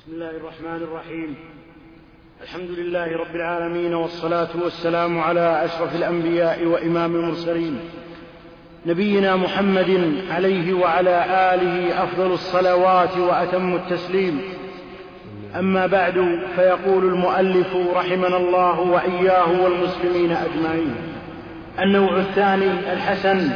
بسم 0.00 0.12
الله 0.12 0.30
الرحمن 0.30 0.82
الرحيم. 0.82 1.34
الحمد 2.42 2.70
لله 2.70 3.16
رب 3.16 3.34
العالمين 3.34 3.94
والصلاة 3.94 4.48
والسلام 4.62 5.18
على 5.18 5.64
أشرف 5.64 5.96
الأنبياء 5.96 6.64
وإمام 6.64 7.14
المرسلين. 7.16 7.80
نبينا 8.86 9.36
محمد 9.36 10.14
عليه 10.30 10.74
وعلى 10.74 11.24
آله 11.54 12.04
أفضل 12.04 12.32
الصلوات 12.32 13.16
وأتم 13.16 13.74
التسليم. 13.74 14.40
أما 15.58 15.86
بعد 15.86 16.38
فيقول 16.56 17.04
المؤلف 17.04 17.76
رحمنا 17.94 18.36
الله 18.36 18.80
وإياه 18.80 19.62
والمسلمين 19.62 20.32
أجمعين 20.32 20.94
النوع 21.78 22.16
الثاني 22.16 22.92
الحسن 22.92 23.50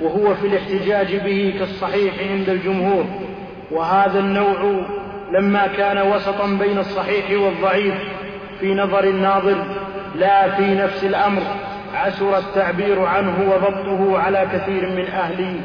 وهو 0.00 0.34
في 0.34 0.46
الاحتجاج 0.46 1.16
به 1.16 1.54
كالصحيح 1.58 2.14
عند 2.30 2.48
الجمهور. 2.48 3.04
وهذا 3.70 4.20
النوع 4.20 4.86
لما 5.32 5.66
كان 5.66 5.98
وسطا 5.98 6.46
بين 6.46 6.78
الصحيح 6.78 7.40
والضعيف 7.40 7.94
في 8.60 8.74
نظر 8.74 9.04
الناظر 9.04 9.56
لا 10.14 10.50
في 10.50 10.74
نفس 10.74 11.04
الأمر 11.04 11.42
عسر 11.94 12.38
التعبير 12.38 13.02
عنه 13.02 13.34
وضبطه 13.50 14.18
على 14.18 14.46
كثير 14.52 14.88
من 14.88 15.06
أهل 15.06 15.56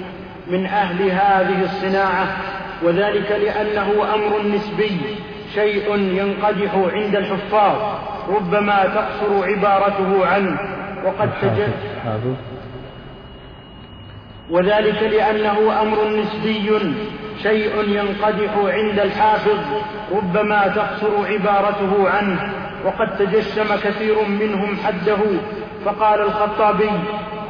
من 0.48 0.66
أهل 0.66 1.02
هذه 1.02 1.64
الصناعة 1.64 2.28
وذلك 2.84 3.32
لأنه 3.32 4.14
أمر 4.16 4.56
نسبي 4.56 5.00
شيء 5.54 5.96
ينقدح 5.96 6.76
عند 6.94 7.16
الحفاظ 7.16 7.76
ربما 8.30 8.84
تقصر 8.84 9.46
عبارته 9.46 10.26
عنه 10.26 10.60
وقد 11.06 11.30
تجد 11.42 11.74
وذلك 14.50 15.04
لأنه 15.04 15.82
أمر 15.82 16.08
نسبي 16.08 16.80
شيء 17.44 17.72
ينقدح 17.88 18.52
عند 18.58 19.00
الحافظ 19.00 19.58
ربما 20.12 20.68
تقصر 20.68 21.28
عبارته 21.28 22.10
عنه 22.10 22.52
وقد 22.86 23.18
تجشم 23.18 23.76
كثير 23.84 24.16
منهم 24.28 24.78
حده. 24.86 25.18
فقال 25.86 26.22
الخطابي 26.22 26.90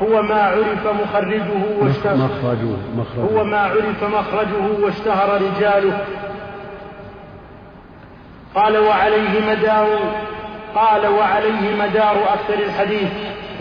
هو 0.03 0.21
ما 0.21 0.41
عرف 0.41 0.87
مخرجه 1.03 1.45
واشتهر 1.79 2.15
مخرجه 2.15 2.77
مخرجه. 2.97 3.33
هو 3.33 3.43
ما 3.43 3.57
عرف 3.57 4.03
مخرجه 4.03 4.83
واشتهر 4.83 5.41
رجاله. 5.41 6.05
قال 8.55 8.77
وعليه 8.77 9.49
مدار 9.49 9.87
قال 10.75 11.07
وعليه 11.07 11.75
مدار 11.79 12.15
أكثر 12.33 12.63
الحديث 12.65 13.09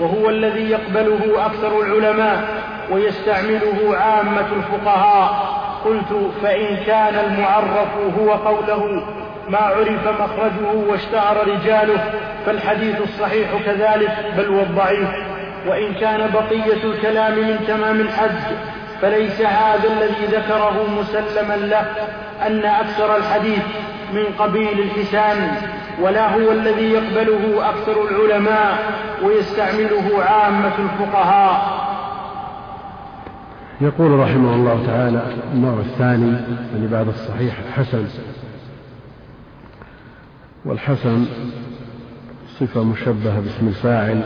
وهو 0.01 0.31
الذي 0.31 0.71
يقبله 0.71 1.47
أكثر 1.47 1.81
العلماء. 1.81 2.67
ويستعمله 2.91 3.97
عامة 3.97 4.47
الفقهاء. 4.57 5.57
قلت 5.85 6.31
فإن 6.43 6.77
كان 6.77 7.15
المعرف 7.15 8.19
هو 8.19 8.31
قوله 8.33 9.07
ما 9.49 9.59
عرف 9.59 10.09
مخرجه 10.21 10.89
واشتهر 10.89 11.49
رجاله 11.49 12.13
فالحديث 12.47 13.01
الصحيح 13.01 13.49
كذلك 13.67 14.33
بل 14.37 14.51
والضعيف 14.51 15.09
وإن 15.67 15.95
كان 15.95 16.31
بقية 16.35 16.85
الكلام 16.85 17.33
من 17.33 17.65
تمام 17.69 18.01
الحد 18.01 18.41
فليس 19.03 19.41
هذا 19.41 19.89
الذي 19.89 20.27
ذكره 20.27 20.87
مسلما 21.01 21.57
له 21.57 21.87
أن 22.47 22.65
أكثر 22.65 23.17
الحديث 23.17 23.63
من 24.13 24.25
قبيل 24.39 24.81
الحسان 24.81 25.57
ولا 26.01 26.35
هو 26.35 26.53
الذي 26.53 26.93
يقبله 26.93 27.69
أكثر 27.71 28.09
العلماء 28.11 28.79
ويستعمله 29.23 30.25
عامة 30.25 30.73
الفقهاء. 30.79 31.86
يقول 33.81 34.11
رحمه 34.11 34.55
الله 34.55 34.87
تعالى 34.87 35.35
النوع 35.53 35.81
الثاني 35.81 36.33
يعني 36.73 36.87
بعد 36.87 37.09
الصحيح 37.09 37.55
حسن. 37.73 38.07
والحسن 40.65 41.27
صفة 42.61 42.85
مشبهة 42.85 43.41
باسم 43.41 43.69
الفاعل. 43.69 44.23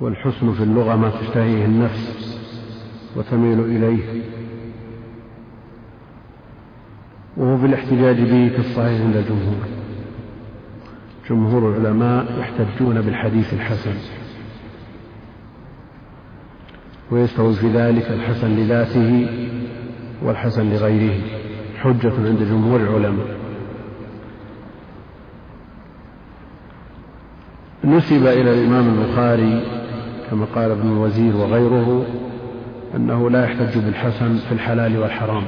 والحسن 0.00 0.52
في 0.52 0.62
اللغة 0.62 0.96
ما 0.96 1.10
تشتهيه 1.10 1.64
النفس 1.64 2.38
وتميل 3.16 3.60
إليه. 3.60 4.22
وهو 7.36 7.58
في 7.58 7.66
الاحتجاج 7.66 8.20
به 8.20 8.48
كالصحيح 8.56 9.00
عند 9.00 9.16
الجمهور. 9.16 9.66
جمهور 11.30 11.76
العلماء 11.76 12.38
يحتجون 12.38 13.00
بالحديث 13.00 13.52
الحسن. 13.54 14.23
ويستوي 17.10 17.54
في 17.54 17.68
ذلك 17.68 18.10
الحسن 18.10 18.56
لذاته 18.56 19.26
والحسن 20.22 20.70
لغيره 20.70 21.14
حجة 21.80 22.12
عند 22.26 22.42
جمهور 22.42 22.80
العلماء. 22.80 23.26
نسب 27.84 28.26
إلى 28.26 28.54
الإمام 28.54 28.88
البخاري 28.88 29.62
كما 30.30 30.46
قال 30.54 30.70
ابن 30.70 30.92
الوزير 30.92 31.36
وغيره 31.36 32.06
أنه 32.96 33.30
لا 33.30 33.44
يحتج 33.44 33.78
بالحسن 33.78 34.36
في 34.36 34.52
الحلال 34.52 34.98
والحرام. 34.98 35.44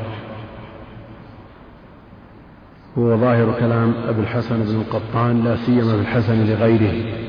هو 2.98 3.16
ظاهر 3.16 3.54
كلام 3.60 3.94
أبي 4.08 4.20
الحسن 4.20 4.62
بن 4.62 4.80
القطان 4.80 5.44
لا 5.44 5.56
سيما 5.56 5.92
في 5.96 6.00
الحسن 6.00 6.46
لغيره. 6.46 7.26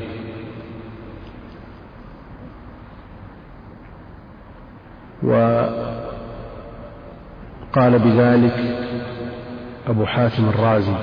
وقال 5.23 5.99
بذلك 7.99 8.77
أبو 9.87 10.05
حاتم 10.05 10.49
الرازي 10.49 10.95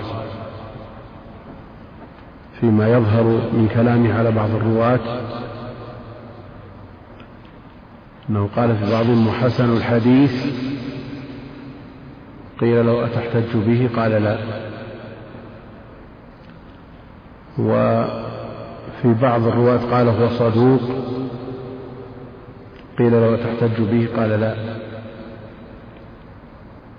فيما 2.60 2.88
يظهر 2.88 3.24
من 3.24 3.68
كلامه 3.74 4.18
على 4.18 4.30
بعض 4.30 4.50
الرواة 4.50 5.00
أنه 8.30 8.48
قال 8.56 8.76
في 8.76 8.92
بعضهم 8.92 9.30
حسن 9.30 9.76
الحديث 9.76 10.46
قيل 12.60 12.86
له 12.86 13.04
أتحتج 13.06 13.56
به 13.56 13.90
قال 13.96 14.10
لا. 14.10 14.38
وفي 17.58 19.14
بعض 19.22 19.46
الرواة 19.46 19.78
قال 19.90 20.08
هو 20.08 20.28
صدوق 20.28 20.80
قيل 22.98 23.12
له 23.12 23.36
تحتج 23.36 23.82
به؟ 23.82 24.08
قال 24.16 24.30
لا. 24.30 24.54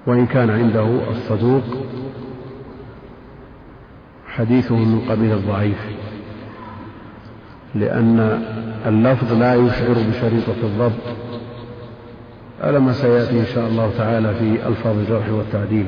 وإن 0.07 0.25
كان 0.25 0.49
عنده 0.49 1.09
الصدوق 1.09 1.63
حديثه 4.27 4.75
من 4.75 4.99
قبيل 5.09 5.31
الضعيف 5.31 5.77
لأن 7.75 8.43
اللفظ 8.85 9.33
لا 9.33 9.55
يشعر 9.55 9.93
بشريطة 9.93 10.55
الضبط 10.63 11.15
على 12.61 12.79
ما 12.79 12.93
سيأتي 12.93 13.39
إن 13.39 13.45
شاء 13.45 13.67
الله 13.67 13.91
تعالى 13.97 14.33
في 14.33 14.67
ألفاظ 14.67 14.97
الجرح 14.97 15.29
والتعديل. 15.29 15.87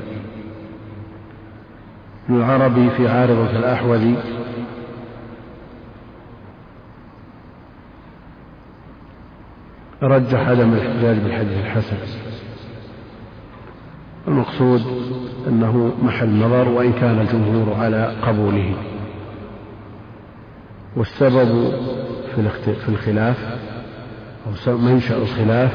ابن 2.30 2.38
العربي 2.38 2.90
في 2.90 3.08
عارضة 3.08 3.50
الأحوذي 3.52 4.16
رجح 10.04 10.50
عدم 10.50 10.74
الاحتجاج 10.74 11.18
بالحديث 11.18 11.58
الحسن. 11.58 11.98
المقصود 14.28 14.82
أنه 15.48 15.92
محل 16.04 16.30
نظر 16.30 16.70
وإن 16.70 16.94
كان 16.94 17.20
الجمهور 17.20 17.74
على 17.74 18.14
قبوله. 18.22 18.74
والسبب 20.96 21.72
في 22.36 22.90
الخلاف 22.90 23.58
أو 24.68 24.78
منشأ 24.78 25.18
الخلاف 25.18 25.72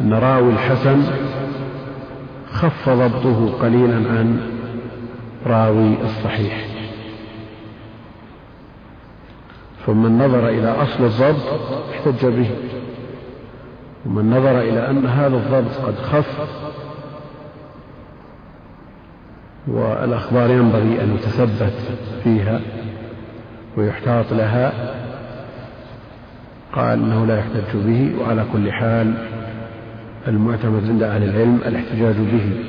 أن 0.00 0.12
راوي 0.12 0.52
الحسن 0.52 1.02
خف 2.52 2.88
ضبطه 2.88 3.52
قليلا 3.52 3.96
عن 3.96 4.40
راوي 5.46 5.94
الصحيح. 6.02 6.66
فمن 9.86 10.18
نظر 10.18 10.48
إلى 10.48 10.68
أصل 10.68 11.04
الضبط 11.04 11.60
احتج 11.92 12.26
به. 12.26 12.50
ومن 14.06 14.30
نظر 14.30 14.60
إلى 14.60 14.90
أن 14.90 15.06
هذا 15.06 15.36
الضبط 15.36 15.76
قد 15.86 15.94
خف 15.94 16.48
والأخبار 19.66 20.50
ينبغي 20.50 21.02
أن 21.02 21.14
يتثبت 21.14 21.74
فيها 22.24 22.60
ويحتاط 23.76 24.32
لها. 24.32 24.72
قال 26.72 27.02
إنه 27.02 27.26
لا 27.26 27.38
يحتج 27.38 27.76
به 27.76 28.12
وعلى 28.20 28.44
كل 28.52 28.72
حال 28.72 29.14
المعتمد 30.28 30.88
عند 30.88 31.02
أهل 31.02 31.22
العلم 31.22 31.60
الاحتجاج 31.66 32.14
به 32.16 32.64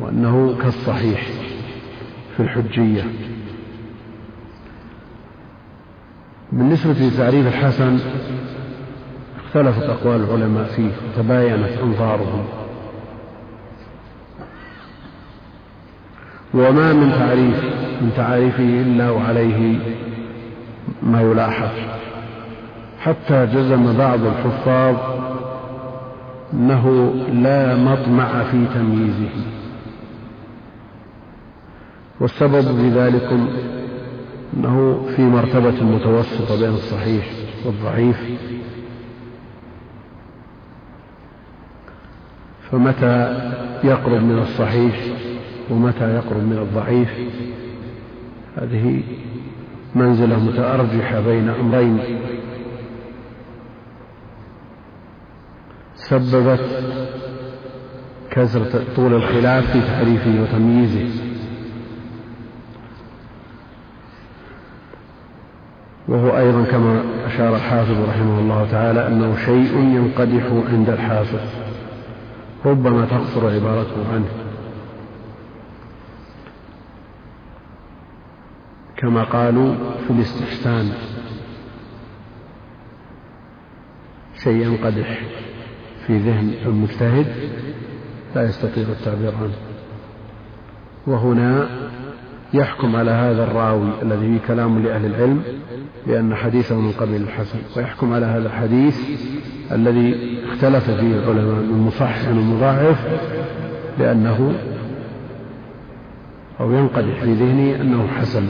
وأنه 0.00 0.56
كالصحيح 0.62 1.26
في 2.36 2.42
الحجية. 2.42 3.04
بالنسبة 6.52 6.92
لتعريف 6.92 7.46
الحسن 7.46 7.98
اختلفت 9.48 9.82
اقوال 9.82 10.20
العلماء 10.20 10.64
فيه 10.64 10.90
وتباينت 11.18 11.78
أنظارهم. 11.82 12.44
وما 16.54 16.92
من 16.92 17.10
تعريف 17.10 17.64
من 18.00 18.12
تعاريفه 18.16 18.62
إلا 18.62 19.10
وعليه 19.10 19.78
ما 21.02 21.22
يلاحظ 21.22 21.68
حتى 23.00 23.46
جزم 23.46 23.98
بعض 23.98 24.20
الحفاظ 24.20 24.96
أنه 26.52 27.14
لا 27.32 27.76
مطمع 27.76 28.42
في 28.42 28.66
تمييزه. 28.74 29.30
والسبب 32.20 32.62
في 32.62 32.88
ذلك 32.88 33.28
أنه 34.56 35.06
في 35.16 35.22
مرتبة 35.22 35.84
متوسطة 35.84 36.60
بين 36.60 36.74
الصحيح 36.74 37.26
والضعيف. 37.64 38.16
فمتى 42.72 43.50
يقرب 43.84 44.22
من 44.22 44.38
الصحيح 44.38 44.96
ومتى 45.70 46.14
يقرب 46.14 46.42
من 46.42 46.58
الضعيف؟ 46.58 47.08
هذه 48.56 49.02
منزلة 49.94 50.44
متأرجحة 50.44 51.20
بين 51.20 51.48
أمرين. 51.48 51.98
سببت 55.94 56.60
كثرة 58.30 58.84
طول 58.96 59.14
الخلاف 59.14 59.70
في 59.72 59.80
تعريفه 59.80 60.42
وتمييزه. 60.42 61.24
وهو 66.08 66.38
أيضا 66.38 66.64
كما 66.64 67.02
أشار 67.26 67.56
الحافظ 67.56 68.00
رحمه 68.08 68.38
الله 68.40 68.66
تعالى 68.70 69.06
أنه 69.06 69.36
شيء 69.36 69.78
ينقدح 69.78 70.44
عند 70.72 70.90
الحافظ. 70.90 71.67
ربما 72.64 73.04
تقصر 73.04 73.54
عبارته 73.54 74.12
عنه. 74.12 74.28
كما 78.96 79.24
قالوا 79.24 79.74
في 80.06 80.10
الاستحسان. 80.10 80.92
شيء 84.34 84.66
ينقدح 84.66 85.20
في 86.06 86.18
ذهن 86.18 86.54
المجتهد 86.66 87.26
لا 88.34 88.42
يستطيع 88.42 88.84
التعبير 88.88 89.34
عنه. 89.34 89.56
وهنا 91.06 91.68
يحكم 92.54 92.96
على 92.96 93.10
هذا 93.10 93.44
الراوي 93.44 93.90
الذي 94.02 94.38
كلام 94.46 94.82
لأهل 94.82 95.06
العلم 95.06 95.42
بأن 96.08 96.34
حديثه 96.34 96.80
من 96.80 96.92
قبيل 96.92 97.22
الحسن 97.22 97.58
ويحكم 97.76 98.12
على 98.12 98.26
هذا 98.26 98.46
الحديث 98.46 98.98
الذي 99.72 100.38
اختلف 100.48 100.90
فيه 100.90 101.14
العلماء 101.14 101.62
من 101.62 101.78
مصحح 101.86 102.28
ومضاعف 102.28 103.06
لأنه 103.98 104.54
أو 106.60 106.72
ينقدح 106.72 107.20
في 107.20 107.32
ذهنه 107.32 107.80
أنه 107.80 108.08
حسن. 108.08 108.48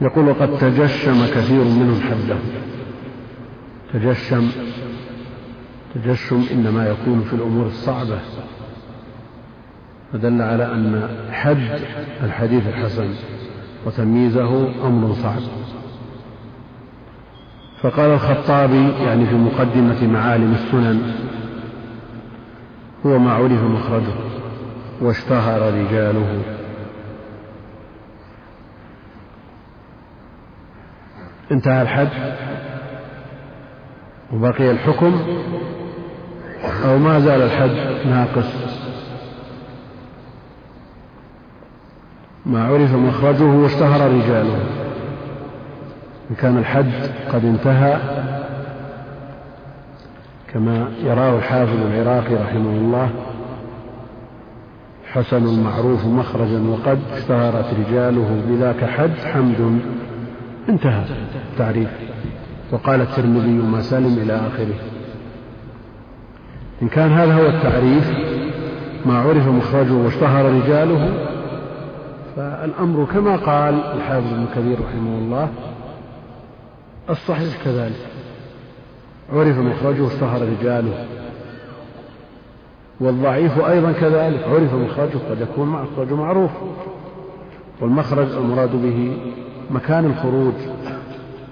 يقول 0.00 0.28
وقد 0.28 0.58
تجشم 0.58 1.26
كثير 1.26 1.64
منهم 1.64 2.00
حده. 2.00 2.36
تجشم 3.92 4.50
تجشم 5.94 6.44
إنما 6.52 6.88
يكون 6.88 7.20
في 7.20 7.32
الأمور 7.32 7.66
الصعبة. 7.66 8.18
فدل 10.12 10.42
على 10.42 10.72
أن 10.72 11.08
حد 11.32 11.80
الحديث 12.24 12.66
الحسن. 12.66 13.08
وتمييزه 13.86 14.68
أمر 14.86 15.14
صعب. 15.14 15.42
فقال 17.82 18.10
الخطابي 18.10 18.90
يعني 19.04 19.26
في 19.26 19.34
مقدمة 19.34 20.06
معالم 20.06 20.52
السنن 20.52 21.12
هو 23.06 23.18
ما 23.18 23.32
عرف 23.32 23.62
مخرجه 23.62 24.14
واشتهر 25.00 25.74
رجاله. 25.74 26.42
انتهى 31.52 31.82
الحد 31.82 32.08
وبقي 34.32 34.70
الحكم 34.70 35.20
أو 36.84 36.98
ما 36.98 37.20
زال 37.20 37.42
الحد 37.42 38.06
ناقص؟ 38.06 38.79
ما 42.46 42.64
عرف 42.64 42.94
مخرجه 42.94 43.44
واشتهر 43.44 44.10
رجاله. 44.10 44.58
إن 46.30 46.34
كان 46.36 46.58
الحد 46.58 46.92
قد 47.32 47.44
انتهى 47.44 47.96
كما 50.52 50.88
يراه 51.04 51.38
الحافظ 51.38 51.76
العراقي 51.92 52.34
رحمه 52.34 52.70
الله 52.70 53.10
حسن 55.12 55.62
معروف 55.62 56.06
مخرجا 56.06 56.60
وقد 56.68 56.98
اشتهرت 57.12 57.66
رجاله 57.74 58.42
بذاك 58.48 58.84
حد 58.84 59.18
حمد 59.32 59.80
انتهى. 60.68 61.04
التعريف 61.52 61.88
وقال 62.72 63.00
الترمذي 63.00 63.50
ما 63.50 63.82
سلم 63.82 64.18
إلى 64.22 64.32
آخره. 64.32 64.74
إن 66.82 66.88
كان 66.88 67.12
هذا 67.12 67.34
هو 67.34 67.46
التعريف 67.46 68.10
ما 69.06 69.18
عرف 69.18 69.46
مخرجه 69.48 69.92
واشتهر 69.92 70.44
رجاله 70.44 71.12
فالأمر 72.36 73.04
كما 73.04 73.36
قال 73.36 73.74
الحافظ 73.74 74.32
ابن 74.32 74.46
كثير 74.54 74.80
رحمه 74.80 75.18
الله 75.18 75.48
الصحيح 77.10 77.64
كذلك. 77.64 78.06
عرف 79.32 79.58
مخرجه 79.58 80.02
واشتهر 80.02 80.42
رجاله. 80.42 81.06
والضعيف 83.00 83.58
أيضا 83.58 83.92
كذلك. 83.92 84.44
عرف 84.48 84.74
مخرجه 84.74 85.18
قد 85.30 85.40
يكون 85.40 85.68
مخرجه 85.68 86.14
معروف. 86.14 86.50
والمخرج 87.80 88.32
المراد 88.32 88.70
به 88.70 89.18
مكان 89.70 90.04
الخروج. 90.04 90.54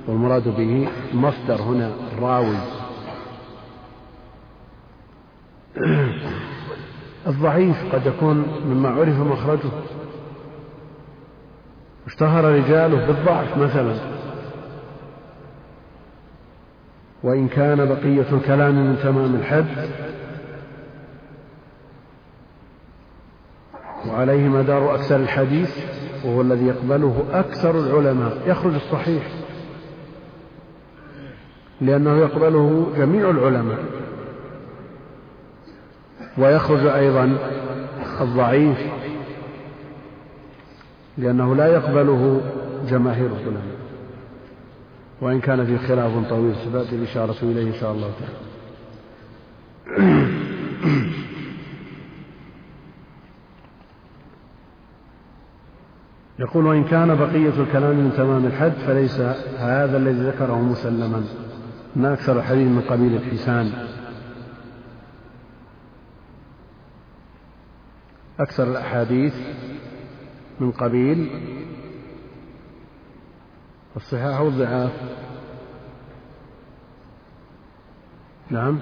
والمراد 0.09 0.57
به 0.57 0.89
مصدر 1.15 1.63
هنا 1.63 1.91
الراوي 2.13 2.57
الضعيف 7.27 7.95
قد 7.95 8.07
يكون 8.07 8.45
مما 8.67 8.89
عرف 8.89 9.21
مخرجه 9.21 9.71
اشتهر 12.09 12.45
رجاله 12.45 13.07
بالضعف 13.07 13.57
مثلا. 13.57 13.95
وإن 17.23 17.49
كان 17.49 17.85
بقية 17.85 18.27
الكلام 18.33 18.75
من 18.75 18.99
تمام 19.03 19.35
الحد 19.35 19.89
وعليه 24.09 24.49
مدار 24.49 24.95
أكثر 24.95 25.17
الحديث 25.17 25.77
وهو 26.25 26.41
الذي 26.41 26.67
يقبله 26.67 27.25
أكثر 27.33 27.79
العلماء. 27.79 28.39
يخرج 28.47 28.75
الصحيح 28.75 29.23
لأنه 31.81 32.17
يقبله 32.17 32.93
جميع 32.97 33.31
العلماء. 33.31 33.85
ويخرج 36.39 36.87
أيضا 36.87 37.39
الضعيف 38.21 38.79
لأنه 41.19 41.55
لا 41.55 41.67
يقبله 41.67 42.41
جماهير 42.89 43.27
العلماء 43.27 43.79
وإن 45.21 45.41
كان 45.41 45.67
في 45.67 45.79
خلاف 45.79 46.29
طويل 46.29 46.55
ستأتي 46.57 46.97
الإشارة 46.97 47.37
إليه 47.43 47.69
إن 47.69 47.75
شاء 47.75 47.93
الله 47.93 48.11
تعالى. 48.21 48.49
يقول 56.39 56.67
وإن 56.67 56.85
كان 56.85 57.15
بقية 57.15 57.63
الكلام 57.63 57.97
من 57.97 58.13
تمام 58.17 58.47
الحد 58.47 58.73
فليس 58.87 59.21
هذا 59.59 59.97
الذي 59.97 60.21
ذكره 60.21 60.63
مسلما 60.63 61.25
أن 61.97 62.05
أكثر 62.05 62.39
الحديث 62.39 62.69
من 62.69 62.81
قبيل 62.81 63.15
الحسان. 63.15 63.73
أكثر 68.41 68.71
الأحاديث 68.71 69.35
من 70.61 70.71
قبيل 70.71 71.31
الصحاح 73.97 74.41
والضعاف. 74.41 74.93
نعم. 78.51 78.81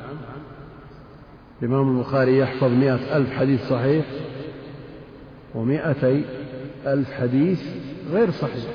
الإمام 1.62 1.98
البخاري 1.98 2.38
يحفظ 2.38 2.70
مئة 2.72 3.16
ألف 3.16 3.30
حديث 3.30 3.68
صحيح 3.68 4.06
ومئتي 5.54 6.24
ألف 6.86 7.12
حديث 7.12 7.62
غير 8.10 8.30
صحيح. 8.30 8.70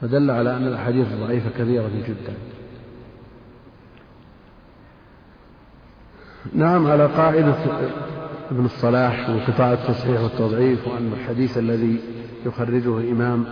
فدل 0.00 0.30
على 0.30 0.56
أن 0.56 0.66
الأحاديث 0.66 1.12
الضعيفة 1.12 1.50
كثيرة 1.50 1.90
جدا. 2.08 2.34
نعم 6.52 6.86
على 6.86 7.06
قاعدة 7.06 7.54
ابن 8.50 8.64
الصلاح 8.64 9.30
وانقطاع 9.30 9.72
التصحيح 9.72 10.20
والتضعيف 10.20 10.88
وأن 10.88 11.12
الحديث 11.12 11.58
الذي 11.58 12.00
يخرجه 12.46 13.12
إمام 13.12 13.44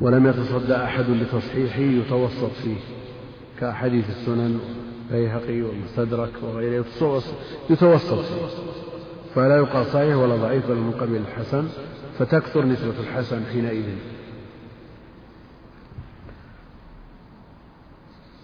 ولم 0.00 0.26
يتصدى 0.26 0.76
أحد 0.76 1.10
لتصحيحه 1.10 1.80
يتوسط 1.80 2.50
فيه 2.50 2.76
كأحاديث 3.60 4.10
السنن 4.10 4.60
البيهقي 5.10 5.62
والمستدرك 5.62 6.32
وغيره 6.42 6.84
يتوسط 7.70 8.24
فلا 9.34 9.56
يقال 9.56 9.86
صحيح 9.86 10.16
ولا 10.16 10.36
ضعيف 10.36 10.66
بل 10.66 10.76
من 10.76 10.92
قبيل 10.92 11.22
الحسن 11.22 11.68
فتكثر 12.18 12.64
نسبة 12.64 13.00
الحسن 13.00 13.44
حينئذ. 13.52 13.84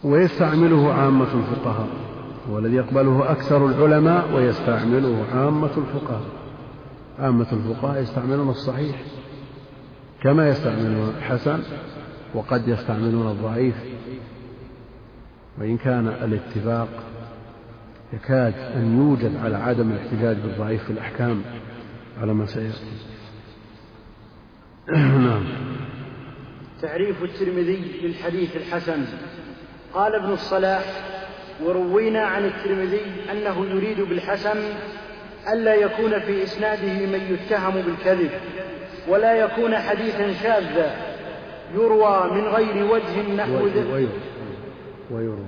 ويستعمله 0.05 0.93
عامة 0.93 1.35
الفقهاء 1.35 1.89
هو 2.49 2.59
الذي 2.59 2.77
يقبله 2.77 3.33
أكثر 3.33 3.67
العلماء 3.67 4.35
ويستعمله 4.35 5.25
عامة 5.35 5.71
الفقهاء. 5.77 6.23
عامة 7.19 7.53
الفقهاء 7.53 8.03
يستعملون 8.03 8.49
الصحيح 8.49 9.03
كما 10.23 10.49
يستعملون 10.49 11.15
الحسن 11.19 11.63
وقد 12.35 12.69
يستعملون 12.69 13.31
الضعيف. 13.31 13.75
وإن 15.59 15.77
كان 15.77 16.09
الاتفاق 16.09 16.89
يكاد 18.13 18.55
أن 18.55 18.99
يوجد 18.99 19.37
على 19.37 19.57
عدم 19.57 19.91
الاحتجاج 19.93 20.37
بالضعيف 20.37 20.85
في 20.85 20.91
الأحكام 20.91 21.43
على 22.21 22.35
ما 22.35 22.47
سيأتي. 22.47 22.91
نعم. 25.27 25.45
تعريف 26.83 27.23
الترمذي 27.23 28.01
للحديث 28.03 28.57
الحسن. 28.57 29.05
قال 29.95 30.15
ابن 30.15 30.33
الصلاح 30.33 31.11
وروينا 31.65 32.27
عن 32.27 32.45
الترمذي 32.45 33.01
أنه 33.33 33.67
يريد 33.71 34.01
بالحسن 34.01 34.59
ألا 35.53 35.75
يكون 35.75 36.21
في 36.21 36.43
إسناده 36.43 37.07
من 37.07 37.21
يتهم 37.31 37.75
بالكذب 37.75 38.31
ولا 39.09 39.35
يكون 39.35 39.77
حديثا 39.77 40.33
شاذا 40.43 40.97
يروى 41.75 42.31
من 42.31 42.47
غير 42.49 42.93
وجه 42.93 43.33
نحو 43.37 43.69
ويروى. 45.11 45.39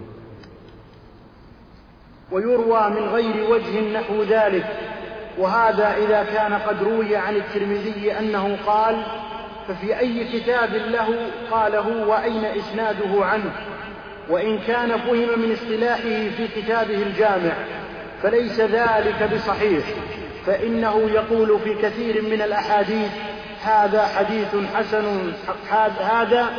ويروى 2.33 2.91
من 2.91 3.09
غير 3.09 3.51
وجه 3.51 3.93
نحو 3.93 4.23
ذلك. 4.23 4.67
وهذا 5.39 5.95
إذا 5.97 6.25
كان 6.25 6.55
قد 6.55 6.83
روي 6.83 7.17
عن 7.17 7.37
الترمذي 7.37 8.19
أنه 8.19 8.59
قال 8.67 9.03
ففي 9.69 9.99
أي 9.99 10.25
كتاب 10.33 10.75
له 10.75 11.31
قاله 11.51 12.07
وأين 12.09 12.45
إسناده 12.45 13.25
عنه؟ 13.25 13.53
وإن 14.29 14.59
كان 14.59 14.89
فهم 14.89 15.41
من 15.41 15.53
اصطلاحه 15.53 16.31
في 16.37 16.49
كتابه 16.57 17.03
الجامع 17.03 17.53
فليس 18.23 18.61
ذلك 18.61 19.31
بصحيح 19.35 19.85
فإنه 20.47 21.11
يقول 21.15 21.59
في 21.65 21.75
كثير 21.75 22.23
من 22.23 22.43
الأحاديث 22.43 23.11
هذا 23.65 24.07
حديث 24.07 24.57
حسن 24.75 25.33
هذا 26.01 26.51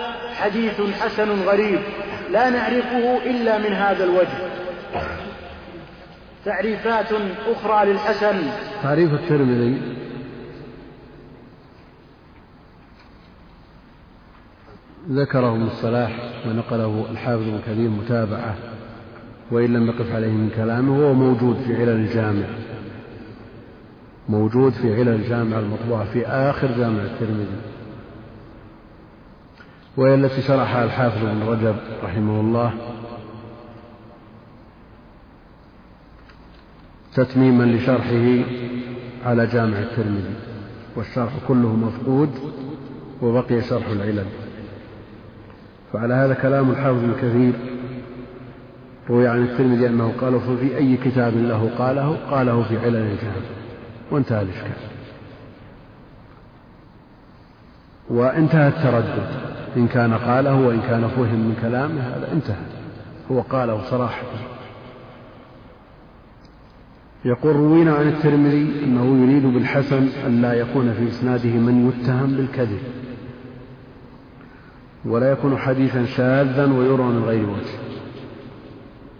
حديث 0.41 0.81
حسن 1.01 1.41
غريب 1.41 1.79
لا 2.31 2.49
نعرفه 2.49 3.17
إلا 3.25 3.57
من 3.57 3.73
هذا 3.73 4.03
الوجه. 4.03 4.49
تعريفات 6.45 7.07
أخرى 7.47 7.85
للحسن. 7.85 8.41
تعريف 8.83 9.13
الترمذي. 9.13 10.02
ذكره 15.09 15.51
ابن 15.51 15.63
الصلاح 15.63 16.19
ونقله 16.47 17.05
الحافظ 17.11 17.41
ابن 17.41 17.59
كثير 17.67 17.89
متابعة 17.89 18.55
وإن 19.51 19.73
لم 19.73 19.87
نقف 19.87 20.15
عليه 20.15 20.31
من 20.31 20.49
كلامه 20.55 21.05
هو 21.05 21.13
موجود 21.13 21.55
في 21.55 21.75
علل 21.75 21.89
الجامع. 21.89 22.45
موجود 24.29 24.71
في 24.73 24.95
علل 24.95 25.09
الجامع 25.09 25.59
المطبوعة 25.59 26.05
في 26.05 26.27
آخر 26.27 26.67
جامع 26.77 27.03
الترمذي. 27.03 27.61
وهي 29.97 30.15
التي 30.15 30.41
شرحها 30.41 30.83
الحافظ 30.83 31.25
ابن 31.25 31.43
رجب 31.43 31.75
رحمه 32.03 32.39
الله 32.39 32.73
تتميما 37.13 37.63
لشرحه 37.63 38.43
على 39.25 39.47
جامع 39.47 39.77
الترمذي 39.79 40.35
والشرح 40.95 41.33
كله 41.47 41.75
مفقود 41.75 42.29
وبقي 43.21 43.61
شرح 43.61 43.87
العلل. 43.87 44.42
فعلى 45.93 46.13
هذا 46.13 46.33
كلام 46.33 46.71
الحافظ 46.71 47.03
ابن 47.03 47.13
كثير 47.13 47.53
روي 49.09 49.27
عن 49.27 49.43
الترمذي 49.43 49.87
أنه 49.87 50.13
قال 50.21 50.39
ففي 50.39 50.77
أي 50.77 50.97
كتاب 50.97 51.33
له 51.37 51.69
قاله؟ 51.77 52.17
قاله 52.31 52.63
في 52.63 52.77
علل 52.77 52.95
الجامع 52.95 53.45
وانتهى 54.11 54.41
الإشكال. 54.41 54.71
وانتهى 58.09 58.67
التردد 58.67 59.27
إن 59.77 59.87
كان 59.87 60.13
قاله 60.13 60.55
وإن 60.55 60.81
كان 60.81 61.07
فهم 61.07 61.39
من 61.39 61.57
كلامه 61.61 62.01
هذا 62.01 62.33
انتهى. 62.33 62.65
هو 63.31 63.41
قاله 63.41 63.81
صراحة. 63.89 64.23
يقول 67.25 67.55
روينا 67.55 67.93
عن 67.93 68.07
الترمذي 68.07 68.83
أنه 68.83 69.23
يريد 69.23 69.45
بالحسن 69.45 70.07
أن 70.27 70.41
لا 70.41 70.53
يكون 70.53 70.93
في 70.93 71.07
إسناده 71.07 71.49
من 71.49 71.89
يتهم 71.89 72.31
بالكذب. 72.31 73.02
ولا 75.05 75.31
يكون 75.31 75.57
حديثا 75.57 76.05
شاذا 76.05 76.65
ويروى 76.65 77.13
من 77.13 77.23
غير 77.23 77.49
وجه 77.49 77.79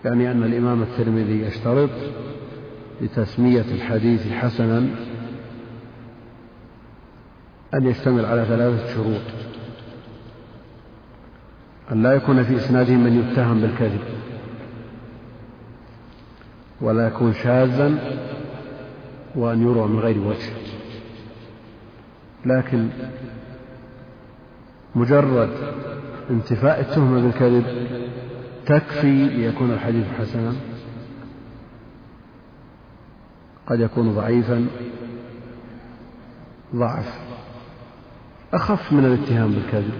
يعني 0.05 0.31
أن 0.31 0.43
الإمام 0.43 0.81
الترمذي 0.81 1.41
يشترط 1.41 1.89
لتسمية 3.01 3.65
الحديث 3.71 4.31
حسنا 4.31 4.77
أن 7.73 7.85
يشتمل 7.85 8.25
على 8.25 8.45
ثلاثة 8.45 8.93
شروط. 8.93 9.21
أن 11.91 12.03
لا 12.03 12.13
يكون 12.13 12.43
في 12.43 12.55
إسناده 12.55 12.93
من 12.93 13.19
يتهم 13.19 13.61
بالكذب. 13.61 14.01
ولا 16.81 17.07
يكون 17.07 17.33
شاذا 17.33 18.19
وأن 19.35 19.61
يروى 19.61 19.87
من 19.87 19.99
غير 19.99 20.19
وجه 20.19 20.53
لكن 22.45 22.89
مجرد 24.95 25.49
انتفاء 26.29 26.79
التهمة 26.79 27.21
بالكذب 27.21 27.87
تكفي 28.65 29.25
ليكون 29.29 29.71
الحديث 29.71 30.05
حسنا 30.19 30.53
قد 33.67 33.79
يكون 33.79 34.15
ضعيفا 34.15 34.67
ضعف 36.75 37.19
أخف 38.53 38.93
من 38.93 39.05
الاتهام 39.05 39.51
بالكذب. 39.51 39.93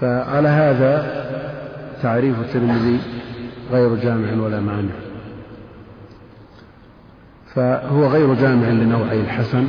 فعلى 0.00 0.48
هذا 0.48 1.26
تعريف 2.02 2.40
الترمذي 2.40 3.00
غير 3.70 3.94
جامع 3.94 4.42
ولا 4.42 4.60
مانع. 4.60 5.05
فهو 7.56 8.06
غير 8.06 8.34
جامع 8.34 8.68
لنوعي 8.68 9.20
الحسن 9.20 9.68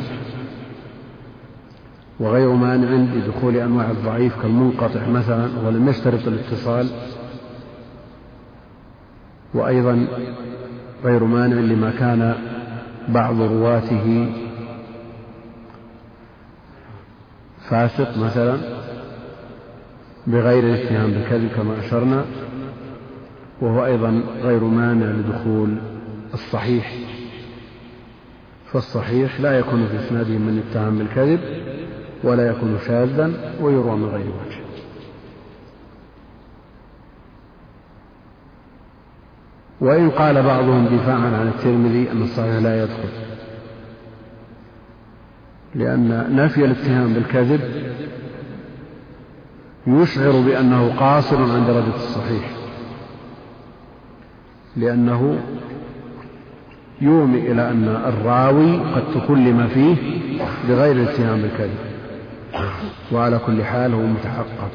وغير 2.20 2.52
مانع 2.52 2.90
لدخول 2.90 3.56
أنواع 3.56 3.92
الضعيف 3.92 4.42
كالمنقطع 4.42 5.08
مثلا 5.08 5.50
ولم 5.66 5.90
يشترط 5.90 6.28
الاتصال 6.28 6.90
وأيضا 9.54 10.08
غير 11.04 11.24
مانع 11.24 11.56
لما 11.56 11.92
كان 12.00 12.36
بعض 13.10 13.42
رواته 13.42 14.34
فاسق 17.70 18.18
مثلا 18.18 18.58
بغير 20.28 20.64
الاتهام 20.64 21.12
بالكذب 21.12 21.50
كما 21.56 21.80
أشرنا 21.80 22.26
وهو 23.62 23.86
أيضا 23.86 24.24
غير 24.42 24.64
مانع 24.64 25.06
لدخول 25.06 25.78
الصحيح 26.34 27.17
فالصحيح 28.74 29.42
لا 29.42 29.60
يكون 29.60 29.88
في 29.88 30.08
إسناده 30.08 30.38
من 30.38 30.64
يتهم 30.70 30.98
بالكذب 30.98 31.40
ولا 32.24 32.48
يكون 32.48 32.78
شاذا 32.88 33.56
ويروى 33.62 33.98
من 33.98 34.06
غير 34.06 34.26
وجه. 34.28 34.68
وإن 39.82 40.10
قال 40.10 40.44
بعضهم 40.44 40.86
دفاعا 40.86 41.38
عن 41.38 41.48
الترمذي 41.48 42.12
أن 42.12 42.22
الصحيح 42.22 42.56
لا 42.56 42.84
يدخل 42.84 43.10
لأن 45.76 46.36
نفي 46.36 46.66
الاتهام 46.66 47.14
بالكذب 47.14 47.62
يشعر 49.88 50.32
بأنه 50.32 50.96
قاصر 51.00 51.38
عن 51.52 51.68
درجة 51.68 51.96
الصحيح 51.96 52.50
لأنه 54.76 55.40
يومي 57.02 57.52
إلى 57.52 57.70
أن 57.72 57.88
الراوي 57.88 58.78
قد 58.78 59.04
تكلم 59.16 59.68
فيه 59.68 59.96
بغير 60.70 60.92
الاتهام 60.92 61.42
بالكذب. 61.42 61.78
وعلى 63.12 63.40
كل 63.40 63.64
حال 63.64 63.94
هو 63.94 64.02
متحقق. 64.02 64.72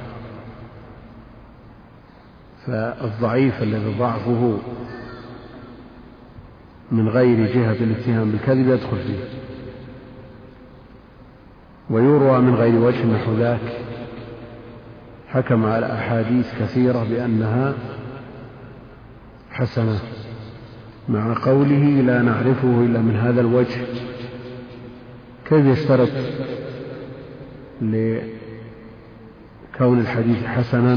فالضعيف 2.66 3.62
الذي 3.62 3.98
ضعفه 3.98 4.58
من 6.92 7.08
غير 7.08 7.46
جهة 7.54 7.84
الاتهام 7.84 8.30
بالكذب 8.30 8.68
يدخل 8.68 8.96
فيه. 8.96 9.24
ويروى 11.90 12.38
من 12.38 12.54
غير 12.54 12.74
وجه 12.74 13.06
نحو 13.06 13.34
ذاك. 13.34 13.72
حكم 15.28 15.66
على 15.66 15.92
أحاديث 15.92 16.54
كثيرة 16.60 17.06
بأنها 17.10 17.74
حسنة. 19.50 20.00
مع 21.12 21.34
قوله 21.44 22.02
لا 22.06 22.22
نعرفه 22.22 22.84
إلا 22.84 23.00
من 23.00 23.16
هذا 23.16 23.40
الوجه. 23.40 23.80
كيف 25.48 25.66
يشترط 25.66 26.08
لكون 27.82 28.30
الحديث 30.00 30.44
حسنا 30.44 30.94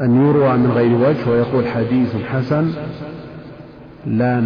أن 0.00 0.26
يروى 0.26 0.56
من 0.56 0.70
غير 0.70 0.92
وجه 0.92 1.30
ويقول 1.30 1.66
حديث 1.66 2.16
حسن 2.16 2.72
لا 4.06 4.40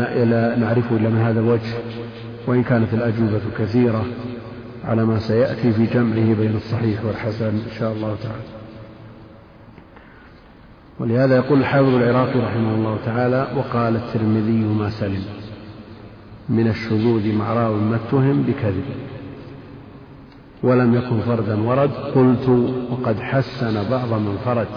نعرفه 0.57 0.97
إلا 0.97 1.09
من 1.11 1.19
هذا 1.19 1.41
الوجه؟ 1.41 1.75
وإن 2.47 2.63
كانت 2.63 2.95
الأجوبة 2.95 3.41
كثيرة 3.59 4.05
على 4.85 5.05
ما 5.05 5.19
سيأتي 5.19 5.73
في 5.73 5.87
جمعه 5.87 6.35
بين 6.35 6.57
الصحيح 6.57 7.05
والحسن 7.05 7.47
إن 7.47 7.71
شاء 7.79 7.93
الله 7.93 8.17
تعالى. 8.23 8.54
ولهذا 11.01 11.37
يقول 11.37 11.61
الحافظ 11.61 11.95
العراقي 11.95 12.41
رحمه 12.41 12.75
الله 12.75 12.99
تعالى 13.05 13.49
وقال 13.57 13.97
الترمذي 13.97 14.65
ما 14.65 14.91
سلم 14.91 15.25
من 16.49 16.69
الشذوذ 16.69 17.33
مع 17.33 17.53
راو 17.53 17.75
ما 17.75 17.97
اتهم 17.97 18.43
بكذب 18.43 18.85
ولم 20.63 20.95
يكن 20.95 21.21
فردا 21.21 21.63
ورد 21.63 21.91
قلت 21.91 22.49
وقد 22.91 23.21
حسن 23.21 23.91
بعض 23.91 24.13
من 24.13 24.37
فرد. 24.45 24.69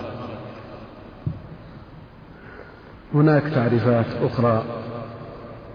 هناك 3.14 3.44
تعريفات 3.44 4.06
أخرى 4.22 4.64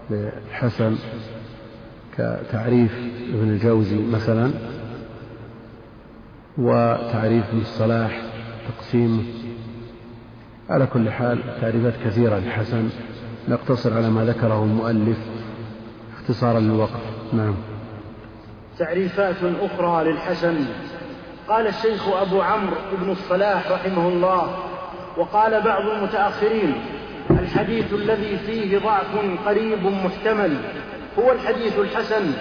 للحسن 0.09 0.95
كتعريف 2.17 2.91
ابن 3.33 3.49
الجوزي 3.49 3.99
مثلا 4.11 4.51
وتعريف 6.57 7.49
ابن 7.49 7.61
الصلاح 7.61 8.21
تقسيمه 8.67 9.23
على 10.73 10.85
كل 10.85 11.11
حال 11.11 11.39
تعريفات 11.61 11.93
كثيرة 12.05 12.35
للحسن. 12.37 12.89
نقتصر 13.47 13.93
على 13.93 14.09
ما 14.09 14.25
ذكره 14.25 14.63
المؤلف 14.63 15.17
اختصارا 16.17 16.59
للوقت 16.59 17.01
نعم. 17.33 17.55
تعريفات 18.79 19.35
أخرى 19.61 20.11
للحسن. 20.11 20.65
قال 21.49 21.67
الشيخ 21.67 22.07
أبو 22.07 22.41
عمرو 22.41 22.75
بن 23.01 23.11
الصلاح 23.11 23.71
رحمه 23.71 24.07
الله 24.07 24.55
وقال 25.17 25.61
بعض 25.61 25.81
المتأخرين 25.81 26.75
الحديث 27.29 27.93
الذي 27.93 28.37
فيه 28.37 28.77
ضعف 28.77 29.15
قريب 29.45 29.85
محتمل 29.85 30.57
هو 31.19 31.31
الحديث 31.31 31.79
الحسن 31.79 32.31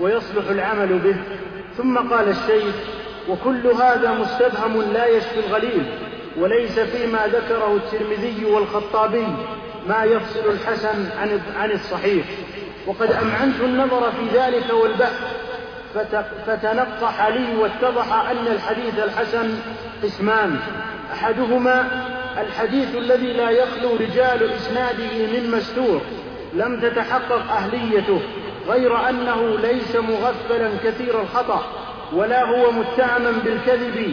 ويصلح 0.00 0.48
العمل 0.50 0.98
به. 0.98 1.16
ثم 1.76 1.98
قال 1.98 2.28
الشيخ 2.28 2.74
وكل 3.30 3.66
هذا 3.66 4.12
مستبهم 4.12 4.92
لا 4.92 5.06
يشفي 5.06 5.46
الغليل. 5.46 6.07
وليس 6.40 6.78
فيما 6.78 7.26
ذكره 7.26 7.76
الترمذي 7.76 8.44
والخطابي 8.44 9.26
ما 9.88 10.04
يفصل 10.04 10.50
الحسن 10.50 11.08
عن 11.20 11.40
عن 11.56 11.70
الصحيح. 11.70 12.26
وقد 12.86 13.12
أمعنت 13.12 13.60
النظر 13.60 14.10
في 14.10 14.38
ذلك 14.38 14.72
والبحث. 14.72 15.38
فتنقح 16.46 17.26
لي 17.26 17.56
واتضح 17.56 18.12
أن 18.12 18.46
الحديث 18.46 18.98
الحسن 18.98 19.58
قسمان. 20.02 20.58
أحدهما 21.12 22.04
الحديث 22.40 22.96
الذي 22.96 23.32
لا 23.32 23.50
يخلو 23.50 23.96
رجال 23.96 24.50
إسناده 24.52 25.26
من 25.32 25.50
مستور 25.50 26.00
لم 26.54 26.80
تتحقق 26.80 27.52
أهليته 27.52 28.20
غير 28.68 29.08
أنه 29.08 29.58
ليس 29.58 29.96
مغفلا 29.96 30.70
كثير 30.84 31.20
الخطأ 31.20 31.62
ولا 32.12 32.44
هو 32.44 32.70
متهما 32.70 33.30
بالكذب 33.44 34.12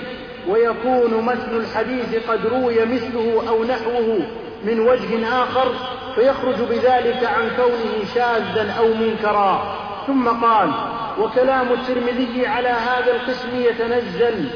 ويكون 0.50 1.24
متن 1.26 1.56
الحديث 1.56 2.28
قد 2.28 2.46
روي 2.46 2.86
مثله 2.86 3.44
أو 3.50 3.64
نحوه 3.64 4.20
من 4.66 4.80
وجه 4.80 5.28
آخر 5.44 5.74
فيخرج 6.16 6.56
بذلك 6.56 7.24
عن 7.24 7.50
كونه 7.58 8.06
شاذا 8.16 8.76
أو 8.80 8.94
منكرا. 8.94 9.76
ثم 10.08 10.28
قال 10.28 10.72
وكلام 11.20 11.68
الترمذي 11.74 12.48
على 12.48 12.68
هذا 12.68 13.12
القسم 13.16 13.50
يتنزل. 13.56 14.50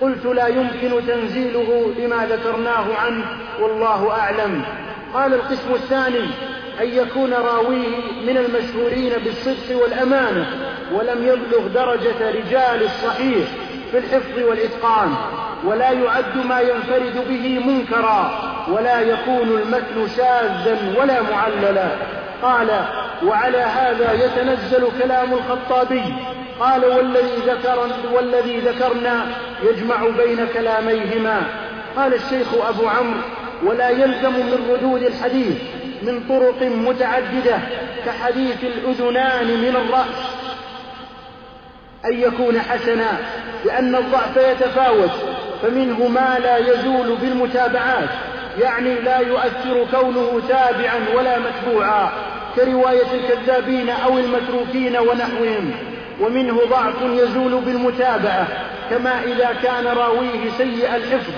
قلت 0.00 0.24
لا 0.24 0.46
يمكن 0.46 1.06
تنزيله 1.06 1.92
لما 1.98 2.26
ذكرناه 2.26 2.94
عنه 2.94 3.24
والله 3.60 4.10
أعلم. 4.10 4.62
قال 5.14 5.34
القسم 5.34 5.74
الثاني 5.74 6.28
أن 6.80 6.88
يكون 6.88 7.32
راويه 7.32 7.96
من 8.26 8.36
المشهورين 8.36 9.12
بالصدق 9.24 9.82
والأمانة 9.82 10.46
ولم 10.92 11.26
يبلغ 11.26 11.66
درجة 11.74 12.30
رجال 12.30 12.84
الصحيح. 12.84 13.48
في 13.90 13.98
الحفظ 13.98 14.38
والإتقان 14.48 15.14
ولا 15.64 15.90
يعد 15.90 16.46
ما 16.48 16.60
ينفرد 16.60 17.28
به 17.28 17.58
منكرا 17.66 18.30
ولا 18.68 19.00
يكون 19.00 19.48
المتن 19.48 20.08
شاذا 20.16 20.94
ولا 20.98 21.22
معللا. 21.22 21.88
قال 22.42 22.68
وعلى 23.26 23.58
هذا 23.58 24.12
يتنزل 24.12 24.88
كلام 25.02 25.32
الخطابي. 25.32 26.14
قال 26.60 26.84
والذي 26.84 27.36
ذكر 27.46 27.88
والذي 28.12 28.58
ذكرنا 28.58 29.26
يجمع 29.62 29.96
بين 30.16 30.46
كلاميهما. 30.54 31.42
قال 31.96 32.14
الشيخ 32.14 32.46
أبو 32.68 32.88
عمرو 32.88 33.20
ولا 33.64 33.88
يلزم 33.88 34.32
من 34.32 34.68
ردود 34.70 35.02
الحديث 35.02 35.56
من 36.02 36.20
طرق 36.28 36.62
متعددة 36.62 37.58
كحديث 38.06 38.64
الأذنان 38.64 39.46
من 39.46 39.76
الرأس. 39.76 40.35
أن 42.04 42.20
يكون 42.20 42.60
حسنا 42.60 43.18
لأن 43.64 43.94
الضعف 43.94 44.36
يتفاوت. 44.36 45.10
فمنه 45.62 46.08
ما 46.08 46.38
لا 46.42 46.56
يزول 46.56 47.16
بالمتابعات 47.16 48.08
يعني 48.60 48.94
لا 48.94 49.18
يؤثر 49.18 49.86
كونه 49.90 50.42
تابعا 50.48 51.00
ولا 51.16 51.38
متبوعا 51.38 52.10
كرواية 52.56 53.06
الكذابين 53.14 53.90
أو 53.90 54.18
المتروكين 54.18 54.96
ونحوهم. 54.96 55.72
ومنه 56.20 56.60
ضعف 56.70 57.02
يزول 57.02 57.60
بالمتابعة 57.60 58.46
كما 58.90 59.22
إذا 59.24 59.56
كان 59.62 59.86
راويه 59.86 60.50
سيء 60.58 60.96
الحفظ 60.96 61.32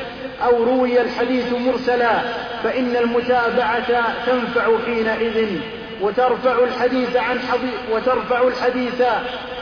أو 0.44 0.64
روي 0.64 1.00
الحديث 1.00 1.52
مرسلا 1.52 2.18
فإن 2.64 2.96
المتابعة 2.96 4.04
تنفع 4.26 4.78
حينئذ. 4.86 5.60
وترفع 6.02 6.64
الحديث 6.64 7.16
عن 7.16 7.38
حضيض 7.38 7.78
وترفع 7.92 8.48
الحديث 8.48 9.02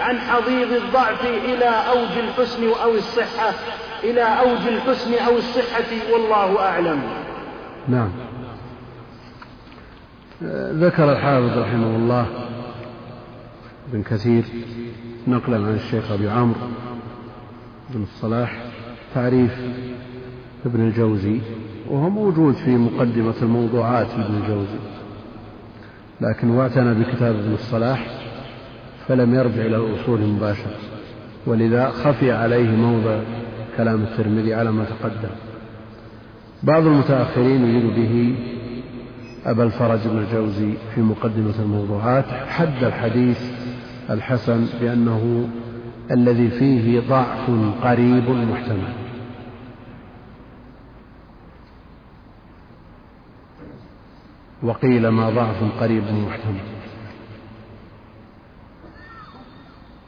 عن 0.01 0.19
حضيض 0.19 0.73
الضعف 0.73 1.25
إلى 1.25 1.65
أوج 1.65 2.19
الحسن 2.19 2.69
أو 2.83 2.95
الصحة 2.95 3.53
إلى 4.05 4.23
أوج 4.23 4.67
الحسن 4.67 5.15
أو 5.15 5.37
الصحة 5.37 6.13
والله 6.13 6.61
أعلم. 6.61 7.03
نعم. 7.89 8.09
ذكر 10.81 11.13
الحافظ 11.13 11.59
رحمه 11.59 11.97
الله 11.97 12.27
بن 13.93 14.03
كثير 14.03 14.45
نقلا 15.29 15.57
عن 15.57 15.75
الشيخ 15.75 16.11
أبي 16.11 16.29
عمرو 16.29 16.69
بن 17.91 18.03
الصلاح 18.03 18.65
تعريف 19.15 19.53
ابن 20.67 20.81
الجوزي 20.81 21.41
وهو 21.91 22.11
موجود 22.11 22.55
في 22.55 22.71
مقدمة 22.71 23.35
الموضوعات 23.43 24.07
لابن 24.07 24.35
الجوزي. 24.35 24.79
لكن 26.21 26.51
واعتنى 26.51 26.95
بكتاب 26.95 27.35
ابن 27.35 27.55
الصلاح 27.55 28.07
فلم 29.09 29.35
يرجع 29.35 29.63
إلى 29.63 29.77
الأصول 29.77 30.21
مباشرة 30.21 30.77
ولذا 31.47 31.89
خفي 31.89 32.33
عليه 32.33 32.71
موضع 32.71 33.19
كلام 33.77 34.03
الترمذي 34.03 34.55
على 34.55 34.73
ما 34.73 34.85
تقدم. 34.85 35.35
بعض 36.63 36.87
المتأخرين 36.87 37.65
يريد 37.65 37.95
به 37.97 38.37
أبا 39.47 39.65
الفرج 39.65 39.99
بن 40.05 40.19
الجوزي 40.19 40.73
في 40.95 41.01
مقدمة 41.01 41.55
الموضوعات 41.63 42.25
حد 42.49 42.85
الحديث 42.85 43.41
الحسن 44.11 44.67
بأنه 44.81 45.49
الذي 46.11 46.51
فيه 46.51 47.01
ضعف 47.09 47.51
قريب 47.83 48.31
محتمل. 48.31 49.06
وقيل 54.67 55.09
ما 55.09 55.31
ضعف 55.31 55.81
قريب 55.81 56.05
محتمل 56.05 56.61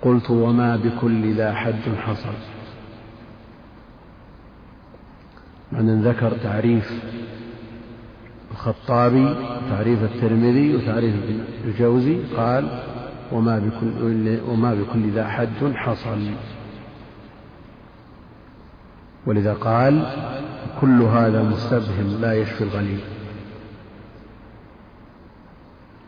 قلت 0.03 0.31
وما 0.31 0.77
بكل 0.77 1.35
ذا 1.35 1.55
حد 1.55 1.95
حصل. 2.07 2.35
من 5.73 6.03
ذكر 6.03 6.33
تعريف 6.43 7.03
الخطابي 8.51 9.35
تعريف 9.71 10.03
الترمذي 10.03 10.77
وتعريف 10.77 11.15
الجوزي 11.65 12.19
قال 12.37 12.83
وما 13.33 13.59
بكل, 13.59 14.39
وما 14.49 14.75
بكل 14.75 15.11
ذا 15.11 15.29
حد 15.29 15.73
حصل. 15.75 16.31
ولذا 19.27 19.55
قال 19.55 20.07
كل 20.81 21.03
هذا 21.03 21.43
مستبهم 21.43 22.21
لا 22.21 22.35
يشفي 22.35 22.65
الغليل. 22.65 23.01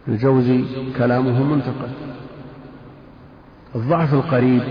الجوزي 0.08 0.64
كلامه 0.98 1.42
منتقد 1.42 1.90
الضعف 3.74 4.14
القريب 4.14 4.62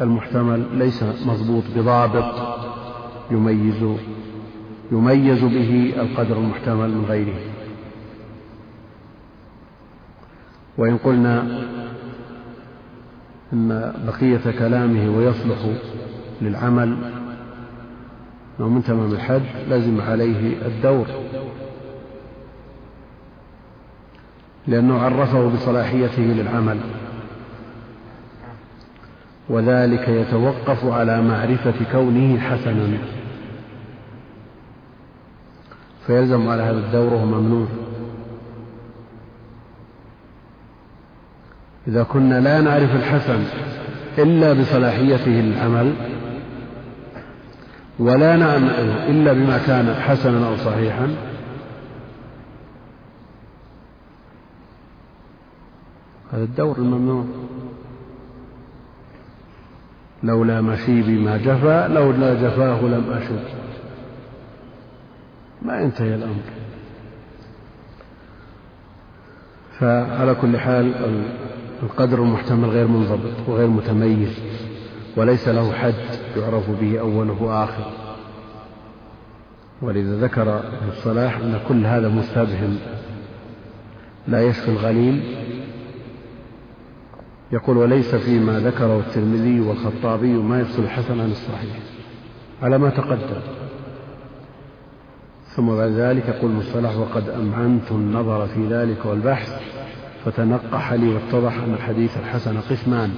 المحتمل 0.00 0.78
ليس 0.78 1.04
مضبوط 1.26 1.64
بضابط 1.76 2.58
يميز 3.30 3.84
يميز 4.92 5.44
به 5.44 5.92
القدر 5.96 6.36
المحتمل 6.36 6.90
من 6.90 7.04
غيره. 7.08 7.40
وإن 10.78 10.96
قلنا 10.96 11.62
إن 13.52 13.94
بقية 14.06 14.58
كلامه 14.58 15.16
ويصلح 15.16 15.58
للعمل 16.42 16.96
ومن 18.58 18.82
تمام 18.82 19.12
الحد 19.12 19.42
لزم 19.68 20.00
عليه 20.00 20.66
الدور. 20.66 21.06
لأنه 24.68 25.00
عرفه 25.00 25.48
بصلاحيته 25.48 26.22
للعمل. 26.22 26.78
وذلك 29.48 30.08
يتوقف 30.08 30.84
على 30.84 31.22
معرفة 31.22 31.74
كونه 31.92 32.40
حسنا. 32.40 32.98
فيلزم 36.06 36.48
على 36.48 36.62
هذا 36.62 36.78
الدور 36.78 37.14
وهو 37.14 37.26
ممنوع. 37.26 37.66
إذا 41.88 42.02
كنا 42.02 42.40
لا 42.40 42.60
نعرف 42.60 42.94
الحسن 42.94 43.44
إلا 44.18 44.52
بصلاحيته 44.52 45.30
للعمل 45.30 45.92
ولا 47.98 48.36
نعمل 48.36 48.70
إلا 49.08 49.32
بما 49.32 49.58
كان 49.66 49.94
حسنا 49.94 50.48
أو 50.48 50.56
صحيحا 50.56 51.08
هذا 56.32 56.44
الدور 56.44 56.78
الممنوع. 56.78 57.24
لولا 60.22 60.60
مشيبي 60.60 61.18
ما 61.18 61.36
جفا 61.36 61.88
لولا 61.88 62.34
جفاه 62.34 62.82
لم 62.82 63.10
أشد. 63.10 63.44
ما 65.62 65.80
ينتهي 65.80 66.14
الأمر. 66.14 66.42
فعلى 69.78 70.34
كل 70.34 70.58
حال 70.58 70.92
القدر 71.82 72.22
المحتمل 72.22 72.68
غير 72.68 72.86
منضبط 72.86 73.48
وغير 73.48 73.68
متميز 73.68 74.38
وليس 75.16 75.48
له 75.48 75.72
حد 75.72 75.94
يعرف 76.36 76.70
به 76.80 77.00
أوله 77.00 77.42
وآخر. 77.42 77.92
ولذا 79.82 80.20
ذكر 80.20 80.58
ابن 80.58 80.88
الصلاح 80.88 81.36
أن 81.36 81.60
كل 81.68 81.86
هذا 81.86 82.08
مستبهم. 82.08 82.78
لا 84.28 84.42
يشفي 84.42 84.70
الغليل 84.70 85.22
يقول 87.52 87.76
وليس 87.76 88.14
فيما 88.14 88.60
ذكره 88.60 88.98
الترمذي 88.98 89.60
والخطابي 89.60 90.32
ما 90.32 90.60
يفصل 90.60 90.82
الحسن 90.82 91.20
عن 91.20 91.30
الصحيح 91.30 91.76
على 92.62 92.78
ما 92.78 92.90
تقدم. 92.90 93.40
ثم 95.56 95.66
بعد 95.66 95.90
ذلك 95.90 96.28
يقول 96.28 96.50
المصطلح 96.50 96.96
وقد 96.96 97.28
أمعنت 97.28 97.90
النظر 97.90 98.46
في 98.46 98.66
ذلك 98.66 99.04
والبحث 99.04 99.62
فتنقح 100.24 100.92
لي 100.92 101.08
واتضح 101.08 101.58
أن 101.58 101.74
الحديث 101.74 102.16
الحسن 102.16 102.60
قسمان. 102.60 103.10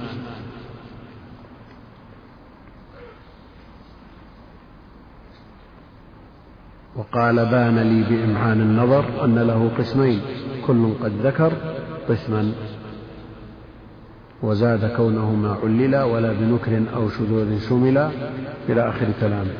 وقال 6.95 7.35
بان 7.35 7.79
لي 7.79 8.03
بإمعان 8.09 8.61
النظر 8.61 9.25
أن 9.25 9.39
له 9.39 9.71
قسمين 9.77 10.21
كل 10.67 10.93
قد 11.03 11.11
ذكر 11.23 11.53
قسما. 12.09 12.51
وزاد 14.43 14.95
كونه 14.95 15.31
ما 15.31 15.57
علل 15.63 15.95
ولا 15.95 16.33
بنكر 16.33 16.83
أو 16.95 17.09
شذوذ 17.09 17.59
شمل 17.69 17.97
إلى 18.69 18.89
آخر 18.89 19.07
كلامه 19.19 19.53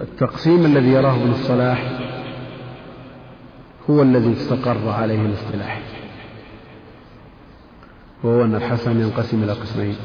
التقسيم 0.00 0.64
الذي 0.66 0.88
يراه 0.88 1.14
ابن 1.14 1.30
الصلاح 1.30 2.00
هو 3.90 4.02
الذي 4.02 4.32
استقر 4.32 4.88
عليه 4.88 5.26
الاصطلاح 5.26 5.82
وهو 8.22 8.44
أن 8.44 8.54
الحسن 8.54 9.00
ينقسم 9.00 9.42
إلى 9.42 9.52
قسمين 9.52 9.96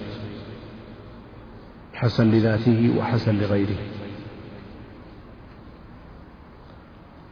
حسن 1.93 2.31
لذاته 2.31 2.93
وحسن 2.97 3.35
لغيره. 3.35 3.77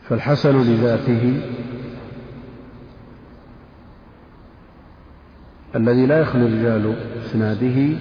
فالحسن 0.09 0.61
لذاته 0.61 1.41
الذي 5.75 6.05
لا 6.05 6.19
يخلو 6.19 6.45
رجال 6.45 6.95
اسناده 7.25 7.97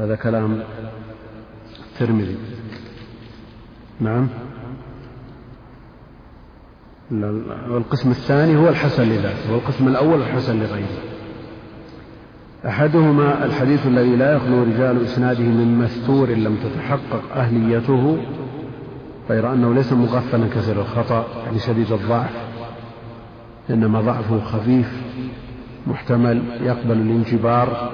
هذا 0.00 0.16
كلام 0.16 0.62
الترمذي. 1.92 2.36
نعم. 4.00 4.28
والقسم 7.68 8.10
الثاني 8.10 8.56
هو 8.56 8.68
الحسن 8.68 9.02
لذاته 9.02 9.52
والقسم 9.52 9.88
الأول 9.88 10.22
الحسن 10.22 10.60
لغيره. 10.60 11.02
أحدهما 12.66 13.44
الحديث 13.44 13.86
الذي 13.86 14.16
لا 14.16 14.32
يخلو 14.32 14.62
رجال 14.62 15.04
إسناده 15.04 15.44
من 15.44 15.78
مستور 15.78 16.30
لم 16.30 16.56
تتحقق 16.56 17.36
أهليته 17.36 18.18
غير 19.30 19.52
أنه 19.52 19.74
ليس 19.74 19.92
مغفلا 19.92 20.46
كثير 20.48 20.80
الخطأ 20.80 21.26
يعني 21.46 21.58
شديد 21.58 21.92
الضعف. 21.92 22.43
إنما 23.70 24.00
ضعفه 24.00 24.40
خفيف 24.40 25.02
محتمل 25.86 26.42
يقبل 26.60 26.92
الانجبار 26.92 27.90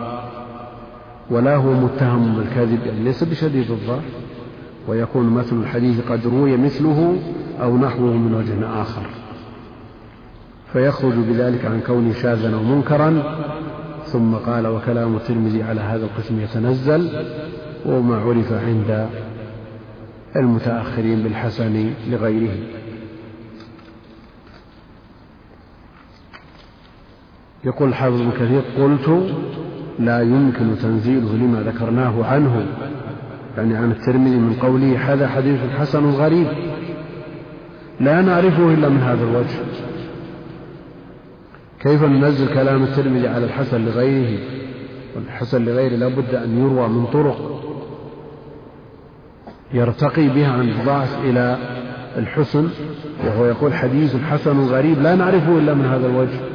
ولا 1.30 1.56
هو 1.56 1.72
متهم 1.72 2.34
بالكذب 2.36 2.86
يعني 2.86 3.00
ليس 3.00 3.24
بشديد 3.24 3.70
الضعف 3.70 4.04
ويكون 4.88 5.30
مثل 5.30 5.56
الحديث 5.56 6.00
قد 6.10 6.26
روي 6.26 6.56
مثله 6.56 7.16
أو 7.62 7.76
نحوه 7.76 8.12
من 8.12 8.34
وجه 8.34 8.82
آخر. 8.82 9.02
فيخرج 10.72 11.14
بذلك 11.14 11.64
عن 11.64 11.80
كونه 11.86 12.12
شاذا 12.12 12.54
أو 12.54 12.62
منكرا 12.62 13.22
ثم 14.04 14.34
قال 14.34 14.66
وكلام 14.66 15.16
الترمذي 15.16 15.62
على 15.62 15.80
هذا 15.80 16.04
القسم 16.04 16.40
يتنزل 16.40 17.26
وما 17.86 18.16
عرف 18.16 18.52
عند 18.52 19.08
المتأخرين 20.36 21.22
بالحسن 21.22 21.90
لغيره. 22.10 22.79
يقول 27.64 27.88
الحافظ 27.88 28.20
ابن 28.20 28.30
كثير 28.30 28.62
قلت 28.78 29.32
لا 29.98 30.22
يمكن 30.22 30.78
تنزيله 30.82 31.34
لما 31.34 31.62
ذكرناه 31.62 32.24
عنه. 32.24 32.66
يعني 33.56 33.76
عن 33.76 33.90
الترمذي 33.90 34.36
من 34.36 34.52
قوله 34.52 35.12
هذا 35.12 35.28
حديث 35.28 35.60
حسن 35.78 36.10
غريب. 36.10 36.46
لا 38.00 38.20
نعرفه 38.20 38.74
إلا 38.74 38.88
من 38.88 39.00
هذا 39.00 39.24
الوجه. 39.24 39.58
كيف 41.80 42.02
ننزل 42.04 42.54
كلام 42.54 42.82
الترمذي 42.82 43.28
على 43.28 43.44
الحسن 43.44 43.84
لغيره؟ 43.84 44.38
والحسن 45.16 45.64
لغيره 45.64 45.96
لابد 45.96 46.34
أن 46.34 46.58
يروى 46.58 46.88
من 46.88 47.06
طرق 47.06 47.60
يرتقي 49.74 50.28
بها 50.28 50.52
عن 50.52 50.68
الضعف 50.68 51.18
إلى 51.24 51.58
الحسن 52.16 52.68
وهو 53.26 53.46
يقول 53.46 53.74
حديث 53.74 54.16
حسن 54.16 54.60
غريب 54.60 55.02
لا 55.02 55.14
نعرفه 55.14 55.58
إلا 55.58 55.74
من 55.74 55.86
هذا 55.86 56.06
الوجه. 56.06 56.49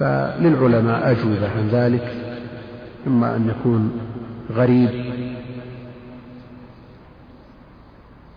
فللعلماء 0.00 1.10
أجوبة 1.10 1.50
عن 1.56 1.68
ذلك 1.72 2.12
إما 3.06 3.36
أن 3.36 3.48
يكون 3.48 3.92
غريب 4.52 4.90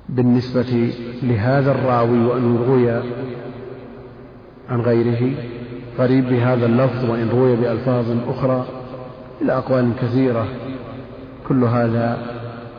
بالنسبة 0.09 0.91
لهذا 1.23 1.71
الراوي 1.71 2.25
وأن 2.25 2.57
روي 2.67 2.91
عن 4.69 4.81
غيره 4.81 5.31
غريب 5.99 6.29
بهذا 6.29 6.65
اللفظ 6.65 7.09
وإن 7.09 7.29
روي 7.29 7.55
بألفاظ 7.55 8.05
أخرى 8.27 8.65
إلى 9.41 9.53
أقوال 9.57 9.91
كثيرة. 10.01 10.47
كل 11.47 11.63
هذا 11.63 12.17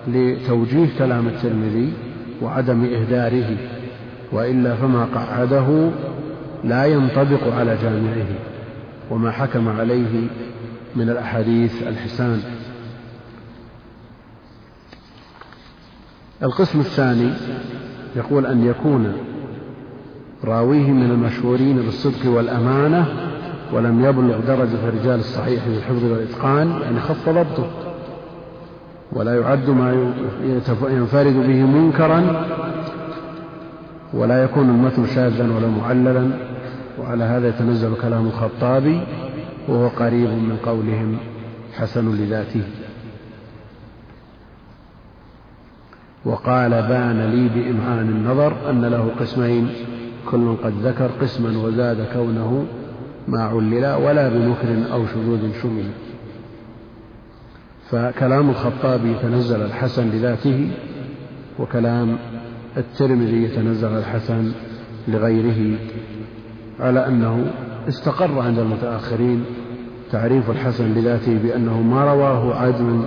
لتوجيه 0.09 0.88
كلام 0.99 1.27
الترمذي 1.27 1.92
وعدم 2.42 2.85
إهداره 2.85 3.57
وإلا 4.33 4.75
فما 4.75 5.05
قعده 5.05 5.90
لا 6.64 6.85
ينطبق 6.87 7.55
على 7.55 7.77
جامعه. 7.83 8.54
وما 9.11 9.31
حكم 9.31 9.69
عليه 9.69 10.29
من 10.97 11.11
الأحاديث 11.11 11.83
الحسان. 11.83 12.40
القسم 16.43 16.81
الثاني 16.81 17.31
يقول 18.17 18.47
أن 18.47 18.67
يكون 18.67 19.12
راويه 20.45 20.90
من 20.90 21.11
المشهورين 21.11 21.77
بالصدق 21.77 22.31
والأمانة 22.31 23.07
ولم 23.73 24.05
يبلغ 24.05 24.40
درجة 24.40 24.88
الرجال 24.88 25.21
الصحيح 25.21 25.64
في 25.64 25.77
الحفظ 25.79 26.05
والإتقان 26.05 26.81
يعني 26.83 27.01
خف 27.01 27.29
ضبطه. 27.29 27.71
ولا 29.12 29.40
يعد 29.40 29.71
ما 29.71 30.12
ينفرد 30.83 31.35
به 31.35 31.62
منكرا 31.62 32.47
ولا 34.14 34.45
يكون 34.45 34.71
المتن 34.71 35.07
شاذا 35.07 35.55
ولا 35.57 35.69
معللا. 35.69 36.54
وعلى 37.05 37.25
هذا 37.25 37.49
يتنزل 37.49 37.95
كلام 38.03 38.27
الخطابي 38.27 39.01
وهو 39.69 39.88
قريب 39.88 40.31
من 40.31 40.57
قولهم 40.64 41.17
حسن 41.73 42.17
لذاته. 42.17 42.62
وقال 46.25 46.71
بان 46.71 47.21
لي 47.31 47.49
بإمعان 47.49 48.09
النظر 48.09 48.71
أن 48.71 48.85
له 48.85 49.11
قسمين 49.21 49.69
كل 50.31 50.57
قد 50.64 50.73
ذكر 50.83 51.11
قسما 51.21 51.59
وزاد 51.59 52.07
كونه 52.12 52.67
ما 53.29 53.43
علل 53.43 53.87
ولا 53.87 54.29
بنكر 54.29 54.93
أو 54.93 55.07
شذوذ 55.07 55.53
شمل. 55.62 55.85
فكلام 57.90 58.51
الخطابي 58.51 59.12
يتنزل 59.12 59.62
الحسن 59.62 60.11
لذاته 60.11 60.71
وكلام 61.59 62.17
الترمذي 62.77 63.43
يتنزل 63.43 63.88
الحسن 63.88 64.53
لغيره. 65.09 65.79
على 66.81 67.07
أنه 67.07 67.53
استقر 67.89 68.39
عند 68.39 68.59
المتأخرين 68.59 69.45
تعريف 70.13 70.51
الحسن 70.51 70.95
لذاته 70.95 71.39
بأنه 71.39 71.83
ما 71.83 72.05
رواه 72.05 72.55
عدل 72.55 73.01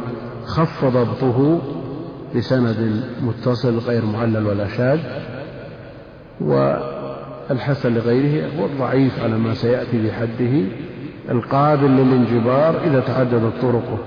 خف 0.46 0.86
ضبطه 0.86 1.62
بسند 2.36 3.04
متصل 3.22 3.78
غير 3.78 4.06
معلل 4.06 4.48
ولا 4.48 4.68
شاذ 4.68 5.00
والحسن 6.42 7.94
لغيره 7.94 8.50
هو 8.60 8.66
الضعيف 8.66 9.24
على 9.24 9.38
ما 9.38 9.54
سيأتي 9.54 10.08
بحده 10.08 10.66
القابل 11.30 11.90
للانجبار 11.90 12.84
إذا 12.84 13.00
تعددت 13.00 13.62
طرقه. 13.62 13.98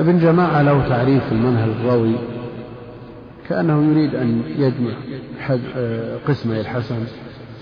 ابن 0.00 0.18
جماعة 0.18 0.62
له 0.62 0.88
تعريف 0.88 1.24
في 1.24 1.32
المنهل 1.32 1.70
الروي 1.70 2.37
كأنه 3.48 3.90
يريد 3.90 4.14
أن 4.14 4.42
يجمع 4.58 4.92
حد 5.40 5.60
قسمي 6.28 6.60
الحسن 6.60 7.04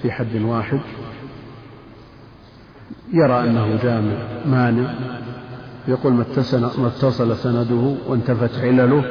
في 0.03 0.11
حد 0.11 0.37
واحد. 0.43 0.81
يرى 3.13 3.41
أنه 3.41 3.79
جامع 3.83 4.17
مانع. 4.47 4.95
يقول 5.89 6.13
ما 6.13 6.87
اتصل 6.87 7.37
سنده 7.37 7.97
وانتفت 8.09 8.59
علله. 8.59 9.05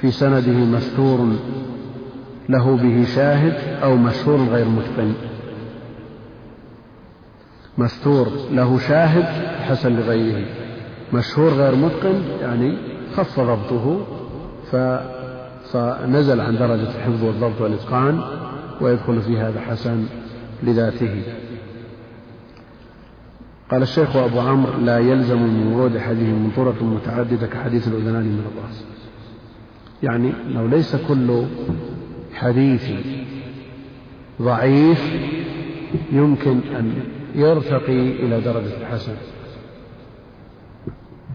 في 0.00 0.10
سنده 0.10 0.52
مستور 0.52 1.28
له 2.48 2.76
به 2.76 3.04
شاهد 3.04 3.82
أو 3.82 3.96
مشهور 3.96 4.48
غير 4.48 4.68
متقن. 4.68 5.12
مستور 7.78 8.28
له 8.50 8.78
شاهد 8.78 9.24
حسن 9.62 9.96
لغيره. 9.96 10.46
مشهور 11.12 11.50
غير 11.50 11.74
متقن 11.74 12.22
يعني 12.40 12.76
خف 13.16 13.40
ضبطه 13.40 14.06
فنزل 15.72 16.40
عن 16.40 16.58
درجة 16.58 16.96
الحفظ 16.96 17.24
والضبط 17.24 17.60
والإتقان 17.60 18.20
ويدخل 18.80 19.20
في 19.20 19.38
هذا 19.38 19.60
حسن 19.60 20.06
لذاته. 20.62 21.22
قال 23.70 23.82
الشيخ 23.82 24.16
أبو 24.16 24.40
عمرو 24.40 24.72
لا 24.80 24.98
يلزم 24.98 25.42
من 25.42 25.72
ورود 25.72 25.98
حديث 25.98 26.28
من 26.28 26.50
طرق 26.56 26.82
متعددة 26.82 27.46
كحديث 27.46 27.88
الأذنان 27.88 28.22
من 28.22 28.44
الرأس. 28.52 28.84
يعني 30.02 30.32
لو 30.48 30.66
ليس 30.66 30.96
كل 30.96 31.44
حديث 32.34 32.90
ضعيف 34.42 35.12
يمكن 36.12 36.60
أن 36.78 36.94
يرتقي 37.34 38.00
إلى 38.10 38.40
درجة 38.40 38.76
الحسن 38.80 39.14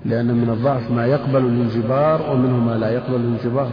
لأن 0.05 0.35
من 0.35 0.49
الضعف 0.49 0.91
ما 0.91 1.05
يقبل 1.05 1.45
الانجبار 1.45 2.31
ومنه 2.31 2.57
ما 2.57 2.77
لا 2.77 2.89
يقبل 2.89 3.15
الانجبار 3.15 3.71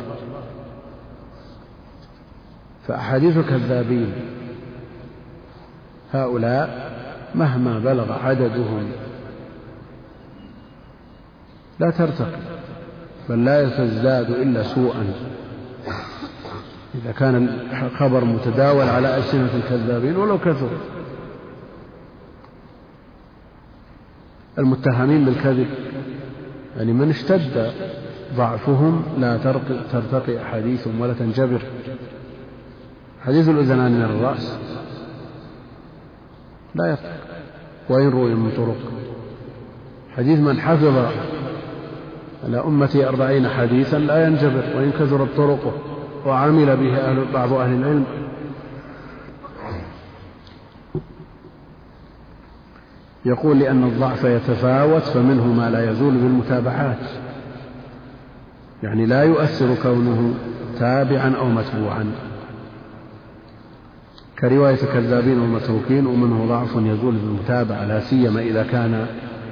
فأحاديث 2.89 3.37
الكذابين 3.37 4.13
هؤلاء 6.13 6.93
مهما 7.35 7.79
بلغ 7.79 8.13
عددهم 8.13 8.93
لا 11.81 11.91
ترتقي 11.91 12.39
بل 13.29 13.45
لا 13.45 13.69
تزداد 13.69 14.31
إلا 14.31 14.63
سوءا. 14.63 15.05
إذا 16.95 17.13
كان 17.13 17.49
الخبر 17.83 18.25
متداول 18.25 18.89
على 18.89 19.17
ألسنة 19.17 19.51
الكذابين 19.55 20.17
ولو 20.17 20.39
كثر. 20.39 20.71
المتهمين 24.59 25.25
بالكذب 25.25 25.67
يعني 26.77 26.93
من 26.93 27.11
اشتد 27.11 27.73
ضعفهم 28.37 29.03
لا 29.19 29.37
ترتقي 29.93 30.43
أحاديثهم 30.43 31.01
ولا 31.01 31.13
تنجبر. 31.13 31.63
حديث 33.27 33.49
الأذنان 33.49 33.93
من 33.93 34.03
الرأس 34.03 34.59
لا 36.75 36.87
يرتقي 36.87 37.19
وإن 37.89 38.09
روي 38.09 38.35
من 38.35 38.53
طرق. 38.57 38.77
حديث 40.17 40.39
من 40.39 40.61
حفظ 40.61 40.97
على 42.45 42.61
أمتي 42.61 43.09
أربعين 43.09 43.49
حديثا 43.49 43.97
لا 43.97 44.27
ينجبر 44.27 44.65
وإن 44.77 44.91
كثرت 44.91 45.37
طرقه 45.37 45.73
وعمل 46.27 46.77
به 46.77 46.97
أهل 46.99 47.33
بعض 47.33 47.53
أهل 47.53 47.73
العلم. 47.73 48.05
يقول 53.25 53.59
لأن 53.59 53.85
الضعف 53.85 54.25
يتفاوت 54.25 55.03
فمنه 55.03 55.47
ما 55.47 55.71
لا 55.71 55.91
يزول 55.91 56.15
بالمتابعات. 56.15 57.07
يعني 58.83 59.07
لا 59.07 59.23
يؤثر 59.23 59.75
كونه 59.83 60.35
تابعا 60.79 61.35
أو 61.37 61.49
متبوعا. 61.49 62.34
كرواية 64.49 64.75
الكذابين 64.83 65.39
والمتروكين 65.39 66.07
ومنه 66.07 66.47
ضعف 66.49 66.71
يزول 66.77 67.15
بالمتابعة 67.15 67.85
لا 67.85 68.01
سيما 68.01 68.41
إذا 68.41 68.63
كان 68.63 69.07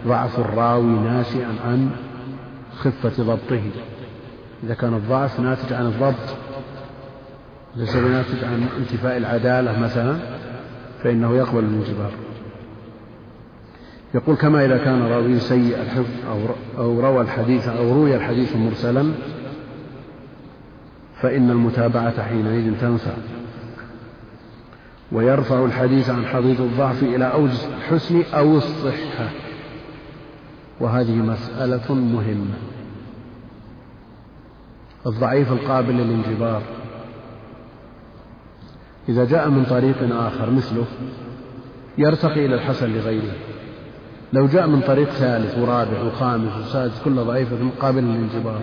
ضعف 0.07 0.39
الراوي 0.39 0.99
ناشئا 0.99 1.55
عن 1.67 1.91
خفة 2.77 3.23
ضبطه. 3.23 3.63
إذا 4.65 4.75
كان 4.75 4.95
الضعف 4.95 5.41
ناتج 5.41 5.73
عن 5.73 5.87
الضبط 5.87 6.37
ليس 7.77 7.97
ناتج 7.97 8.45
عن 8.45 8.67
انتفاء 8.79 9.17
العدالة 9.17 9.81
مثلا 9.81 10.17
فإنه 11.03 11.37
يقبل 11.37 11.59
الانجبار 11.59 12.11
يقول 14.15 14.37
كما 14.37 14.65
إذا 14.65 14.79
كان 14.79 15.03
راوي 15.03 15.41
سيء 15.41 15.77
الحفظ 15.83 16.27
أو 16.31 16.39
أو 16.79 17.01
روى 17.01 17.21
الحديث 17.21 17.69
أو 17.69 17.93
روي 17.93 18.17
الحديث 18.17 18.57
مرسلا 18.57 19.13
فإن 21.21 21.51
المتابعة 21.51 22.23
حينئذ 22.23 22.81
تنفع 22.81 23.13
ويرفع 25.13 25.65
الحديث 25.65 26.11
عن 26.11 26.27
حضيض 26.27 26.61
الضعف 26.61 27.03
إلى 27.03 27.25
أوج 27.25 27.51
الحسن 27.79 28.23
أو 28.35 28.57
الصحة. 28.57 29.29
وهذه 30.81 31.15
مسألة 31.15 31.95
مهمة. 31.95 32.55
الضعيف 35.07 35.53
القابل 35.53 35.95
للانجبار. 35.95 36.63
إذا 39.09 39.25
جاء 39.25 39.49
من 39.49 39.65
طريق 39.65 40.17
آخر 40.17 40.51
مثله 40.51 40.85
يرتقي 41.99 42.47
إلى 42.47 42.55
الحسن 42.55 42.93
لغيره. 42.93 43.35
لو 44.33 44.47
جاء 44.47 44.67
من 44.67 44.81
طريق 44.81 45.09
ثالث 45.11 45.59
ورابع 45.59 46.03
وخامس 46.03 46.57
وسادس 46.57 47.03
كل 47.05 47.15
ضعيفة 47.15 47.57
قابل 47.81 48.03
للانجبار. 48.03 48.61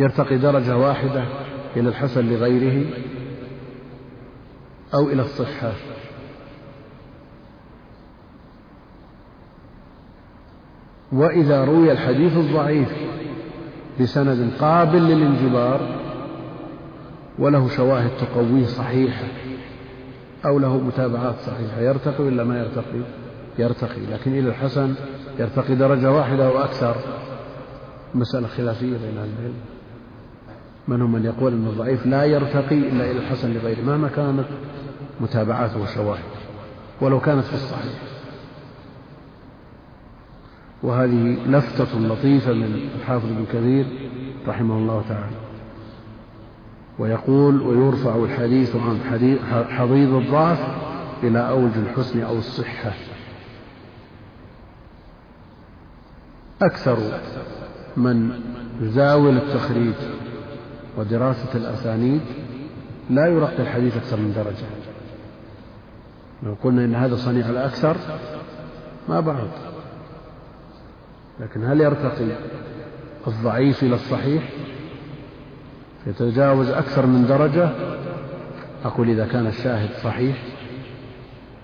يرتقي 0.00 0.38
درجة 0.38 0.76
واحدة 0.76 1.24
إلى 1.76 1.88
الحسن 1.88 2.28
لغيره 2.28 2.86
أو 4.94 5.08
إلى 5.08 5.22
الصحة. 5.22 5.72
وإذا 11.12 11.64
روي 11.64 11.92
الحديث 11.92 12.36
الضعيف 12.36 12.88
بسند 14.00 14.50
قابل 14.60 15.02
للانجبار 15.02 16.00
وله 17.38 17.68
شواهد 17.68 18.10
تقويه 18.20 18.66
صحيحة 18.66 19.26
أو 20.46 20.58
له 20.58 20.78
متابعات 20.78 21.34
صحيحة 21.38 21.80
يرتقي 21.80 22.24
ولا 22.24 22.44
ما 22.44 22.58
يرتقي؟ 22.58 23.02
يرتقي 23.58 24.06
لكن 24.12 24.32
إلى 24.32 24.48
الحسن 24.48 24.94
يرتقي 25.38 25.74
درجة 25.74 26.12
واحدة 26.12 26.46
أو 26.46 26.58
أكثر. 26.58 26.96
مسألة 28.14 28.46
خلافية 28.46 28.96
بين 28.96 29.18
أهل 29.18 29.28
العلم. 29.38 29.54
منهم 30.88 31.12
من 31.12 31.24
يقول 31.24 31.52
أن 31.52 31.66
الضعيف 31.66 32.06
لا 32.06 32.24
يرتقي 32.24 32.78
إلا 32.78 33.10
إلى 33.10 33.18
الحسن 33.18 33.52
لغيره 33.54 33.80
مهما 33.80 34.08
كانت 34.08 34.46
متابعات 35.20 35.76
وشواهد 35.76 36.24
ولو 37.00 37.20
كانت 37.20 37.44
في 37.44 37.54
الصحيح. 37.54 37.94
وهذه 40.82 41.36
لفتة 41.46 41.98
لطيفة 41.98 42.52
من 42.52 42.88
الحافظ 43.00 43.26
بن 43.26 43.44
كثير 43.52 43.86
رحمه 44.48 44.74
الله 44.74 45.04
تعالى. 45.08 45.36
ويقول 46.98 47.62
ويرفع 47.62 48.16
الحديث 48.16 48.76
عن 48.76 49.00
حضيض 49.70 50.14
الضعف 50.14 50.58
إلى 51.22 51.38
أوج 51.38 51.70
الحسن 51.76 52.20
أو 52.20 52.38
الصحة. 52.38 52.92
أكثر 56.62 56.98
من 57.96 58.40
يزاول 58.80 59.36
التخريج 59.36 59.94
ودراسة 60.96 61.54
الأسانيد 61.54 62.20
لا 63.10 63.26
يرقي 63.26 63.62
الحديث 63.62 63.96
أكثر 63.96 64.16
من 64.16 64.32
درجة. 64.32 64.83
لو 66.44 66.56
قلنا 66.62 66.84
إن 66.84 66.94
هذا 66.94 67.16
صنيع 67.16 67.50
الأكثر 67.50 67.96
ما 69.08 69.20
بعد 69.20 69.48
لكن 71.40 71.64
هل 71.64 71.80
يرتقي 71.80 72.26
الضعيف 73.26 73.82
إلى 73.82 73.94
الصحيح؟ 73.94 74.42
يتجاوز 76.06 76.68
أكثر 76.70 77.06
من 77.06 77.26
درجة؟ 77.26 77.70
أقول 78.84 79.08
إذا 79.08 79.26
كان 79.26 79.46
الشاهد 79.46 79.90
صحيح 80.02 80.36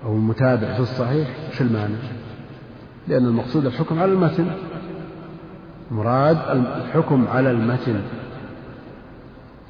أو 0.05 0.13
المتابع 0.13 0.75
في 0.75 0.81
الصحيح 0.81 1.29
وش 1.51 1.61
المانع؟ 1.61 1.99
لأن 3.09 3.27
المقصود 3.27 3.67
الحكم 3.67 3.99
على 3.99 4.13
المتن. 4.13 4.47
مراد 5.91 6.39
الحكم 6.51 7.29
على 7.29 7.51
المتن. 7.51 8.01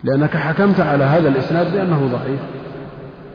لأنك 0.05 0.37
حكمت 0.37 0.81
على 0.81 1.05
هذا 1.05 1.29
الإسناد 1.29 1.73
بأنه 1.73 2.07
ضعيف. 2.07 2.41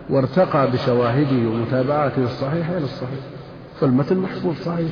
وارتقى 0.10 0.72
بشواهده 0.72 1.50
ومتابعاته 1.50 2.24
الصحيحة 2.24 2.78
إلى 2.78 2.86
الصحيح. 2.86 3.20
فالمتن 3.80 4.18
محفوظ 4.18 4.56
صحيح. 4.56 4.92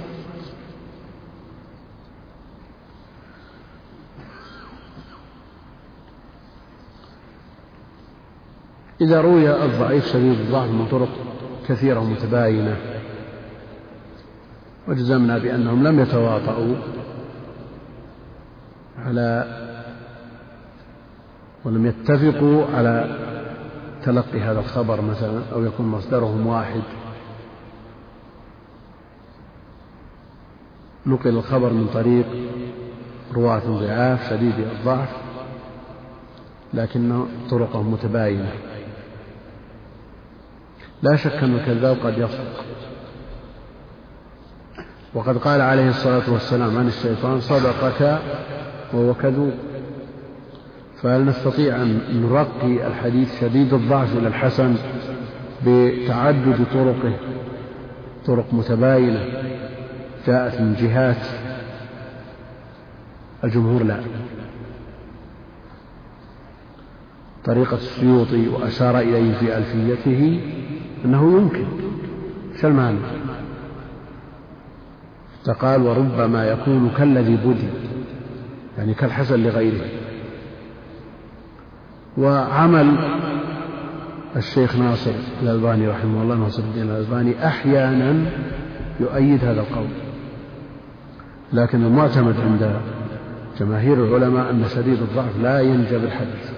إذا 9.02 9.22
روي 9.22 9.66
الضعيف 9.66 10.08
شديد 10.08 10.40
الضعف 10.40 10.70
من 10.70 10.88
طرق 10.92 11.10
كثيرة 11.68 12.00
متباينة 12.00 12.78
وجزمنا 14.88 15.38
بأنهم 15.38 15.88
لم 15.88 16.00
يتواطؤوا 16.00 16.76
على 19.06 19.60
ولم 21.66 21.86
يتفقوا 21.86 22.66
على 22.76 23.18
تلقي 24.04 24.40
هذا 24.40 24.60
الخبر 24.60 25.02
مثلا 25.02 25.42
أو 25.54 25.64
يكون 25.64 25.86
مصدرهم 25.86 26.48
واحد. 26.48 26.82
نقل 31.06 31.30
الخبر 31.30 31.74
من 31.74 31.88
طريق 31.94 32.26
رواة 33.34 33.60
ضعاف 33.60 34.30
شديد 34.30 34.60
الضعف 34.60 35.10
لكن 36.74 37.26
طرقهم 37.50 37.92
متباينة. 37.92 38.52
لا 41.02 41.16
شك 41.16 41.44
أن 41.44 41.56
الكذاب 41.56 41.98
قد 42.04 42.18
يصدق. 42.18 42.66
وقد 45.14 45.38
قال 45.38 45.62
عليه 45.62 45.90
الصلاة 45.90 46.34
والسلام 46.34 46.78
عن 46.78 46.88
الشيطان 46.88 47.42
صدقك 47.42 48.20
وهو 48.94 49.14
كذوب. 49.14 49.54
فهل 51.04 51.26
نستطيع 51.26 51.76
أن 51.76 52.00
نرقي 52.14 52.88
الحديث 52.88 53.42
شديد 53.42 53.74
الضعف 53.74 54.18
إلى 54.18 54.28
الحسن 54.28 54.76
بتعدد 55.68 56.66
طرقه؟ 56.74 57.14
طرق 58.26 58.54
متباينة 58.54 59.26
جاءت 60.28 60.62
من 60.62 60.76
جهات. 60.76 61.28
الجمهور 63.44 63.84
لا. 63.84 64.00
طريقة 67.46 67.76
السيوطي 67.76 68.48
وأشار 68.48 69.00
إليه 69.00 69.34
في 69.34 69.58
ألفيته 69.58 70.42
أنه 71.06 71.38
يمكن 71.38 71.66
المعنى؟ 72.64 72.98
فقال 75.46 75.82
وربما 75.82 76.46
يكون 76.46 76.92
كالذي 76.98 77.36
بدي 77.36 77.68
يعني 78.78 78.94
كالحسن 78.94 79.44
لغيره. 79.44 80.03
وعمل 82.18 82.98
الشيخ 84.36 84.76
ناصر 84.76 85.14
الألباني 85.42 85.88
رحمه 85.88 86.22
الله 86.22 86.36
ناصر 86.36 86.64
الدين 86.64 86.84
الألباني 86.84 87.48
أحيانا 87.48 88.32
يؤيد 89.00 89.46
هذا 89.46 89.62
القول. 89.62 89.88
لكن 91.54 91.84
المعتمد 91.84 92.36
عند 92.40 92.80
جماهير 93.60 94.06
العلماء 94.06 94.52
أن 94.52 94.66
شديد 94.76 95.02
الضعف 95.02 95.38
لا 95.38 95.62
ينجب 95.62 96.04
الحديث 96.04 96.52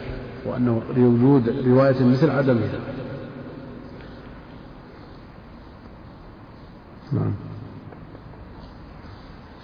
وأنه 0.46 0.82
لوجود 0.98 1.66
رواية 1.68 2.04
مثل 2.06 2.30
عدمها 2.30 2.80
نعم. 7.12 7.34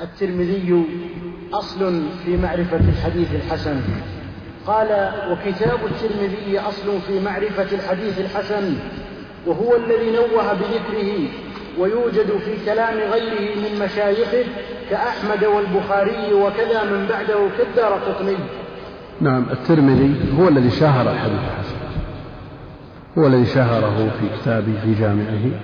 الترمذي 0.01 0.85
أصل 1.53 2.01
في 2.25 2.37
معرفة 2.37 2.77
الحديث 2.77 3.35
الحسن. 3.35 3.81
قال 4.67 5.11
وكتاب 5.31 5.79
الترمذي 5.85 6.59
أصل 6.59 7.01
في 7.07 7.19
معرفة 7.19 7.75
الحديث 7.75 8.19
الحسن 8.19 8.75
وهو 9.47 9.75
الذي 9.75 10.11
نوه 10.11 10.53
بذكره 10.53 11.29
ويوجد 11.79 12.37
في 12.45 12.65
كلام 12.65 12.97
غيره 12.97 13.55
من 13.55 13.79
مشايخه 13.85 14.43
كأحمد 14.89 15.43
والبخاري 15.43 16.33
وكذا 16.33 16.83
من 16.83 17.07
بعده 17.09 17.47
كالدار 17.57 17.93
قطني. 17.93 18.37
نعم 19.21 19.45
الترمذي 19.51 20.15
هو 20.39 20.47
الذي 20.47 20.71
شهر 20.71 21.11
الحديث 21.11 21.39
الحسن. 21.39 21.75
هو 23.17 23.27
الذي 23.27 23.45
شهره 23.45 24.11
في 24.19 24.41
كتابه 24.41 24.73
في 24.83 24.93
جامعه. 24.93 25.61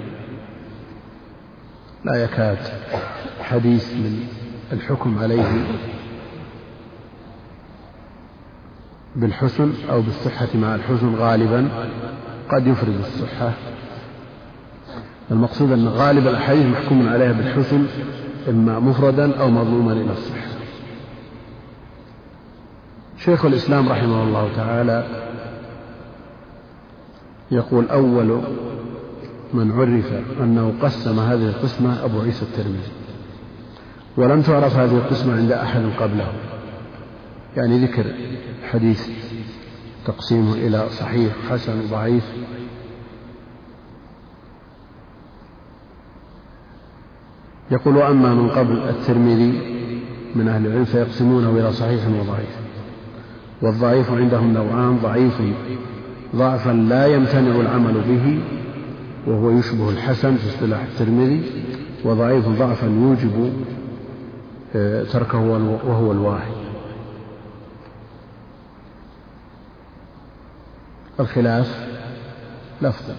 لا 2.06 2.24
يكاد 2.24 2.58
حديث 3.42 3.94
من 3.94 4.28
الحكم 4.72 5.20
عليه 5.20 5.66
بالحسن 9.18 9.74
أو 9.90 10.02
بالصحة 10.02 10.48
مع 10.56 10.76
الحسن 10.76 11.16
غالبا 11.16 11.70
قد 12.50 12.68
يفرد 12.68 13.00
الصحة. 13.00 13.52
المقصود 15.32 15.72
أن 15.72 15.88
غالب 15.88 16.28
الأحاديث 16.28 16.66
محكوم 16.66 17.10
عليها 17.10 17.32
بالحسن 17.32 17.86
إما 18.50 18.80
مفردا 18.80 19.40
أو 19.40 19.50
مظلوما 19.50 19.94
إلى 19.94 20.12
الصحة. 20.12 20.48
شيخ 23.18 23.46
الإسلام 23.46 23.90
رحمه 23.90 24.24
الله 24.24 24.50
تعالى 24.56 25.06
يقول 27.52 27.90
أول 27.90 28.42
من 29.54 29.72
عرف 29.72 30.14
أنه 30.42 30.74
قسم 30.82 31.20
هذه 31.20 31.50
القسمة 31.50 32.06
أبو 32.06 32.22
عيسى 32.22 32.46
الترمذي 32.46 32.92
ولم 34.18 34.42
تعرف 34.42 34.76
هذه 34.76 34.98
القسمة 34.98 35.36
عند 35.38 35.52
أحد 35.52 35.82
قبله. 36.00 36.32
يعني 37.58 37.86
ذكر 37.86 38.14
حديث 38.72 39.10
تقسيمه 40.06 40.54
إلى 40.54 40.90
صحيح 40.90 41.34
حسن 41.50 41.82
ضعيف. 41.92 42.24
يقول 47.72 47.98
أما 47.98 48.34
من 48.34 48.50
قبل 48.50 48.78
الترمذي 48.78 49.52
من 50.36 50.48
أهل 50.48 50.66
العلم 50.66 50.86
فيقسمونه 50.86 51.50
إلى 51.50 51.74
صحيح 51.74 52.08
وضعيف. 52.08 52.58
والضعيف 53.62 54.12
عندهم 54.12 54.54
نوعان 54.54 54.98
ضعيف 55.04 55.42
ضعفا 56.36 56.72
لا 56.72 57.06
يمتنع 57.08 57.56
العمل 57.56 57.94
به 57.94 58.40
وهو 59.28 59.52
يشبه 59.52 59.90
الحسن 59.90 60.36
في 60.36 60.50
اصطلاح 60.50 60.84
الترمذي 60.84 61.42
وضعيف 62.06 62.48
ضعفا 62.48 62.86
يوجب 62.86 63.54
آه، 64.76 65.04
تركه 65.04 65.40
وهو 65.88 66.12
الواحد 66.12 66.57
الخلاف 71.20 71.88
لفظا. 72.82 73.16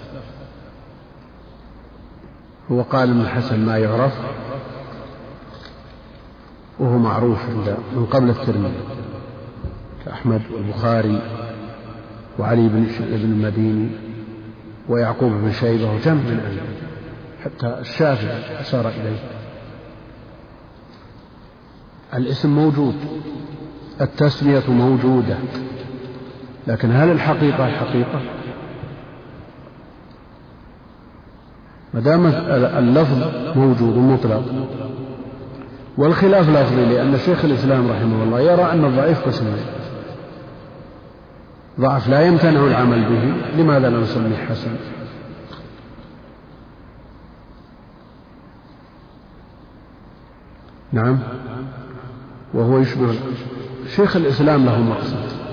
هو 2.73 2.83
قال 2.83 3.15
من 3.15 3.21
الحسن 3.21 3.67
ما 3.67 3.79
يعرف 3.79 4.13
وهو 6.79 6.99
معروف 6.99 7.49
من 7.97 8.07
قبل 8.11 8.31
الترمذي 8.31 8.83
كأحمد 10.05 10.43
والبخاري 10.51 11.23
وعلي 12.39 12.69
بن 12.69 12.87
المديني 13.11 13.89
ويعقوب 14.89 15.33
بن 15.33 15.53
شيبة 15.53 15.93
وجمع 15.93 16.15
من 16.15 16.41
أهل 16.41 16.61
حتى 17.45 17.81
الشافعي 17.81 18.61
أشار 18.61 18.89
إليه. 18.89 19.19
الاسم 22.15 22.49
موجود 22.49 22.95
التسمية 24.01 24.71
موجودة. 24.71 25.37
لكن 26.69 26.93
هل 26.93 27.11
الحقيقة 27.11 27.67
الحقيقة 27.67 28.21
ما 31.95 32.01
دام 32.01 32.27
اللفظ 32.79 33.19
موجود 33.57 33.97
مطلق 33.97 34.45
والخلاف 35.99 36.49
لفظي 36.49 36.85
لأن 36.85 37.19
شيخ 37.19 37.45
الإسلام 37.45 37.91
رحمه 37.91 38.23
الله 38.23 38.41
يرى 38.41 38.63
أن 38.73 38.85
الضعيف 38.85 39.27
قسمين 39.27 39.57
ضعف 41.81 42.09
لا 42.09 42.21
يمتنع 42.27 42.65
العمل 42.65 43.05
به. 43.05 43.35
لماذا 43.63 43.91
لا 43.91 44.01
نسميه 44.01 44.37
حسن؟ 44.37 44.71
نعم. 50.93 51.19
وهو 52.55 52.79
يشبه 52.79 53.15
شيخ 53.97 54.17
الإسلام 54.17 54.65
له 54.65 54.81
مقصد. 54.81 55.48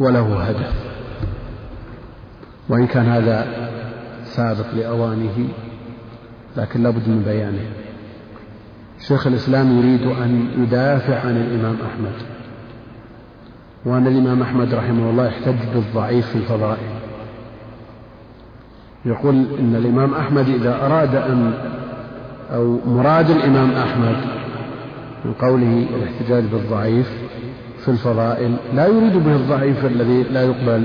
وله 0.00 0.42
هدف. 0.42 0.74
وإن 2.68 2.86
كان 2.86 3.06
هذا 3.06 3.46
سابق 4.24 4.74
لأوانه 4.74 5.48
لكن 6.56 6.82
لابد 6.82 7.08
من 7.08 7.22
بيانه. 7.22 7.70
شيخ 9.00 9.26
الإسلام 9.26 9.78
يريد 9.78 10.02
أن 10.02 10.50
يدافع 10.58 11.20
عن 11.20 11.36
الإمام 11.36 11.76
أحمد. 11.86 12.12
وأن 13.84 14.06
الإمام 14.06 14.42
أحمد 14.42 14.74
رحمه 14.74 15.10
الله 15.10 15.26
يحتج 15.26 15.56
بالضعيف 15.74 16.28
في 16.28 16.36
الفضائل. 16.36 17.00
يقول 19.04 19.34
إن 19.58 19.76
الإمام 19.76 20.14
أحمد 20.14 20.48
إذا 20.48 20.86
أراد 20.86 21.14
أن 21.14 21.54
أو 22.50 22.78
مراد 22.86 23.30
الإمام 23.30 23.70
أحمد 23.70 24.16
من 25.24 25.32
قوله 25.32 25.86
الاحتجاج 25.96 26.44
بالضعيف 26.44 27.29
في 27.84 27.88
الفضائل. 27.88 28.56
لا 28.74 28.86
يريد 28.86 29.16
به 29.16 29.36
الضعيف 29.36 29.84
الذي 29.84 30.22
لا 30.22 30.42
يقبل 30.42 30.82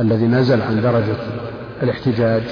الذي 0.00 0.26
نزل 0.26 0.62
عن 0.62 0.82
درجة 0.82 1.16
الاحتجاج. 1.82 2.42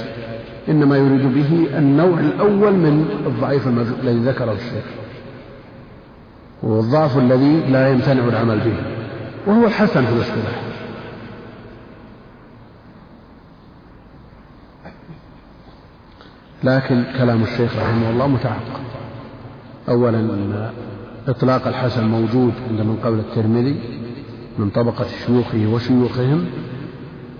إنما 0.68 0.96
يريد 0.96 1.34
به 1.34 1.78
النوع 1.78 2.20
الأول 2.20 2.72
من 2.72 3.06
الضعيف 3.26 3.68
الذي 4.02 4.18
ذكره 4.18 4.52
الشيخ. 4.52 4.84
والضعف 6.62 7.18
الذي 7.18 7.60
لا 7.60 7.88
يمتنع 7.88 8.24
العمل 8.24 8.58
به 8.58 8.76
وهو 9.46 9.66
الحسن 9.66 10.04
في 10.04 10.12
الاصطلاح. 10.12 10.62
لكن 16.64 17.04
كلام 17.18 17.42
الشيخ 17.42 17.76
رحمه 17.76 18.10
الله 18.10 18.26
متعقب 18.26 18.82
أولا 19.88 20.18
إطلاق 21.28 21.66
الحسن 21.66 22.04
موجود 22.04 22.52
عند 22.70 22.80
من 22.80 22.96
قبل 23.04 23.18
الترمذي 23.18 23.76
من 24.58 24.70
طبقة 24.70 25.06
شيوخه 25.26 25.66
وشيوخهم. 25.66 26.44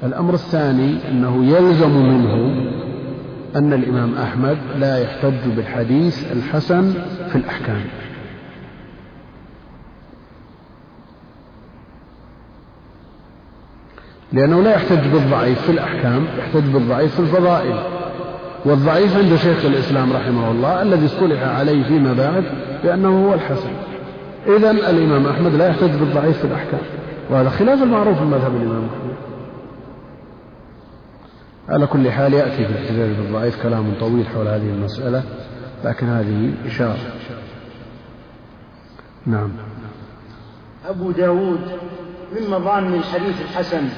الأمر 0.03 0.35
الثاني 0.35 1.11
أنه 1.11 1.45
يلزم 1.45 1.91
منه 1.91 2.35
أن 3.57 3.73
الإمام 3.73 4.15
أحمد 4.15 4.59
لا 4.79 4.99
يحتج 4.99 5.49
بالحديث 5.57 6.33
الحسن 6.33 6.93
في 7.29 7.37
الأحكام. 7.37 7.85
لأنه 14.33 14.63
لا 14.63 14.75
يحتج 14.75 15.13
بالضعيف 15.13 15.63
في 15.63 15.73
الأحكام 15.73 16.27
يحتج 16.39 16.65
بالضعيف 16.65 17.15
في 17.15 17.21
الفضائل. 17.21 17.99
والضعيف 18.65 19.17
عند 19.17 19.37
شيخ 19.37 19.65
الإسلام 19.65 20.13
رحمه 20.13 20.51
الله 20.51 20.83
الذي 20.83 21.07
اصطلح 21.07 21.43
عليه 21.43 21.85
فيما 21.85 22.13
بعد 22.13 22.45
بأنه 22.85 23.29
هو 23.29 23.35
الحسن. 23.35 23.71
إذا 24.47 24.71
الإمام 24.71 25.27
أحمد 25.27 25.55
لا 25.55 25.69
يحتج 25.69 25.91
بالضعيف 25.91 26.39
في 26.39 26.45
الأحكام 26.45 26.81
وهذا 27.31 27.49
خلاف 27.49 27.83
المعروف 27.83 28.19
في 28.19 28.25
مذهب 28.25 28.57
الإمام 28.57 28.85
أحمد. 28.85 29.15
على 31.69 31.87
كل 31.87 32.11
حال 32.11 32.35
يأتي 32.35 32.65
في 32.65 32.73
الاحتجاج 32.73 33.11
بالضعيف 33.11 33.63
كلام 33.63 33.95
طويل 34.01 34.27
حول 34.27 34.49
هذه 34.49 34.71
المسألة 34.71 35.23
لكن 35.85 36.07
هذه 36.07 36.53
إشارة. 36.67 36.99
نعم. 39.27 39.51
أبو 40.89 41.11
داود 41.11 41.61
من 42.33 42.51
مظان 42.51 42.95
الحديث 42.95 43.43
الحسن 43.43 43.89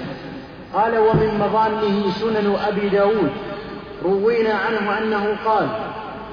قال 0.75 0.99
ومن 0.99 1.39
مظانه 1.39 2.11
سنن 2.11 2.55
أبي 2.69 2.89
داود. 2.89 3.31
روينا 4.05 4.55
عنه 4.55 4.99
أنه 4.99 5.37
قال 5.45 5.69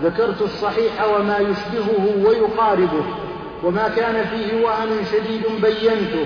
ذكرت 0.04 0.42
الصحيح 0.42 1.08
وما 1.16 1.38
يشبهه 1.38 2.28
ويقاربه 2.28 3.06
وما 3.64 3.88
كان 3.96 4.26
فيه 4.26 4.66
وهن 4.66 5.06
شديد 5.12 5.44
بينته 5.62 6.26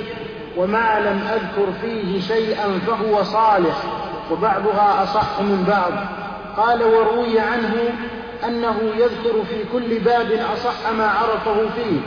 وما 0.57 0.99
لم 0.99 1.21
أذكر 1.33 1.71
فيه 1.81 2.21
شيئا 2.21 2.79
فهو 2.87 3.23
صالح 3.23 3.83
وبعضها 4.31 5.03
أصح 5.03 5.39
من 5.39 5.63
بعض. 5.67 5.91
قال 6.57 6.83
وروي 6.83 7.39
عنه 7.39 7.73
أنه 8.47 8.77
يذكر 8.97 9.43
في 9.49 9.63
كل 9.73 9.99
باب 9.99 10.31
أصح 10.53 10.91
ما 10.97 11.07
عرفه 11.07 11.69
فيه. 11.75 11.99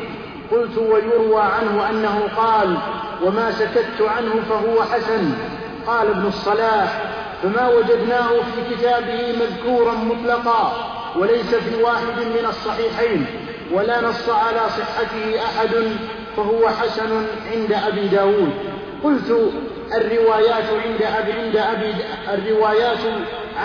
قلت 0.51 0.79
ويروى 0.79 1.41
عنه 1.41 1.91
أنه 1.91 2.21
قال 2.37 2.77
وما 3.25 3.51
سكت 3.51 4.09
عنه 4.17 4.35
فهو 4.49 4.83
حسن. 4.83 5.35
قال 5.87 6.11
ابن 6.11 6.27
الصلاح 6.27 7.03
فما 7.45 7.69
وجدناه 7.69 8.29
في 8.29 8.75
كتابه 8.75 9.35
مذكورا 9.41 9.95
مطلقا 9.95 10.73
وليس 11.17 11.55
في 11.55 11.83
واحد 11.83 12.19
من 12.19 12.47
الصحيحين 12.49 13.27
ولا 13.73 14.01
نص 14.01 14.29
على 14.29 14.61
صحته 14.69 15.43
أحد 15.45 15.71
فهو 16.37 16.69
حسن 16.69 17.27
عند 17.53 17.73
أبي 17.73 18.09
داود. 18.09 18.53
قلت 19.05 19.53
الروايات 19.95 20.65
عند 20.85 21.03
أبي, 21.03 21.33
عند 21.33 21.57
أبي 21.57 21.95
الروايات 22.33 23.05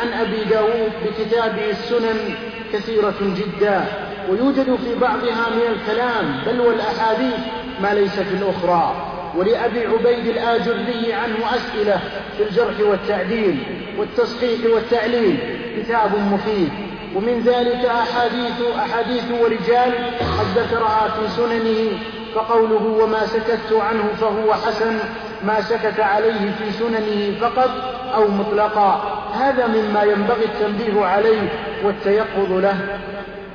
عن 0.02 0.14
أبي 0.14 0.44
داود 0.44 0.92
بكتابه 1.06 1.70
السنن 1.70 2.36
كثيرة 2.74 3.16
جدا 3.22 3.86
ويوجد 4.30 4.76
في 4.76 4.96
بعضها 5.02 5.50
من 5.50 5.76
الكلام 5.76 6.42
بل 6.46 6.60
والأحاديث 6.62 7.40
ما 7.82 7.94
ليس 7.94 8.20
في 8.20 8.36
الأخرى. 8.36 9.19
ولأبي 9.36 9.86
عبيد 9.86 10.28
الآجري 10.28 11.14
عنه 11.14 11.36
أسئلة 11.56 12.00
في 12.38 12.44
الجرح 12.44 12.80
والتعديل 12.90 13.64
والتصحيح 13.98 14.60
والتعليل 14.74 15.40
كتاب 15.78 16.12
مفيد. 16.32 16.70
ومن 17.16 17.42
ذلك 17.46 17.86
أحاديث 17.86 18.62
أحاديث 18.78 19.24
ورجال 19.42 19.94
قد 20.20 20.46
ذكرها 20.56 21.08
في 21.08 21.30
سننه 21.30 22.00
فقوله 22.36 23.04
وما 23.04 23.26
سكت 23.26 23.74
عنه 23.74 24.04
فهو 24.22 24.54
حسن 24.54 25.00
ما 25.44 25.62
سكت 25.62 26.00
عليه 26.00 26.52
في 26.52 26.72
سننه 26.72 27.40
فقط 27.42 27.70
أو 28.16 28.28
مطلقا. 28.28 29.20
هذا 29.34 29.68
مما 29.68 30.04
ينبغي 30.04 30.46
التنبيه 30.46 31.06
عليه 31.06 31.50
والتيقظ 31.84 32.52
له. 32.52 33.00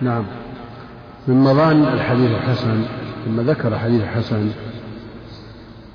نعم. 0.01 0.25
من 1.27 1.35
مظان 1.35 1.85
الحديث 1.85 2.31
الحسن 2.31 2.85
ثم 3.25 3.41
ذكر 3.41 3.79
حديث 3.79 4.03
الحسن 4.03 4.51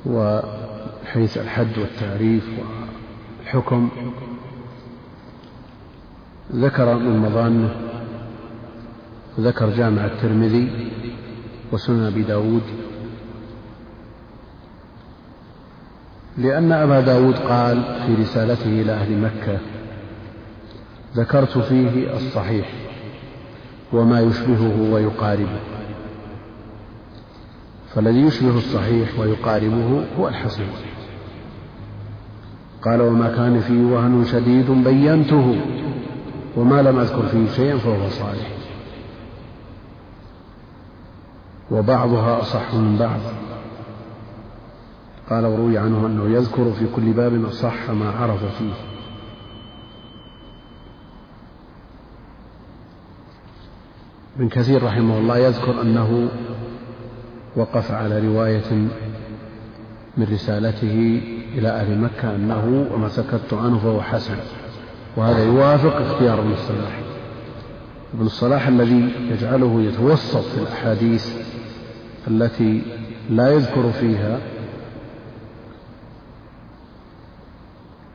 وحيث 0.10 1.38
الحد 1.38 1.78
والتعريف 1.78 2.50
والحكم. 3.40 3.90
ذكر 6.54 6.96
من 6.96 7.20
مظانه 7.20 7.76
ذكر 9.40 9.70
جامع 9.70 10.06
الترمذي 10.06 10.92
وسنن 11.72 12.04
أبي 12.04 12.22
داود. 12.24 12.64
لأن 16.38 16.72
أبا 16.72 17.00
داود 17.02 17.36
قال 17.36 17.84
في 18.06 18.22
رسالته 18.22 18.82
إلى 18.82 18.92
أهل 18.92 19.18
مكة 19.18 19.60
ذكرت 21.16 21.58
فيه 21.58 22.18
الصحيح 22.18 22.70
وما 23.94 24.22
يشبهه 24.22 24.94
ويقاربه. 24.94 25.69
فالذي 27.96 28.22
يشبه 28.22 28.58
الصحيح 28.58 29.20
ويقاربه 29.20 30.06
هو 30.20 30.28
الحسن 30.28 30.66
قال 32.82 33.02
وما 33.02 33.36
كان 33.36 33.60
فيه 33.60 33.84
وهن 33.84 34.26
شديد 34.26 34.72
بينته 34.72 35.62
وما 36.58 36.82
لم 36.82 37.00
أذكر 37.00 37.28
فيه 37.28 37.48
شيئا 37.48 37.78
فهو 37.78 38.10
صالح. 38.10 38.52
وبعضها 41.72 42.42
أصح 42.42 42.74
من 42.74 42.98
بعض. 42.98 43.20
قال 45.30 45.46
وروي 45.46 45.78
عنه 45.78 46.06
أنه 46.08 46.30
يذكر 46.30 46.72
في 46.72 46.88
كل 46.96 47.14
باب 47.14 47.46
أصح 47.46 47.90
ما 47.90 48.10
عرف 48.10 48.58
فيه. 48.58 48.74
ابن 54.38 54.50
كثير 54.50 54.84
رحمه 54.84 55.18
الله 55.18 55.38
يذكر 55.38 55.82
أنه 55.82 56.30
وقف 57.60 57.92
على 57.92 58.28
رواية 58.28 58.72
من 60.18 60.28
رسالته 60.32 61.22
إلى 61.58 61.70
أهل 61.70 61.98
مكة 61.98 62.36
أنه 62.36 62.88
وما 62.94 63.10
سكت 63.10 63.54
عنه 63.54 63.80
فهو 63.80 64.02
حسن. 64.02 64.36
وهذا 65.18 65.44
يوافق 65.44 65.96
اختيار 65.96 66.40
ابن 66.40 66.52
الصلاح. 66.52 67.00
ابن 68.14 68.26
الصلاح 68.26 68.68
الذي 68.68 69.10
يجعله 69.32 69.82
يتوسط 69.82 70.44
في 70.44 70.62
الأحاديث 70.62 71.28
التي 72.28 72.82
لا 73.30 73.50
يذكر 73.50 73.92
فيها 73.92 74.40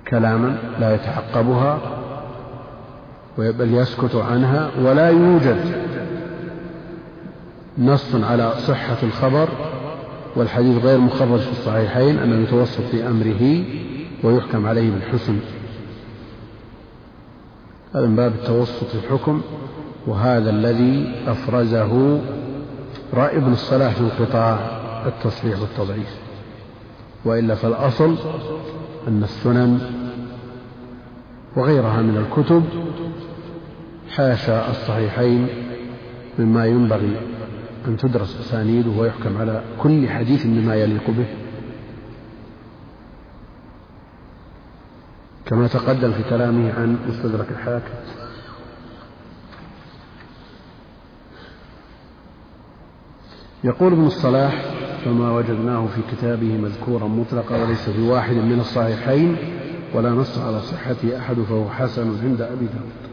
كلاما 0.09 0.59
لا 0.80 0.95
يتعقبها 0.95 1.78
بل 3.38 3.74
يسكت 3.74 4.14
عنها 4.14 4.70
ولا 4.82 5.09
يوجد 5.09 5.84
نص 7.79 8.14
على 8.14 8.55
صحة 8.66 8.97
الخبر 9.03 9.49
والحديث 10.37 10.85
غير 10.85 10.99
مخرج 10.99 11.41
في 11.41 11.53
الصحيحين 11.53 12.18
أنه 12.18 12.43
يتوسط 12.43 12.81
في 12.81 13.07
أمره 13.07 13.64
ويحكم 14.22 14.66
عليه 14.66 14.91
بالحسن. 14.91 15.39
هذا 17.95 18.07
من 18.07 18.16
باب 18.16 18.33
التوسط 18.33 18.85
في 18.85 18.95
الحكم 18.95 19.43
وهذا 20.07 20.51
الذي 20.51 21.14
أفرزه 21.27 22.20
رأي 23.14 23.37
ابن 23.37 23.53
الصلاح 23.53 23.93
في 23.93 24.01
انقطاع 24.01 24.59
التصحيح 25.07 25.61
والتضعيف. 25.61 26.18
وإلا 27.25 27.55
فالأصل 27.55 28.16
أن 29.09 29.22
السنن 29.22 29.81
وغيرها 31.57 32.03
من 32.03 32.16
الكتب 32.16 32.64
حاشا 34.11 34.70
الصحيحين 34.70 35.49
مما 36.39 36.66
ينبغي 36.66 37.16
أن 37.87 37.97
تدرس 37.97 38.41
أسانيده 38.41 38.91
ويحكم 38.91 39.37
على 39.37 39.64
كل 39.78 40.09
حديث 40.09 40.47
بما 40.47 40.74
يليق 40.74 41.11
به. 41.11 41.26
كما 45.47 45.68
تقدم 45.68 46.12
في 46.12 46.22
كلامه 46.22 46.72
عن 46.72 46.99
مستدرك 47.09 47.47
الحاكم. 47.51 47.95
يقول 53.64 53.93
ابن 53.93 54.07
الصلاح 54.07 54.64
فما 55.05 55.30
وجدناه 55.30 55.87
في 55.87 56.01
كتابه 56.12 56.57
مذكورا 56.57 57.09
مطلقا 57.09 57.62
وليس 57.62 57.91
في 57.91 58.03
واحد 58.03 58.35
من 58.35 58.61
الصحيحين 58.61 59.37
ولا 59.95 60.11
نص 60.11 60.39
على 60.39 60.61
صحته 60.61 61.18
أحد 61.18 61.35
فهو 61.35 61.70
حسن 61.70 62.24
عند 62.24 62.41
أبي 62.41 62.66
داود. 62.66 63.03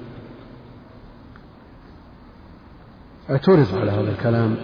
اعترض 3.31 3.75
على 3.75 3.91
هذا 3.91 4.11
الكلام 4.11 4.55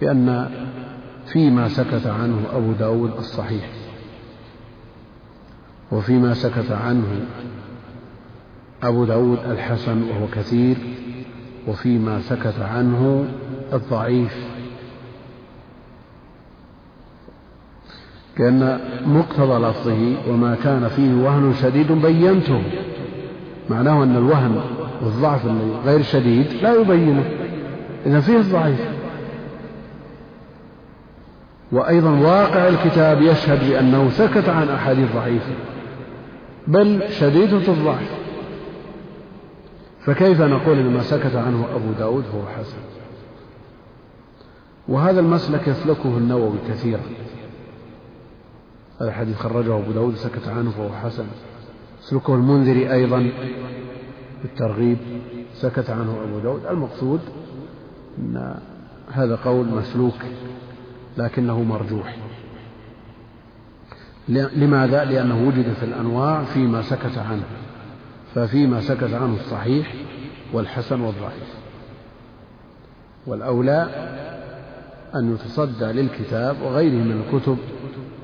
بأن 0.00 0.50
فيما 1.26 1.68
سكت 1.68 2.06
عنه 2.06 2.42
أبو 2.52 2.72
داود 2.72 3.10
الصحيح 3.18 3.70
وفيما 5.92 6.34
سكت 6.34 6.72
عنه 6.72 7.26
أبو 8.82 9.04
داود 9.04 9.38
الحسن 9.38 10.02
وهو 10.02 10.26
كثير 10.32 10.76
وفيما 11.68 12.20
سكت 12.20 12.60
عنه 12.60 13.24
الضعيف 13.72 14.46
لأن 18.38 18.80
مقتضى 19.06 19.68
لفظه 19.68 20.30
وما 20.30 20.54
كان 20.54 20.88
فيه 20.88 21.14
وهن 21.14 21.54
شديد 21.54 21.92
بينته 21.92 22.62
معناه 23.70 24.02
أن 24.02 24.16
الوهن 24.16 24.75
والضعف 25.02 25.46
غير 25.84 26.02
شديد 26.02 26.46
لا 26.62 26.74
يبينه. 26.74 27.30
إذا 28.06 28.20
فيه 28.20 28.36
الضعيف. 28.36 28.80
وأيضا 31.72 32.10
واقع 32.10 32.68
الكتاب 32.68 33.22
يشهد 33.22 33.70
بأنه 33.70 34.10
سكت 34.10 34.48
عن 34.48 34.68
أحاديث 34.68 35.12
ضعيفة 35.14 35.52
بل 36.66 37.02
شديدة 37.10 37.56
الضعف. 37.56 38.10
فكيف 40.00 40.40
نقول 40.40 40.78
إن 40.78 40.92
ما 40.92 41.02
سكت 41.02 41.36
عنه 41.36 41.66
أبو 41.74 41.92
داود؟ 41.98 42.24
هو 42.34 42.46
حسن. 42.58 42.78
وهذا 44.88 45.20
المسلك 45.20 45.68
يسلكه 45.68 46.18
النووي 46.18 46.58
كثيرا. 46.68 47.00
هذا 49.00 49.08
الحديث 49.08 49.36
خرجه 49.36 49.76
أبو 49.76 49.92
داود 49.92 50.14
سكت 50.14 50.48
عنه 50.48 50.70
فهو 50.70 50.88
حسن. 51.04 51.26
يسلكه 52.02 52.34
المنذري 52.34 52.92
أيضا. 52.92 53.30
بالترغيب 54.42 54.98
سكت 55.54 55.90
عنه 55.90 56.22
أبو 56.22 56.38
داود. 56.38 56.66
المقصود 56.66 57.20
أن 58.18 58.60
هذا 59.12 59.36
قول 59.36 59.66
مسلوك 59.66 60.22
لكنه 61.18 61.62
مرجوح. 61.62 62.16
لماذا؟ 64.28 65.04
لأنه 65.04 65.48
وجد 65.48 65.72
في 65.72 65.82
الأنواع 65.82 66.44
فيما 66.44 66.82
سكت 66.82 67.18
عنه 67.18 67.44
ففيما 68.34 68.80
سكت 68.80 69.12
عنه 69.14 69.34
الصحيح 69.34 69.94
والحسن 70.52 71.00
والضعيف. 71.00 71.56
والأولى 73.26 73.88
أن 75.14 75.34
يتصدى 75.34 75.84
للكتاب 75.84 76.62
وغيره 76.62 77.04
من 77.04 77.22
الكتب 77.22 77.58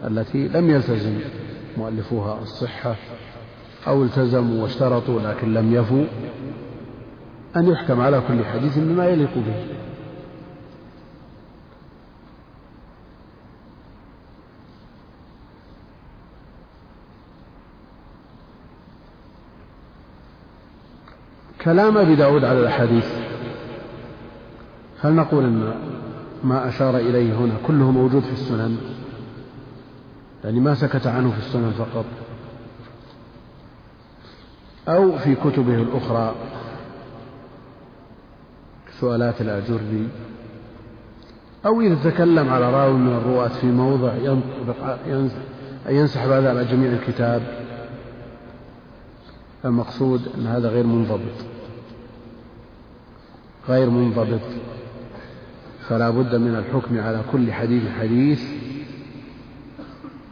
التي 0.05 0.49
لم 0.49 0.71
يلتزم 0.71 1.21
مؤلفوها 1.77 2.43
الصحة 2.43 2.97
أو 3.87 4.03
التزموا 4.03 4.62
واشترطوا 4.62 5.20
لكن 5.20 5.55
لم 5.55 5.74
يفوا 5.74 6.05
أن 7.57 7.68
يحكم 7.68 8.01
على 8.01 8.22
كل 8.28 8.45
حديث 8.45 8.78
بما 8.78 9.07
يليق 9.07 9.35
به. 9.35 9.66
كلام 21.64 21.99
أبي 21.99 22.16
داود 22.16 22.45
على 22.45 22.61
الأحاديث 22.61 23.07
هل 25.01 25.12
نقول 25.12 25.45
أن 25.45 25.74
ما 26.45 26.68
أشار 26.68 26.97
إليه 26.97 27.35
هنا 27.35 27.55
كله 27.66 27.91
موجود 27.91 28.22
في 28.22 28.33
السنن؟ 28.33 28.76
يعني 30.45 30.61
ما 30.61 30.74
سكت 30.74 31.07
عنه 31.07 31.30
في 31.30 31.39
السنن 31.39 31.70
فقط. 31.70 32.05
أو 34.89 35.18
في 35.18 35.35
كتبه 35.35 35.74
الأخرى. 35.74 36.35
سؤالات 39.01 39.41
الأجري 39.41 40.09
أو 41.66 41.80
إذا 41.80 42.11
تكلم 42.11 42.49
على 42.49 42.70
راوي 42.70 42.99
من 42.99 43.12
الرواة 43.12 43.49
في 43.49 43.66
موضع 43.66 44.12
ينسحب 45.89 46.30
هذا 46.30 46.51
على 46.51 46.64
جميع 46.64 46.93
الكتاب. 46.93 47.43
المقصود 49.64 50.20
أن 50.39 50.47
هذا 50.47 50.68
غير 50.68 50.87
منضبط. 50.87 51.45
غير 53.68 53.91
منضبط. 53.91 54.41
فلا 55.89 56.11
بد 56.11 56.35
من 56.35 56.57
الحكم 56.57 57.01
على 57.01 57.20
كل 57.33 57.53
حديث 57.53 57.83
حديث. 58.01 58.43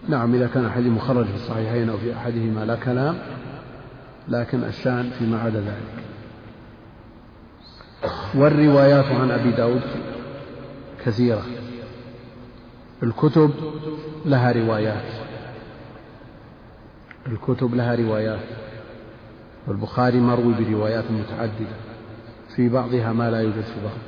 نعم 0.08 0.34
إذا 0.34 0.46
كان 0.46 0.70
حديث 0.70 0.92
مخرج 0.92 1.26
في 1.26 1.34
الصحيحين 1.34 1.88
أو 1.88 1.96
في 1.96 2.16
أحدهما 2.16 2.64
لا 2.64 2.76
كلام 2.76 3.18
لكن 4.30 4.64
الشان 4.64 5.10
فيما 5.10 5.40
عدا 5.40 5.60
ذلك. 5.60 6.04
والروايات 8.34 9.04
عن 9.04 9.30
أبي 9.30 9.50
داود 9.50 9.82
كثيرة. 11.04 11.42
الكتب 13.02 13.50
لها 14.26 14.52
روايات. 14.52 15.12
الكتب 17.26 17.74
لها 17.74 17.94
روايات. 17.94 18.40
والبخاري 19.66 20.20
مروي 20.20 20.54
بروايات 20.54 21.04
متعددة. 21.10 21.76
في 22.56 22.68
بعضها 22.68 23.12
ما 23.12 23.30
لا 23.30 23.40
يوجد 23.40 23.62
في 23.62 23.80
بعض. 23.84 23.98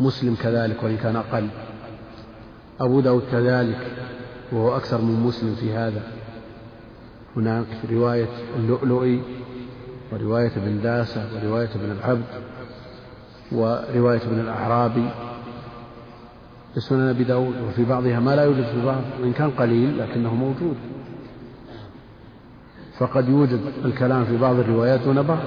مسلم 0.00 0.34
كذلك 0.34 0.82
وإن 0.82 0.96
كان 0.96 1.16
أقل. 1.16 1.48
أبو 2.80 3.00
داود 3.00 3.22
كذلك 3.32 3.90
وهو 4.52 4.76
أكثر 4.76 5.00
من 5.00 5.20
مسلم 5.20 5.54
في 5.54 5.72
هذا. 5.72 6.02
هناك 7.36 7.66
رواية 7.90 8.28
اللؤلؤي 8.56 9.22
ورواية 10.12 10.52
ابن 10.56 10.80
داسة 10.82 11.28
ورواية 11.34 11.68
ابن 11.74 11.90
العبد 11.90 12.24
ورواية 13.52 14.22
ابن 14.22 14.40
الأعرابي. 14.40 15.10
في 16.74 16.80
سنن 16.80 17.08
أبي 17.08 17.24
داود 17.24 17.54
وفي 17.68 17.84
بعضها 17.84 18.20
ما 18.20 18.36
لا 18.36 18.42
يوجد 18.42 18.64
في 18.64 18.86
بعض 18.86 19.02
وإن 19.20 19.32
كان 19.32 19.50
قليل 19.50 19.98
لكنه 19.98 20.34
موجود. 20.34 20.76
فقد 22.98 23.28
يوجد 23.28 23.60
الكلام 23.84 24.24
في 24.24 24.36
بعض 24.36 24.56
الروايات 24.56 25.00
دون 25.00 25.22
بعض. 25.22 25.44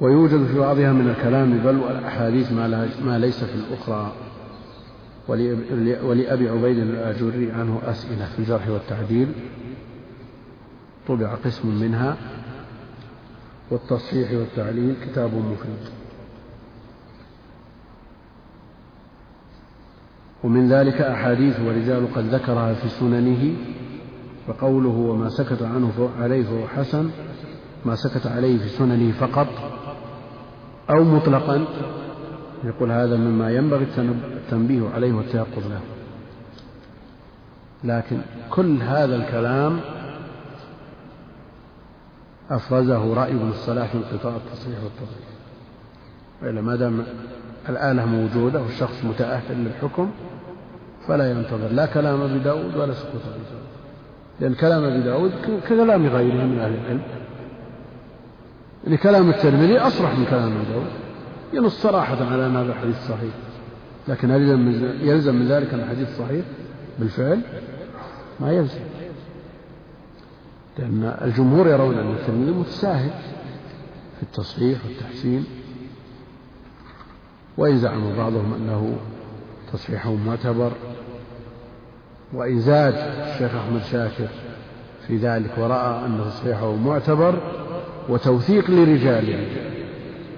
ويوجد 0.00 0.46
في 0.46 0.58
بعضها 0.58 0.92
من 0.92 1.08
الكلام 1.08 1.58
بل 1.58 1.76
والأحاديث 1.76 2.52
ما, 2.52 2.88
ما 3.04 3.18
ليس 3.18 3.44
في 3.44 3.54
الأخرى. 3.54 4.12
ولأبي 6.02 6.48
عبيد 6.48 6.78
الآجري 6.78 7.52
عنه 7.52 7.80
أسئلة 7.84 8.26
في 8.26 8.38
الجرح 8.38 8.68
والتعديل. 8.68 9.28
طبع 11.08 11.34
قسم 11.34 11.80
منها. 11.80 12.16
والتصحيح 13.70 14.32
والتعليل 14.32 14.94
كتاب 15.06 15.34
مفيد. 15.34 15.92
ومن 20.44 20.68
ذلك 20.68 21.00
أحاديث 21.00 21.60
ورجال 21.60 22.14
قد 22.14 22.24
ذكرها 22.34 22.74
في 22.74 22.88
سننه. 22.88 23.56
فقوله 24.46 24.88
وما 24.88 25.28
سكت 25.28 25.62
عنه 25.62 26.10
عليه 26.18 26.42
فهو 26.42 26.68
حسن 26.68 27.10
ما 27.84 27.94
سكت 27.94 28.26
عليه 28.26 28.58
في 28.58 28.68
سننه 28.68 29.12
فقط. 29.12 29.77
أو 30.90 31.04
مطلقا. 31.04 31.64
يقول 32.64 32.90
هذا 32.90 33.16
مما 33.16 33.50
ينبغي 33.50 33.86
التنبيه 34.36 34.88
عليه 34.94 35.12
والتيقظ 35.12 35.66
له. 35.66 35.80
لكن 37.84 38.18
كل 38.50 38.82
هذا 38.82 39.16
الكلام 39.16 39.80
أفرزه 42.50 43.14
رأي 43.14 43.30
ابن 43.30 43.48
الصلاح 43.48 43.86
في 43.86 43.98
انقطاع 43.98 44.36
التصحيح 44.36 44.78
والتضعيف 44.84 45.28
وإلا 46.42 46.60
ما 46.60 46.76
دام 46.76 47.04
الآلة 47.68 48.06
موجودة 48.06 48.62
والشخص 48.62 49.04
متأهل 49.04 49.64
للحكم 49.64 50.10
فلا 51.08 51.30
ينتظر 51.30 51.68
لا 51.68 51.86
كلام 51.86 52.20
أبي 52.20 52.38
داود 52.38 52.76
ولا 52.76 52.92
سكوت 52.94 53.22
أبي 53.34 53.44
داود. 53.50 53.68
لأن 54.40 54.54
كلام 54.54 54.84
أبي 54.84 55.00
داود 55.00 55.32
ككلام 55.42 56.06
غيره 56.06 56.44
من 56.44 56.58
أهل 56.58 56.74
العلم. 56.74 57.02
يعني 58.88 59.00
كلام 59.00 59.30
الترمذي 59.30 59.78
أصرح 59.78 60.18
من 60.18 60.24
كلام 60.24 60.56
أبي 60.56 60.72
داود. 60.72 60.86
ينص 61.52 61.82
صراحة 61.82 62.24
على 62.32 62.46
أن 62.46 62.56
هذا 62.56 62.72
الحديث 62.72 62.96
صحيح 63.08 63.34
لكن 64.08 64.30
هل 64.30 64.42
يلزم 65.02 65.34
من 65.34 65.48
ذلك 65.48 65.74
أن 65.74 65.80
الحديث 65.80 66.18
صحيح 66.18 66.44
بالفعل 66.98 67.40
ما 68.40 68.52
يلزم. 68.52 68.80
لأن 70.78 71.16
الجمهور 71.22 71.68
يرون 71.68 71.98
أن 71.98 72.10
الترمذي 72.10 72.50
متساهل 72.50 73.10
في 74.16 74.22
التصحيح 74.22 74.78
والتحسين. 74.84 75.44
وإن 77.58 77.78
زعم 77.78 78.16
بعضهم 78.16 78.54
أنه 78.54 78.96
تصحيحه 79.72 80.14
معتبر. 80.14 80.72
وإن 82.32 82.60
زاد 82.60 82.94
الشيخ 82.94 83.54
أحمد 83.54 83.82
شاكر 83.82 84.28
في 85.06 85.16
ذلك 85.16 85.50
ورأى 85.58 86.06
أن 86.06 86.20
تصحيحه 86.24 86.74
معتبر 86.74 87.38
وتوثيق 88.08 88.70
لرجاله. 88.70 89.46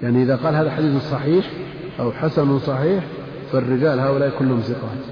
يعني 0.03 0.23
إذا 0.23 0.35
قال 0.35 0.55
هذا 0.55 0.71
حديث 0.71 1.01
صحيح 1.11 1.51
أو 1.99 2.11
حسن 2.11 2.59
صحيح 2.59 3.03
فالرجال 3.51 3.99
هؤلاء 3.99 4.39
كلهم 4.39 4.59
ثقات. 4.59 5.03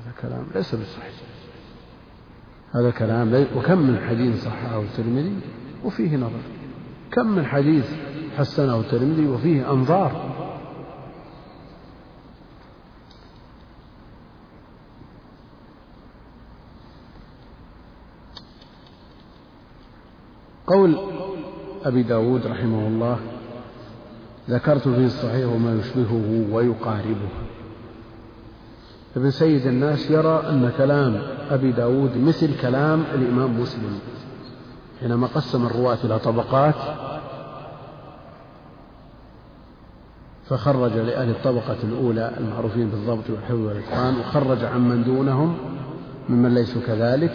هذا 0.00 0.12
كلام 0.22 0.46
ليس 0.54 0.74
بالصحيح. 0.74 1.12
هذا 2.72 2.90
كلام. 2.90 3.46
وكم 3.56 3.78
من 3.78 3.98
حديث 4.08 4.44
صححه 4.44 4.80
الترمذي؟ 4.80 5.36
وفيه 5.84 6.16
نظر. 6.16 6.40
كم 7.12 7.26
من 7.26 7.46
حديث 7.46 7.92
حسنه 8.38 8.80
الترمذي؟ 8.80 9.26
وفيه 9.26 9.72
أنظار. 9.72 10.29
قول 20.70 20.96
أبي 21.84 22.02
داود 22.02 22.46
رحمه 22.46 22.86
الله 22.88 23.18
ذكرت 24.50 24.88
فيه 24.88 25.06
الصحيح 25.06 25.46
وما 25.46 25.74
يشبهه 25.80 26.46
ويقاربه. 26.52 27.28
ابن 29.16 29.30
سيد 29.30 29.66
الناس 29.66 30.10
يرى 30.10 30.42
أن 30.48 30.72
كلام 30.78 31.22
أبي 31.50 31.72
داود 31.72 32.16
مثل 32.16 32.60
كلام 32.60 33.04
الإمام 33.14 33.60
مسلم 33.60 33.98
حينما 35.00 35.26
قسم 35.26 35.66
الرواة 35.66 35.98
إلى 36.04 36.18
طبقات 36.18 36.74
فخرج 40.46 40.92
لأهل 40.92 41.30
الطبقة 41.30 41.76
الأولى 41.84 42.32
المعروفين 42.40 42.90
بالضبط 42.90 43.30
والحفظ 43.30 43.60
والإتقان 43.60 44.16
وخرج 44.20 44.64
عمن 44.64 45.04
دونهم 45.04 45.56
ممن 46.28 46.54
ليسوا 46.54 46.82
كذلك. 46.86 47.32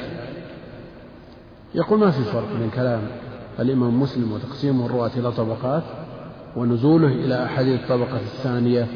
يقول 1.76 2.00
ما 2.00 2.12
في 2.12 2.24
فرق 2.24 2.48
بين 2.60 2.70
كلام 2.70 3.02
الإمام 3.60 4.00
مسلم 4.02 4.32
وتقسيم 4.32 4.86
الرواة 4.86 5.12
إلى 5.18 5.32
طبقات 5.32 5.84
ونزوله 6.56 7.08
إلى 7.08 7.46
أحاديث 7.46 7.82
الطبقة 7.82 8.18
الثانية. 8.18 8.88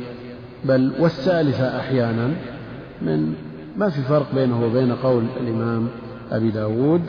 بل 0.66 0.94
والثالثة 1.00 1.80
أحيانا 1.80 2.28
من 3.02 3.34
ما 3.78 3.90
في 3.90 4.02
فرق 4.02 4.36
بينه 4.36 4.66
وبين 4.66 4.92
قول 4.92 5.26
الإمام 5.42 5.88
أبي 6.32 6.52
داود 6.52 7.02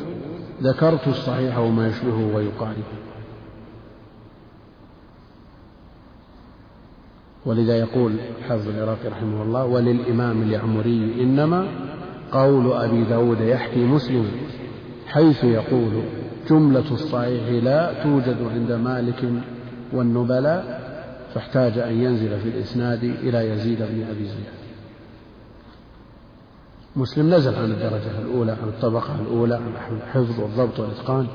ذكرت 0.62 1.08
الصحيح 1.08 1.58
وما 1.58 1.88
يشبهه 1.88 2.34
ويقاربه 2.34 3.00
ولذا 7.46 7.78
يقول 7.78 8.12
حافظ 8.48 8.68
العراقي 8.68 9.08
رحمه 9.08 9.42
الله 9.42 9.64
وللإمام 9.64 10.42
اليعمري 10.42 11.22
إنما 11.22 11.68
قول 12.32 12.72
أبي 12.72 13.04
داود 13.04 13.40
يحكي 13.40 13.84
مسلم 13.84 14.26
حيث 15.06 15.44
يقول 15.44 16.02
جملة 16.50 16.92
الصحيح 16.92 17.64
لا 17.64 18.02
توجد 18.02 18.36
عند 18.54 18.72
مالك 18.72 19.24
والنبلاء 19.92 20.80
فاحتاج 21.34 21.78
أن 21.78 22.02
ينزل 22.02 22.40
في 22.40 22.48
الإسناد 22.48 23.04
إلى 23.04 23.50
يزيد 23.50 23.78
بن 23.78 24.04
أبي 24.10 24.24
زياد. 24.24 24.60
مسلم 26.96 27.34
نزل 27.34 27.54
عن 27.54 27.64
الدرجة 27.64 28.18
الأولى 28.22 28.52
عن 28.52 28.68
الطبقة 28.68 29.14
الأولى 29.20 29.54
عن 29.54 29.96
الحفظ 29.96 30.40
والضبط 30.40 30.80
والإتقان 30.80 31.26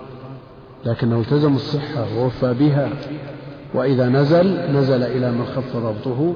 لكنه 0.85 1.19
التزم 1.19 1.55
الصحة 1.55 2.17
ووفى 2.17 2.53
بها 2.53 2.89
وإذا 3.73 4.09
نزل 4.09 4.71
نزل 4.71 5.03
إلى 5.03 5.31
من 5.31 5.45
خف 5.45 5.77
ضبطه 5.77 6.35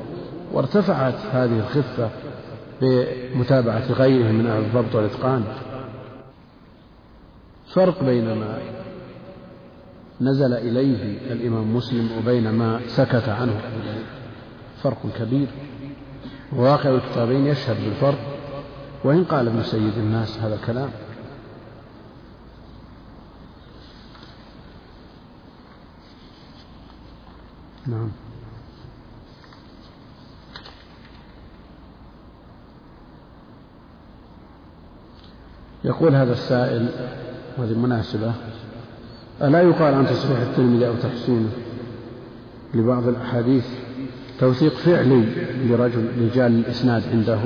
وارتفعت 0.54 1.16
هذه 1.32 1.60
الخفة 1.60 2.10
بمتابعة 2.82 3.92
غيره 3.92 4.32
من 4.32 4.48
أهل 4.48 4.62
الضبط 4.62 4.96
والإتقان. 4.96 5.44
فرق 7.74 8.04
بين 8.04 8.34
ما 8.34 8.60
نزل 10.22 10.54
إليه 10.54 11.32
الإمام 11.34 11.76
مسلم 11.76 12.10
وبين 12.18 12.52
ما 12.52 12.80
سكت 12.88 13.30
عنه 13.30 13.62
فرق 14.84 14.98
كبير. 15.20 15.48
وواقع 16.56 16.90
الكتابين 16.90 17.46
يشهد 17.46 17.76
بالفرق. 17.86 18.20
وإن 19.04 19.24
قال 19.24 19.48
ابن 19.48 19.64
سيد 19.64 19.98
الناس 19.98 20.38
هذا 20.38 20.56
الكلام. 20.56 20.90
نعم. 27.88 28.12
يقول 35.84 36.16
هذا 36.16 36.34
السائل 36.34 36.90
وهذه 37.60 37.78
مناسبة. 37.78 38.34
ألا 39.42 39.62
يقال 39.62 39.94
عن 39.94 40.08
تصحيح 40.08 40.40
الترمذي 40.40 40.88
أو 40.88 40.94
تحسينه 40.96 41.50
لبعض 42.74 43.08
الأحاديث 43.08 43.66
توثيق 44.40 44.74
فعلي 44.74 45.24
لرجل 45.66 46.08
رجال 46.22 46.52
الإسناد 46.52 47.04
عنده 47.12 47.40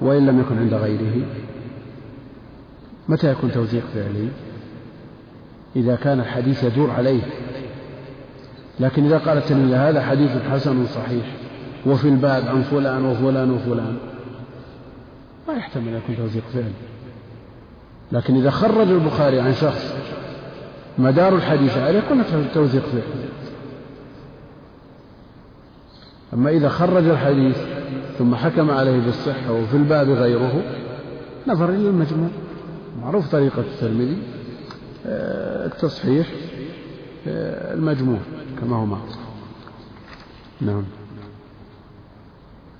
وإن 0.00 0.26
لم 0.26 0.40
يكن 0.40 0.58
عند 0.58 0.74
غيره؟ 0.74 1.26
متى 3.08 3.30
يكون 3.30 3.52
توثيق 3.52 3.82
فعلي؟ 3.94 4.28
إذا 5.76 5.96
كان 5.96 6.20
الحديث 6.20 6.64
يدور 6.64 6.90
عليه. 6.90 7.22
لكن 8.80 9.04
إذا 9.04 9.18
قال 9.18 9.38
التلميذ 9.38 9.74
هذا 9.74 10.02
حديث 10.02 10.30
حسن 10.50 10.86
صحيح 10.86 11.24
وفي 11.86 12.08
الباب 12.08 12.48
عن 12.48 12.62
فلان 12.62 13.04
وفلان 13.04 13.50
وفلان 13.50 13.96
ما 15.48 15.54
يحتمل 15.54 15.88
أن 15.88 15.96
يكون 15.96 16.16
توثيق 16.16 16.42
فعلي. 16.52 16.72
لكن 18.12 18.36
إذا 18.36 18.50
خرج 18.50 18.88
البخاري 18.88 19.40
عن 19.40 19.54
شخص 19.54 19.94
مدار 20.98 21.34
الحديث 21.34 21.78
عليه 21.78 22.00
قلنا 22.00 22.24
توثيق 22.54 22.82
فعلي 22.82 23.30
أما 26.34 26.50
إذا 26.50 26.68
خرج 26.68 27.04
الحديث 27.04 27.56
ثم 28.18 28.34
حكم 28.34 28.70
عليه 28.70 29.00
بالصحة 29.00 29.52
وفي 29.52 29.76
الباب 29.76 30.10
غيره 30.10 30.62
نظر 31.46 31.68
إلى 31.68 31.88
المجموع. 31.88 32.28
معروف 33.02 33.32
طريقة 33.32 33.60
الترمذي 33.60 34.18
آه، 35.06 35.66
التصحيح 35.66 36.26
آه، 37.28 37.74
المجموع 37.74 38.18
كما 38.60 38.76
هو 38.76 38.86
معروف. 38.86 39.16
نعم. 40.60 40.84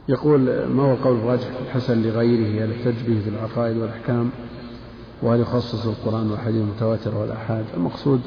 يقول 0.09 0.41
ما 0.67 0.83
هو 0.83 0.93
القول 0.93 1.17
الراجح 1.17 1.49
الحسن 1.67 2.03
لغيره؟ 2.03 2.71
يحتج 2.71 3.03
به 3.09 3.21
في 3.21 3.29
العقائد 3.29 3.77
والأحكام؟ 3.77 4.31
وهل 5.23 5.41
يخصص 5.41 5.87
القرآن 5.87 6.31
والحديث 6.31 6.63
المتواتر 6.63 7.15
والآحاد. 7.15 7.65
المقصود 7.77 8.21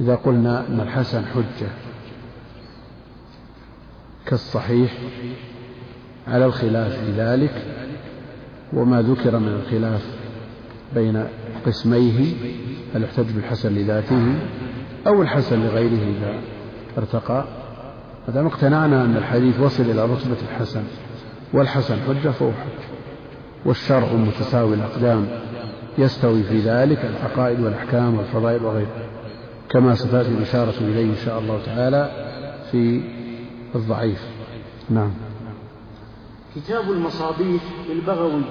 إذا 0.00 0.14
قلنا 0.14 0.66
أن 0.68 0.80
الحسن 0.80 1.24
حجة 1.24 1.68
كالصحيح 4.26 4.92
على 6.28 6.44
الخلاف 6.44 6.92
في 6.92 7.12
ذلك 7.12 7.62
وما 8.72 9.02
ذكر 9.02 9.38
من 9.38 9.48
الخلاف 9.48 10.06
بين 10.94 11.24
قسميه 11.66 12.34
هل 12.94 13.02
يحتج 13.02 13.30
بالحسن 13.32 13.74
لذاته 13.74 14.34
أو 15.06 15.22
الحسن 15.22 15.60
لغيره 15.66 16.16
إذا 16.18 16.40
ارتقى. 16.98 17.44
ما 18.28 18.34
دام 18.34 18.46
اقتنعنا 18.46 19.04
أن 19.04 19.16
الحديث 19.16 19.60
وصل 19.60 19.82
إلى 19.82 20.04
رتبة 20.04 20.36
الحسن 20.50 20.82
والحسن 21.52 21.96
حجة 22.08 22.30
فهو 22.30 22.50
حجة 22.52 22.88
والشرع 23.64 24.12
متساوي 24.12 24.74
الأقدام. 24.74 25.28
يستوي 25.98 26.42
في 26.42 26.58
ذلك 26.58 26.98
العقائد 27.04 27.60
والأحكام 27.60 28.18
والفضائل 28.18 28.64
وغيرها. 28.64 29.08
كما 29.70 29.94
ستأتي 29.94 30.28
الإشارة 30.28 30.74
إليه 30.80 31.04
إن 31.04 31.16
شاء 31.24 31.38
الله 31.38 31.60
تعالى 31.66 32.10
في 32.70 33.00
الضعيف. 33.74 34.22
نعم. 34.90 35.10
كتاب 36.56 36.90
المصابيح 36.90 37.62
للبغوي. 37.88 38.42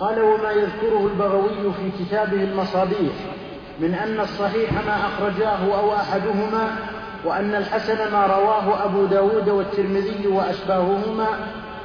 قال 0.00 0.22
وما 0.22 0.50
يذكره 0.50 1.06
البغوي 1.06 1.72
في 1.72 2.04
كتابه 2.04 2.44
المصابيح 2.44 3.12
من 3.80 3.94
أن 3.94 4.20
الصحيح 4.20 4.72
ما 4.72 4.96
أخرجاه 5.06 5.78
أو 5.80 5.94
أحدهما 5.94 6.76
وأن 7.24 7.54
الحسن 7.54 8.12
ما 8.12 8.26
رواه 8.26 8.84
أبو 8.84 9.04
داود 9.04 9.48
والترمذي 9.48 10.26
وأشباههما 10.26 11.26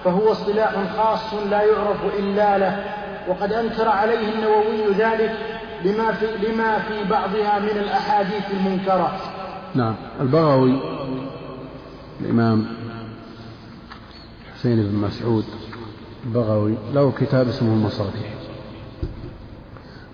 فهو 0.04 0.32
اصطلاح 0.32 0.74
خاص 0.98 1.34
لا 1.34 1.62
يعرف 1.62 2.20
إلا 2.20 2.58
له 2.58 2.84
وقد 3.28 3.54
أنكر 3.54 3.88
عليه 3.88 4.34
النووي 4.34 4.94
ذلك 4.94 5.32
لما 5.86 6.12
في, 6.12 6.26
لما 6.26 6.80
في 6.80 7.10
بعضها 7.10 7.60
من 7.60 7.80
الأحاديث 7.80 8.44
المنكرة. 8.54 9.18
نعم. 9.76 9.96
البغوي 10.22 10.80
الإمام 12.22 12.66
حسين 14.56 14.84
بن 14.84 14.96
مسعود 14.96 15.46
البغوي 16.26 16.76
له 16.94 17.12
كتاب 17.20 17.48
اسمه 17.48 17.74
المصابيح. 17.74 18.34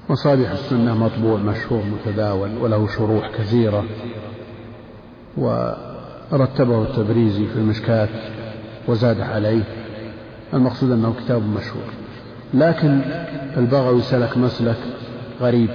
مصابيح 0.10 0.52
السنة 0.52 0.94
مطبوع 0.94 1.38
مشهور 1.38 1.84
متداول 1.84 2.58
وله 2.58 2.88
شروح 2.88 3.32
كثيرة. 3.38 3.86
ورتبه 5.38 6.82
التبريزي 6.82 7.48
في 7.48 7.56
المشكاة 7.56 8.10
وزاد 8.88 9.22
عليه. 9.22 9.64
المقصود 10.54 10.92
أنه 10.92 11.14
كتاب 11.26 11.42
مشهور. 11.42 12.02
لكن 12.54 13.02
البغوي 13.58 14.02
سلك 14.02 14.38
مسلك 14.38 14.78
غريب. 15.42 15.70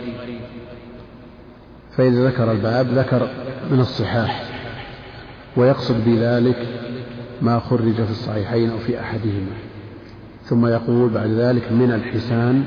فإذا 1.97 2.29
ذكر 2.29 2.53
الباب 2.53 2.87
ذكر 2.87 3.29
من 3.71 3.81
الصحاح 3.81 4.45
ويقصد 5.57 6.05
بذلك 6.05 6.67
ما 7.43 7.59
خرج 7.59 7.95
في 7.95 8.11
الصحيحين 8.11 8.71
أو 8.71 8.79
في 8.79 9.01
أحدهما. 9.01 9.53
ثم 10.45 10.67
يقول 10.67 11.11
بعد 11.11 11.31
ذلك 11.31 11.73
من 11.73 11.93
الحسان 11.93 12.65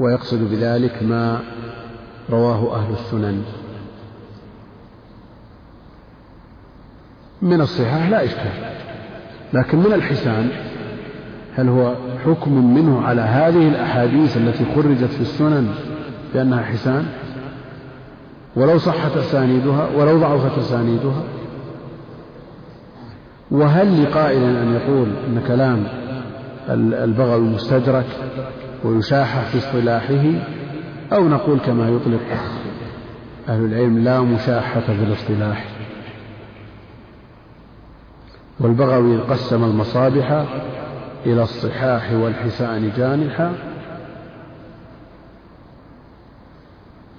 ويقصد 0.00 0.50
بذلك 0.50 1.02
ما 1.02 1.40
رواه 2.30 2.76
أهل 2.76 2.92
السنن. 2.92 3.42
من 7.42 7.60
الصحاح 7.60 8.08
لا 8.08 8.24
إشكال 8.24 8.52
لكن 9.52 9.78
من 9.78 9.92
الحسان 9.92 10.67
هل 11.58 11.68
هو 11.68 11.94
حكم 12.24 12.74
منه 12.74 13.02
على 13.02 13.20
هذه 13.20 13.68
الأحاديث 13.68 14.36
التي 14.36 14.64
خرجت 14.74 15.04
في 15.04 15.20
السنن 15.20 15.68
بأنها 16.34 16.62
حسان؟ 16.62 17.06
ولو 18.56 18.78
صحت 18.78 19.16
أسانيدها 19.16 19.88
ولو 19.96 20.18
ضعفت 20.18 20.58
أسانيدها؟ 20.58 21.22
وهل 23.50 24.02
لقائل 24.02 24.42
أن 24.42 24.74
يقول 24.74 25.08
أن 25.26 25.42
كلام 25.48 25.84
البغوي 27.04 27.48
مستدرك 27.48 28.06
ويشاحح 28.84 29.44
في 29.44 29.58
اصطلاحه؟ 29.58 30.24
أو 31.12 31.28
نقول 31.28 31.58
كما 31.58 31.88
يطلق 31.88 32.20
أهل 33.48 33.64
العلم 33.64 33.98
لا 33.98 34.20
مشاحة 34.20 34.80
في 34.80 35.02
الاصطلاح. 35.02 35.64
والبغوي 38.60 39.16
قسم 39.16 39.64
المصابح 39.64 40.44
إلى 41.26 41.42
الصحاح 41.42 42.12
والحسان 42.12 42.92
جانحا 42.96 43.52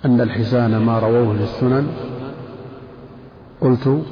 أن 0.06 0.22
الحسان 0.22 0.78
ما 0.78 1.00
رووه 1.00 1.34
للسنن. 1.34 1.88
قلت 3.62 4.04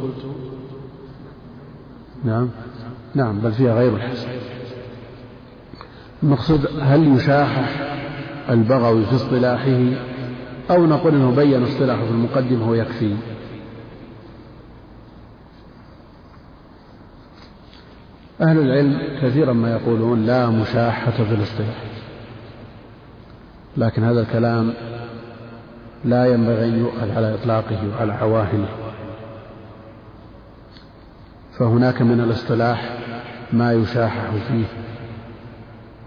نعم. 2.25 2.49
نعم 3.15 3.39
بل 3.39 3.51
فيها 3.51 3.73
غير 3.73 3.95
الحسن. 3.95 4.27
المقصود 6.23 6.67
هل 6.81 7.15
يشاحح 7.15 7.69
البغوي 8.49 9.05
في 9.05 9.15
اصطلاحه 9.15 9.79
أو 10.69 10.85
نقول 10.85 11.15
أنه 11.15 11.35
بين 11.35 11.63
اصطلاحه 11.63 12.05
في 12.05 12.11
المقدمة 12.11 12.69
ويكفي 12.69 13.15
أهل 18.41 18.59
العلم 18.59 19.01
كثيرا 19.21 19.53
ما 19.53 19.71
يقولون 19.71 20.25
لا 20.25 20.49
مشاحة 20.49 21.11
في 21.11 21.33
الاصطلاح. 21.33 21.83
لكن 23.77 24.03
هذا 24.03 24.21
الكلام 24.21 24.73
لا 26.05 26.25
ينبغي 26.25 26.65
أن 26.65 26.79
يؤخذ 26.79 27.11
على 27.11 27.33
إطلاقه 27.33 27.89
وعلى 27.89 28.13
عواهنه 28.13 28.69
فهناك 31.59 32.01
من 32.01 32.19
الاصطلاح 32.19 32.97
ما 33.53 33.73
يشاحح 33.73 34.31
فيه 34.47 34.65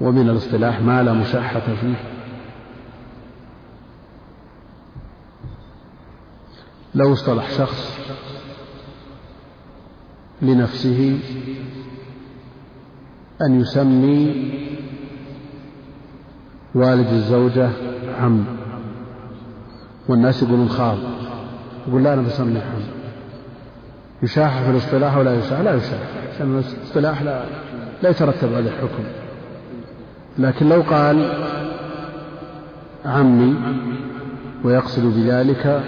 ومن 0.01 0.31
الاصطلاح 0.31 0.81
ما 0.81 1.03
لا 1.03 1.13
مشاحة 1.13 1.75
فيه. 1.81 1.95
لو 6.95 7.13
اصطلح 7.13 7.51
شخص 7.51 7.99
لنفسه 10.43 11.19
أن 13.43 13.61
يسمي 13.61 14.51
والد 16.75 17.07
الزوجة 17.07 17.71
عم 18.21 18.45
والناس 20.09 20.43
يقولون 20.43 20.69
خال. 20.69 20.99
يقول 21.89 22.05
لا 22.05 22.15
أنا 22.15 22.23
بسمي 22.23 22.59
عم 22.59 22.83
يشاح 24.23 24.63
في 24.63 24.71
الاصطلاح 24.71 25.17
ولا 25.17 25.39
يشاح؟ 25.39 25.61
لا 25.61 25.75
يشاح. 25.75 26.01
لأن 26.41 26.59
الاصطلاح 26.59 27.23
لا 27.23 27.45
لا 28.03 28.11
يترتب 28.11 28.55
عليه 28.55 28.71
الحكم. 28.71 29.05
لكن 30.39 30.69
لو 30.69 30.83
قال 30.83 31.33
عمي 33.05 33.55
ويقصد 34.65 35.03
بذلك 35.03 35.83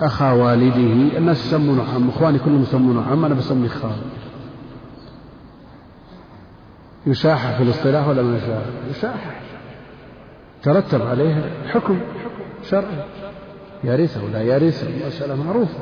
أخا 0.00 0.32
والده 0.32 1.18
الناس 1.18 1.46
يسمونه 1.46 1.82
عم 1.94 2.08
إخواني 2.08 2.38
كلهم 2.38 2.62
يسمونه 2.62 3.02
عم 3.02 3.24
أنا 3.24 3.34
بسميه 3.34 3.68
خال. 3.68 4.17
يشاحح 7.08 7.56
في 7.56 7.62
الاصطلاح 7.62 8.08
ولا 8.08 8.22
ما 8.22 8.36
يشاحح 8.36 8.66
يشاحح 8.90 9.40
ترتب 10.62 11.02
عليه 11.02 11.52
حكم 11.66 12.00
شرعي. 12.62 13.04
يرثه 13.84 14.24
ولا 14.24 14.42
يرثه 14.42 15.06
مسألة 15.06 15.44
معروفة. 15.44 15.78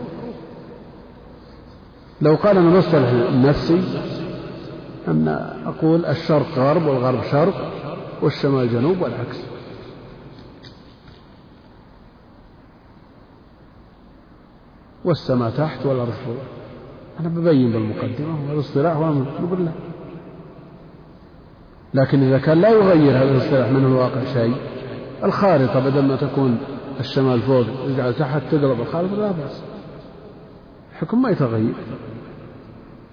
لو 2.21 2.35
قال 2.35 2.59
أنا 2.59 2.79
مصطلح 2.79 3.11
نفسي 3.35 3.83
أن 5.09 5.29
أقول 5.67 6.07
الشرق 6.07 6.59
غرب 6.59 6.87
والغرب 6.87 7.23
شرق 7.23 7.73
والشمال 8.23 8.73
جنوب 8.73 9.01
والعكس. 9.01 9.41
والسماء 15.05 15.51
تحت 15.51 15.87
والأرض 15.87 16.11
فوق. 16.11 16.37
أنا 17.21 17.29
ببين 17.29 17.73
بالمقدمة 17.73 18.51
والاصطلاح 18.51 18.97
نقول 18.97 19.65
له 19.65 19.73
لكن 21.95 22.23
إذا 22.23 22.39
كان 22.39 22.61
لا 22.61 22.69
يغير 22.69 23.19
هذا 23.19 23.31
الاصطلاح 23.31 23.71
من 23.71 23.85
الواقع 23.85 24.25
شيء 24.25 24.55
الخارطة 25.25 25.81
بدل 25.81 26.03
ما 26.03 26.17
تكون 26.17 26.59
الشمال 27.01 27.43
فوق 27.43 27.67
يجعل 27.89 28.15
تحت 28.15 28.43
تقلب 28.51 28.81
الخارطة 28.81 29.17
لا 29.17 29.31
بأس. 29.31 29.63
الحكم 30.93 31.23
ما 31.23 31.31
يتغير. 31.31 31.75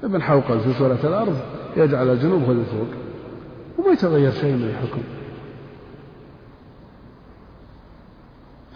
ابن 0.04 0.22
حوقل 0.22 0.60
في 0.60 0.74
سورة 0.74 1.00
الأرض 1.04 1.38
يجعل 1.78 2.10
الجنوب 2.10 2.44
هو 2.44 2.52
الفوق. 2.52 2.88
وما 3.78 3.92
يتغير 3.92 4.32
شيء 4.32 4.54
من 4.54 4.64
الحكم. 4.64 5.02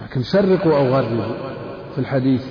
لكن 0.02 0.24
شرقوا 0.24 0.78
أو 0.78 0.88
غربوا 0.88 1.24
في 1.96 2.00
الحديث 2.00 2.46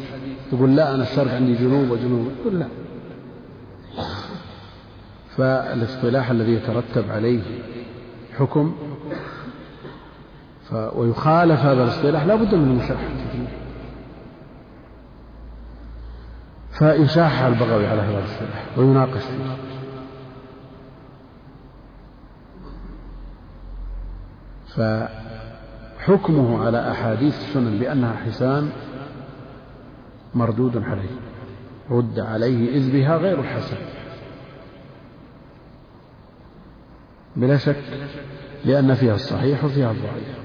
تقول 0.50 0.76
لا 0.76 0.94
أنا 0.94 1.02
الشرق 1.02 1.34
عندي 1.34 1.54
جنوب 1.54 1.90
وجنوب. 1.90 2.28
تقول 2.42 2.58
لا. 2.60 2.66
فالاصطلاح 5.36 6.30
الذي 6.30 6.52
يترتب 6.52 7.10
عليه 7.10 7.42
حكم. 8.38 8.76
ويخالف 10.72 11.60
هذا 11.60 11.82
الاصطلاح 11.82 12.24
لا 12.24 12.34
بد 12.34 12.54
من 12.54 12.70
المشاحة 12.70 13.08
فيه 13.32 13.46
فيشاح 16.70 17.42
البغوي 17.42 17.86
على 17.86 18.00
هذا 18.00 18.18
الاصطلاح 18.18 18.78
ويناقش. 18.78 19.22
فيه 19.22 19.56
فحكمه 25.98 26.64
على 26.64 26.90
أحاديث 26.90 27.38
السنن 27.38 27.78
بأنها 27.78 28.16
حسان 28.16 28.70
مردود 30.34 30.76
عليه 30.76 31.16
رد 31.90 32.20
عليه 32.20 32.76
إذ 32.76 32.92
بها 32.92 33.16
غير 33.16 33.42
حسن 33.42 33.76
بلا 37.36 37.56
شك 37.56 37.82
لأن 38.64 38.94
فيها 38.94 39.14
الصحيح 39.14 39.64
وفيها 39.64 39.90
الضعيف. 39.90 40.36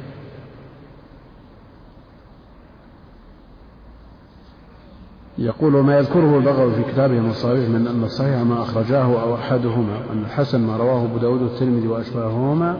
يقول 5.37 5.75
وما 5.75 5.97
يذكره 5.97 6.37
البغوي 6.37 6.75
في 6.75 6.91
كتابه 6.91 7.17
المصابيح 7.17 7.69
من 7.69 7.87
أن 7.87 8.03
الصحيح 8.03 8.41
ما 8.41 8.61
أخرجاه 8.61 9.21
أو 9.21 9.35
أحدهما 9.35 10.11
أن 10.13 10.19
الحسن 10.19 10.61
ما 10.61 10.77
رواه 10.77 11.05
أبو 11.05 11.17
داود 11.17 11.41
والترمذي 11.41 11.87
وأشباههما 11.87 12.79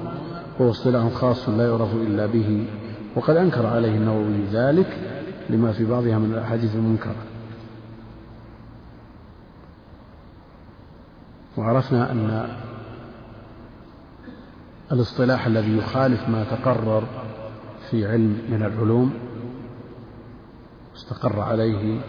هو 0.62 0.70
اصطلاح 0.70 1.14
خاص 1.14 1.50
لا 1.50 1.68
يعرف 1.68 1.94
إلا 1.94 2.26
به 2.26 2.66
وقد 3.16 3.36
أنكر 3.36 3.66
عليه 3.66 3.98
النووي 3.98 4.46
ذلك 4.52 4.98
لما 5.50 5.72
في 5.72 5.86
بعضها 5.86 6.20
من 6.20 6.34
الأحاديث 6.34 6.76
المنكرة. 6.76 7.16
وعرفنا 11.58 12.12
أن 12.12 12.48
الاصطلاح 14.92 15.46
الذي 15.46 15.78
يخالف 15.78 16.30
ما 16.30 16.44
تقرر 16.44 17.04
في 17.90 18.08
علم 18.08 18.42
من 18.50 18.64
العلوم 18.64 19.14
استقر 20.96 21.40
عليه 21.40 22.02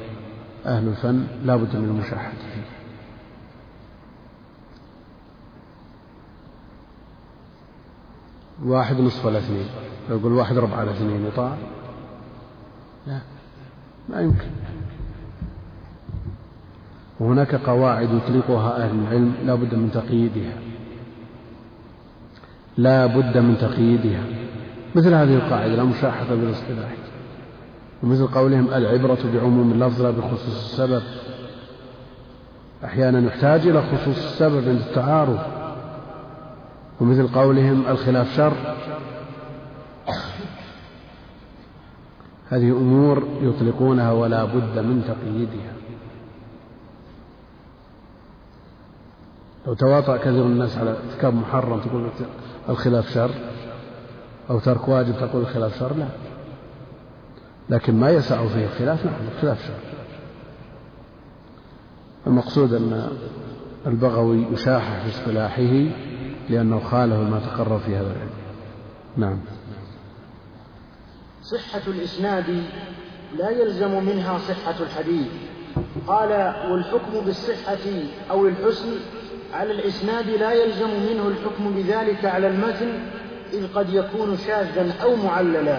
أهل 0.67 0.89
الفن 0.89 1.27
لا 1.45 1.57
بد 1.57 1.77
من 1.77 1.85
المشاحة 1.85 2.31
فيه. 2.31 2.63
واحد 8.65 9.01
نصف 9.01 9.27
الاثنين 9.27 9.67
لو 10.11 10.19
يقول 10.19 10.33
واحد 10.33 10.59
ربع 10.59 10.83
الاثنين 10.83 11.27
يطاع 11.27 11.57
لا 13.07 13.21
ما 14.09 14.21
يمكن. 14.21 14.51
وهناك 17.21 17.55
قواعد 17.55 18.09
يطلقها 18.15 18.85
أهل 18.85 18.99
العلم 18.99 19.35
لا 19.45 19.55
بد 19.55 19.75
من 19.75 19.91
تقييدها. 19.91 20.72
لا 22.77 23.07
بد 23.07 23.39
من 23.39 23.59
تقييدها. 23.59 24.23
مثل 24.95 25.15
هذه 25.15 25.35
القاعدة 25.35 25.75
لا 25.75 25.85
مشاحة 25.85 26.35
بالاصطلاح. 26.35 26.95
ومثل 28.03 28.27
قولهم 28.27 28.69
العبرة 28.75 29.19
بعموم 29.35 29.73
اللفظ 29.73 30.03
لا 30.03 30.11
بخصوص 30.11 30.65
السبب. 30.65 31.03
أحيانا 32.85 33.27
يحتاج 33.27 33.67
إلى 33.67 33.83
خصوص 33.83 34.17
السبب 34.17 34.69
عند 34.69 34.81
التعارض. 34.81 35.39
ومثل 37.01 37.29
قولهم 37.29 37.85
الخلاف 37.89 38.37
شر. 38.37 38.55
هذه 42.49 42.71
أمور 42.71 43.29
يطلقونها 43.43 44.13
ولا 44.13 44.45
بد 44.45 44.79
من 44.79 45.05
تقييدها. 45.09 45.73
لو 49.67 49.75
تواطأ 49.75 50.17
كثير 50.17 50.47
الناس 50.47 50.79
على 50.79 50.91
ارتكاب 50.91 51.35
محرم 51.35 51.81
تقول 51.81 52.09
الخلاف 52.69 53.11
شر؟ 53.11 53.31
أو 54.51 54.59
ترك 54.59 54.89
واجب 54.89 55.15
تقول 55.19 55.43
الخلاف 55.43 55.79
شر؟ 55.79 55.97
لا. 55.97 56.09
لكن 57.71 57.95
ما 57.95 58.11
يسع 58.11 58.47
فيه 58.47 58.65
الخلاف 58.65 59.05
نعم 59.05 59.15
الخلاف 59.37 59.67
شر. 59.67 59.75
المقصود 62.27 62.75
أن 62.75 63.09
البغوي 63.87 64.47
يشاحح 64.53 65.03
في 65.03 65.11
اصطلاحه 65.11 65.87
لأنه 66.51 66.81
خالف 66.81 67.15
ما 67.15 67.41
تقرر 67.41 67.79
في 67.79 67.97
هذا 67.97 68.13
العلم. 68.13 68.31
نعم. 69.17 69.39
صحة 71.43 71.83
الإسناد 71.87 72.63
لا 73.39 73.51
يلزم 73.51 74.05
منها 74.05 74.39
صحة 74.39 74.75
الحديث. 74.81 75.29
قال 76.07 76.55
والحكم 76.71 77.25
بالصحة 77.25 77.79
أو 78.31 78.47
الحسن 78.47 78.89
على 79.53 79.73
الإسناد 79.73 80.29
لا 80.29 80.53
يلزم 80.53 80.91
منه 80.91 81.29
الحكم 81.29 81.75
بذلك 81.75 82.25
على 82.25 82.47
المتن 82.47 82.93
إذ 83.53 83.75
قد 83.75 83.95
يكون 83.95 84.37
شاذا 84.37 84.95
أو 85.03 85.17
معللا. 85.17 85.79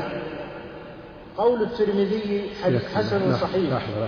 قول 1.38 1.61
الترمذي 1.61 2.49
حديث 2.63 2.95
حسن 2.95 3.36
صحيح. 3.36 3.74
لحظة 3.74 4.05
لحظة 4.05 4.07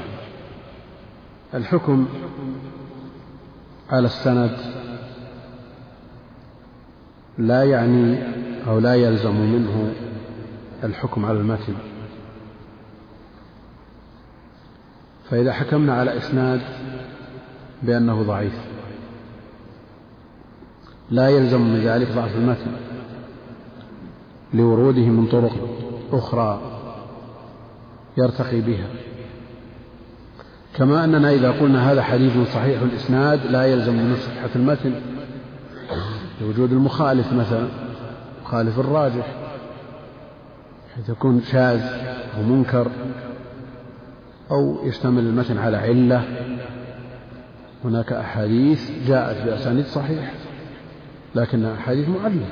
الحكم 1.54 2.08
على 3.90 4.06
السند 4.06 4.58
لا 7.38 7.64
يعني 7.64 8.24
أو 8.68 8.80
لا 8.80 8.96
يلزم 8.96 9.36
منه 9.36 9.94
الحكم 10.84 11.26
على 11.26 11.38
المتن. 11.38 11.76
فإذا 15.30 15.54
حكمنا 15.54 15.94
على 15.94 16.18
إسناد 16.18 16.62
بأنه 17.84 18.24
ضعيف. 18.24 18.75
لا 21.12 21.30
يلزم 21.30 21.62
من 21.62 21.80
ذلك 21.80 22.12
ضعف 22.12 22.36
المتن 22.36 22.72
لوروده 24.54 25.02
من 25.02 25.28
طرق 25.28 25.54
أخرى 26.12 26.62
يرتقي 28.18 28.62
بها. 28.62 28.88
كما 30.76 31.04
أننا 31.04 31.32
إذا 31.32 31.52
قلنا 31.52 31.92
هذا 31.92 32.02
حديث 32.02 32.54
صحيح 32.54 32.82
الإسناد 32.82 33.46
لا 33.46 33.66
يلزم 33.66 33.94
من 33.94 34.16
صحة 34.16 34.50
المتن 34.56 34.94
لوجود 36.42 36.72
المخالف 36.72 37.34
مثلا 37.34 37.68
مخالف 38.44 38.80
الراجح 38.80 39.36
حيث 40.96 41.10
يكون 41.10 41.42
شاذ 41.42 41.82
أو 42.38 42.44
منكر 42.44 42.88
أو 44.52 44.86
يشتمل 44.86 45.24
المتن 45.24 45.58
على 45.58 45.78
علة. 45.78 46.24
هناك 47.86 48.14
أحاديث 48.14 48.92
جاءت 49.08 49.46
بأسانيد 49.46 49.86
صحيحة 49.86 50.45
لكنها 51.36 51.74
أحاديث 51.74 52.10
معلة 52.10 52.48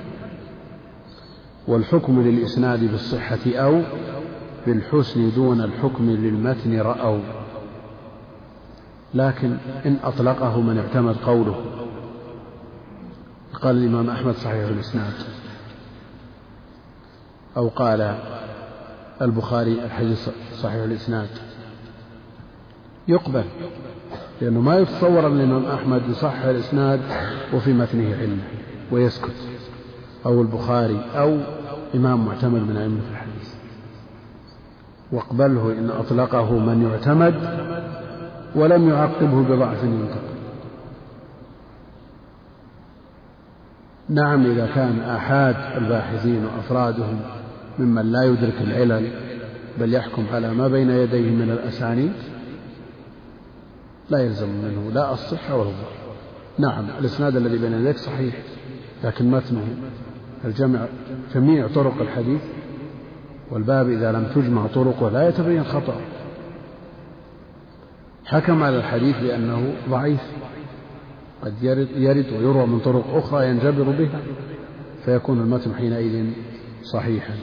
والحكم 1.68 2.22
للإسناد 2.22 2.92
بالصحة 2.92 3.40
أو 3.48 3.82
بالحسن 4.66 5.32
دون 5.36 5.62
الحكم 5.62 6.10
للمتن 6.10 6.80
رأوا. 6.82 7.20
لكن 9.14 9.58
إن 9.86 9.98
أطلقه 10.04 10.62
من 10.62 10.78
اعتمد 10.78 11.16
قوله. 11.16 11.56
قال 13.62 13.78
الإمام 13.78 14.10
أحمد 14.10 14.36
صحيح 14.36 14.68
الإسناد. 14.68 15.14
أو 17.58 17.68
قال 17.68 18.18
البخاري 19.22 19.86
الحديث 19.86 20.30
صحيح 20.62 20.84
الإسناد. 20.84 21.30
يقبل. 23.08 23.44
لأنه 24.42 24.62
ما 24.62 24.78
يتصور 24.78 25.28
أن 25.28 25.40
الإمام 25.40 25.66
أحمد 25.66 26.02
يصحح 26.10 26.44
الإسناد 26.44 27.00
وفي 27.54 27.74
متنه 27.74 28.16
علة 28.16 28.38
ويسكت. 28.94 29.36
أو 30.26 30.41
البخاري 30.41 31.02
أو 31.16 31.38
إمام 31.96 32.26
معتمد 32.26 32.62
من 32.62 32.78
أئمة 32.78 33.02
الحديث. 33.12 33.54
واقبله 35.12 35.72
إن 35.72 35.89
أطلقه 35.89 36.60
من 36.60 36.89
يعتمد 36.91 37.36
ولم 38.56 38.89
يعقبه 38.89 39.44
بضعف 39.44 39.84
ينتقل 39.84 40.34
نعم 44.10 44.46
إذا 44.46 44.66
كان 44.76 45.00
آحاد 45.00 45.56
الباحثين 45.78 46.46
وأفرادهم 46.46 47.20
ممن 47.80 48.12
لا 48.12 48.24
يدرك 48.24 48.62
العلل 48.62 49.12
بل 49.80 49.94
يحكم 49.94 50.26
على 50.34 50.54
ما 50.54 50.68
بين 50.68 50.89
يديه 50.89 51.32
من 51.32 51.52
الأسانيد 51.52 52.14
لا 54.10 54.20
يلزم 54.20 54.50
منه. 54.50 54.91
لا 54.94 55.14
الصحة 55.14 55.56
ولا 55.56 55.70
الضعف 55.70 56.04
نعم 56.60 56.86
الإسناد 57.00 57.36
الذي 57.36 57.58
بين 57.58 57.74
يديك 57.74 57.98
صحيح. 57.98 58.36
لكن 59.04 59.32
متنه 59.32 59.68
الجمع 60.45 60.86
جميع 61.36 61.68
طرق 61.68 62.01
الحديث 62.01 62.41
والباب 63.51 63.89
إذا 63.89 64.12
لم 64.12 64.32
تجمع 64.36 64.68
طرقه 64.68 65.10
لا 65.10 65.30
يتبين 65.30 65.64
خطأ 65.64 66.01
حكم 68.26 68.64
على 68.64 68.78
الحديث 68.78 69.18
بأنه 69.20 69.74
ضعيف 69.89 70.22
قد 71.43 71.54
يرد, 71.64 71.88
يرد 71.95 72.26
ويروى 72.34 72.66
من 72.66 72.80
طرق 72.80 73.16
أخرى 73.16 73.49
ينجبر 73.49 73.84
بها 73.84 74.22
فيكون 75.06 75.39
المتن 75.41 75.76
حينئذ 75.76 76.34
صحيحا. 76.84 77.34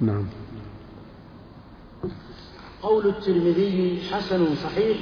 نعم. 0.00 0.26
قول 2.82 3.06
الترمذي 3.06 4.00
حسن 4.12 4.54
صحيح. 4.54 4.96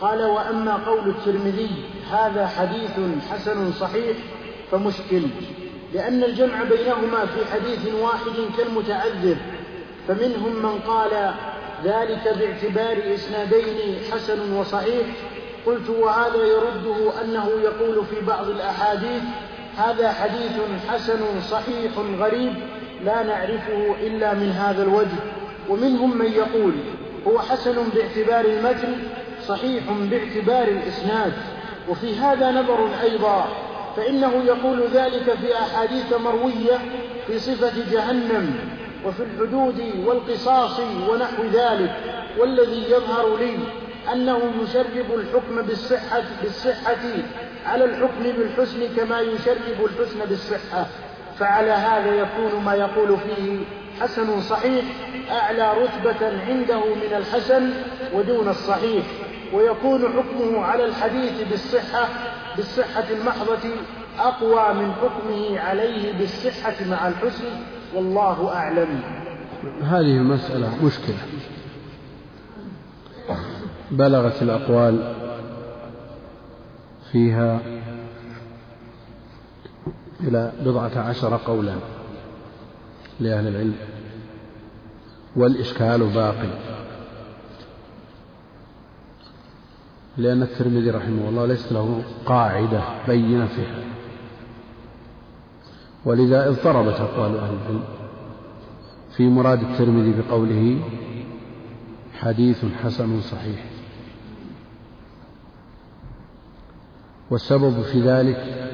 قال 0.00 0.24
وأما 0.24 0.76
قول 0.76 1.10
الترمذي 1.10 1.70
هذا 2.10 2.46
حديث 2.46 2.90
حسن 3.30 3.72
صحيح. 3.72 4.16
فمشكل 4.70 5.22
لأن 5.94 6.24
الجمع 6.24 6.62
بينهما 6.62 7.26
في 7.26 7.52
حديث 7.52 7.94
واحد 7.94 8.56
كالمتعذر 8.58 9.36
فمنهم 10.08 10.56
من 10.62 10.80
قال 10.86 11.34
ذلك 11.84 12.34
باعتبار 12.38 13.14
إسنادين 13.14 13.96
حسن 14.12 14.52
وصحيح 14.52 15.06
قلت 15.66 15.90
وهذا 15.90 16.44
يرده 16.44 17.22
أنه 17.24 17.50
يقول 17.62 18.06
في 18.06 18.26
بعض 18.26 18.48
الأحاديث 18.48 19.22
هذا 19.76 20.12
حديث 20.12 20.52
حسن 20.88 21.40
صحيح 21.50 21.92
غريب 22.18 22.54
لا 23.04 23.22
نعرفه 23.22 23.94
إلا 24.00 24.34
من 24.34 24.50
هذا 24.50 24.82
الوجه 24.82 25.18
ومنهم 25.68 26.18
من 26.18 26.32
يقول 26.32 26.72
هو 27.26 27.38
حسن 27.38 27.76
باعتبار 27.94 28.44
المتن 28.44 28.96
صحيح 29.46 29.84
باعتبار 29.90 30.68
الإسناد 30.68 31.32
وفي 31.88 32.16
هذا 32.16 32.50
نظر 32.50 32.88
أيضا 33.02 33.48
فإنه 33.98 34.44
يقول 34.46 34.88
ذلك 34.92 35.34
في 35.40 35.54
أحاديث 35.54 36.12
مروية 36.12 36.78
في 37.26 37.38
صفة 37.38 37.72
جهنم 37.92 38.54
وفي 39.04 39.22
الحدود 39.22 39.82
والقصاص 40.06 40.80
ونحو 40.80 41.42
ذلك. 41.52 41.90
والذي 42.38 42.90
يظهر 42.90 43.36
لي 43.36 43.58
أنه 44.12 44.40
يشرب 44.62 45.14
الحكم 45.14 45.62
بالصحة, 45.62 46.22
بالصحة 46.42 46.96
على 47.66 47.84
الحكم 47.84 48.22
بالحسن 48.22 48.80
كما 48.96 49.20
يشرب 49.20 49.84
الحسن 49.84 50.18
بالصحة. 50.28 50.86
فعلى 51.38 51.70
هذا 51.70 52.14
يكون 52.14 52.64
ما 52.64 52.74
يقول 52.74 53.16
فيه 53.18 53.58
حسن 54.00 54.40
صحيح 54.40 54.84
أعلى 55.30 55.72
رتبة 55.72 56.26
عنده 56.48 56.80
من 56.80 57.14
الحسن 57.16 57.72
ودون 58.14 58.48
الصحيح. 58.48 59.04
ويكون 59.52 60.02
حكمه 60.02 60.64
على 60.64 60.84
الحديث 60.84 61.42
بالصحة 61.50 62.08
بالصحة 62.58 63.04
المحضة 63.10 63.70
أقوى 64.18 64.74
من 64.74 64.92
حكمه 64.92 65.60
عليه 65.60 66.18
بالصحة 66.18 66.84
مع 66.90 67.08
الحسن 67.08 67.44
والله 67.94 68.54
أعلم. 68.54 69.00
هذه 69.82 70.16
المسألة 70.16 70.84
مشكلة. 70.84 71.18
بلغت 73.90 74.42
الأقوال 74.42 75.14
فيها 77.12 77.60
إلى 80.20 80.52
بضعة 80.60 80.98
عشر 80.98 81.40
قولا 81.46 81.74
لأهل 83.20 83.48
العلم 83.48 83.76
والإشكال 85.36 86.06
باقي. 86.06 86.77
لأن 90.18 90.42
الترمذي 90.42 90.90
رحمه 90.90 91.28
الله 91.28 91.46
ليس 91.46 91.72
له 91.72 92.02
قاعدة 92.26 92.82
بينة 93.08 93.46
فيها. 93.46 93.84
ولذا 96.04 96.48
اضطربت 96.48 97.00
أقوال 97.00 97.38
أهل 97.38 97.54
العلم 97.54 97.84
في 99.16 99.28
مراد 99.28 99.62
الترمذي 99.62 100.14
بقوله 100.22 100.80
حديث 102.18 102.64
حسن 102.84 103.20
صحيح. 103.20 103.64
والسبب 107.30 107.82
في 107.82 108.00
ذلك 108.00 108.70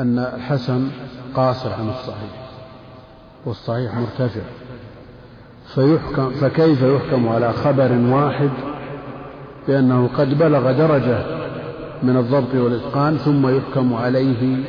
أن 0.00 0.18
الحسن 0.18 0.90
قاصر 1.34 1.72
عن 1.72 1.88
الصحيح 1.88 2.50
والصحيح 3.44 3.94
مرتفع. 3.94 4.42
فيحكم 5.74 6.30
فكيف 6.30 6.82
يحكم 6.82 7.28
على 7.28 7.52
خبر 7.52 7.92
واحد 7.92 8.50
بأنه 9.70 10.08
قد 10.08 10.38
بلغ 10.38 10.72
درجة 10.72 11.24
من 12.02 12.16
الضبط 12.16 12.54
والإتقان 12.54 13.16
ثم 13.16 13.56
يحكم 13.56 13.94
عليه 13.94 14.64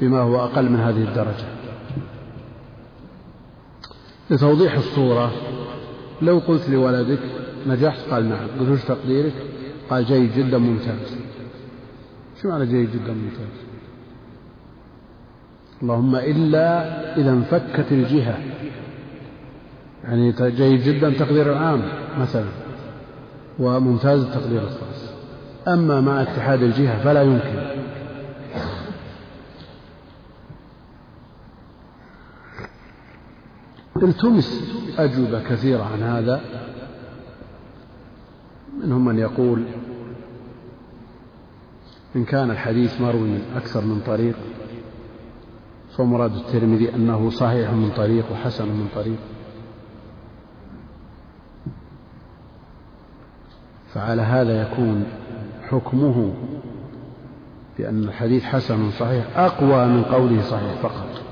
بما 0.00 0.20
هو 0.20 0.44
أقل 0.44 0.68
من 0.68 0.80
هذه 0.80 1.02
الدرجة. 1.02 1.46
لتوضيح 4.30 4.74
الصورة 4.74 5.32
لو 6.22 6.38
قلت 6.38 6.68
لولدك 6.68 7.18
نجحت؟ 7.66 8.00
قال 8.10 8.28
نعم. 8.28 8.48
قلت 8.60 8.68
وش 8.68 8.84
تقديرك؟ 8.84 9.32
قال 9.90 10.04
جيد 10.04 10.34
جدا 10.36 10.58
ممتاز. 10.58 11.16
شو 12.42 12.48
معنى 12.48 12.66
جيد 12.66 12.92
جدا 12.92 13.12
ممتاز؟ 13.12 13.54
اللهم 15.82 16.16
إلا 16.16 16.66
إذا 17.16 17.30
انفكت 17.30 17.92
الجهة. 17.92 18.38
يعني 20.04 20.32
جيد 20.40 20.82
جدا 20.82 21.10
تقدير 21.10 21.52
العام 21.52 21.82
مثلا. 22.20 22.67
وممتاز 23.58 24.20
التقدير 24.20 24.62
الخاص 24.62 25.10
أما 25.68 26.00
مع 26.00 26.22
اتحاد 26.22 26.62
الجهة 26.62 27.04
فلا 27.04 27.22
يمكن. 27.22 27.68
التمس 34.02 34.72
أجوبة 34.98 35.42
كثيرة 35.42 35.82
عن 35.82 36.02
هذا. 36.02 36.40
منهم 38.84 39.04
من 39.04 39.18
يقول 39.18 39.64
إن 42.16 42.24
كان 42.24 42.50
الحديث 42.50 43.00
مروي 43.00 43.28
من 43.28 43.42
أكثر 43.56 43.84
من 43.84 44.00
طريق 44.06 44.36
فمراد 45.96 46.34
الترمذي 46.36 46.94
أنه 46.94 47.30
صحيح 47.30 47.70
من 47.70 47.90
طريق 47.90 48.32
وحسن 48.32 48.68
من 48.68 48.88
طريق. 48.94 49.18
فعلى 53.94 54.22
هذا 54.22 54.62
يكون 54.62 55.04
حكمه 55.68 56.34
بأن 57.78 58.04
الحديث 58.04 58.44
حسن 58.44 58.90
صحيح 58.90 59.38
أقوى 59.38 59.86
من 59.86 60.04
قوله 60.04 60.42
صحيح 60.42 60.74
فقط. 60.82 61.22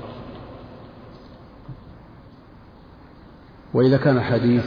وإذا 3.73 3.97
كان 3.97 4.17
الحديث 4.17 4.65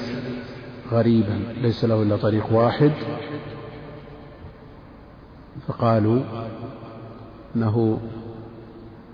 غريبا 0.92 1.40
ليس 1.56 1.84
له 1.84 2.02
إلا 2.02 2.16
طريق 2.16 2.52
واحد 2.52 2.92
فقالوا 5.68 6.22
إنه 7.56 8.00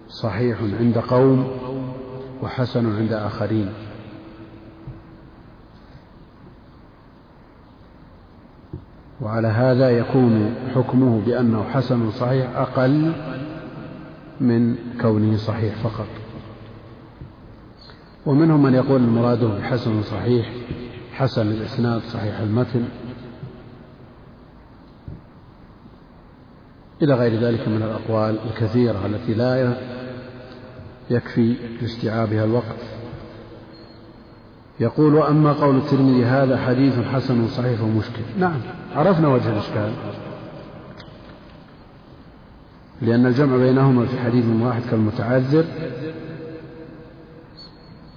صحيح 0.09 0.59
عند 0.81 0.99
قوم 0.99 1.51
وحسن 2.43 2.97
عند 2.97 3.12
آخرين. 3.12 3.86
وعلى 9.27 9.49
هذا 9.49 9.91
يكون 9.91 10.55
حكمه 10.74 11.20
بأنه 11.27 11.64
حسن 11.64 12.11
صحيح 12.11 12.57
أقل 12.57 13.12
من 14.41 14.77
كونه 15.01 15.37
صحيح 15.37 15.74
فقط. 15.74 16.07
ومنهم 18.27 18.62
من 18.62 18.74
يقول 18.74 19.01
المراد 19.01 19.45
بحسن 19.45 20.03
صحيح 20.03 20.53
حسن 21.12 21.47
الإسناد 21.47 22.01
صحيح 22.01 22.39
المتن. 22.39 22.85
إلى 27.03 27.14
غير 27.14 27.41
ذلك 27.41 27.68
من 27.68 27.83
الأقوال 27.83 28.39
الكثيرة 28.51 29.07
التي 29.07 29.35
لا 29.35 29.77
يكفي 31.11 31.55
لاستيعابها 31.83 32.45
الوقت. 32.45 32.95
يقول 34.81 35.14
وأما 35.14 35.53
قول 35.53 35.77
الترمذي 35.77 36.24
هذا 36.24 36.57
حديث 36.57 36.99
حسن 36.99 37.49
صحيح 37.49 37.83
ومشكل. 37.83 38.22
نعم. 38.39 38.61
عرفنا 38.95 39.29
وجه 39.29 39.53
الإشكال. 39.53 39.93
لأن 43.03 43.27
الجمع 43.27 43.57
بينهما 43.57 44.07
في 44.07 44.18
حديث 44.18 44.45
واحد 44.62 44.83
كالمتعذر 44.91 45.64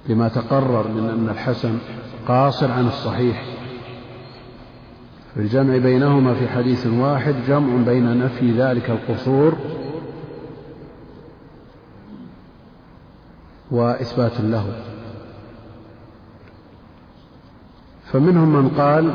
لما 0.10 0.28
تقرر 0.28 0.88
من 0.88 1.10
أن 1.10 1.30
الحسن 1.30 1.78
قاصر 2.28 2.72
عن 2.72 2.88
الصحيح. 2.88 3.43
في 5.34 5.39
الجمع 5.39 5.78
بينهما 5.78 6.34
في 6.34 6.47
حديث 6.47 6.88
واحد 6.88 7.36
جمع 7.47 7.84
بين 7.86 8.20
نفي 8.20 8.51
ذلك 8.51 8.89
القصور 8.89 9.53
وإثبات 13.72 14.41
له. 14.41 14.88
فمنهم 18.12 18.64
من 18.64 18.70
قال 18.70 19.12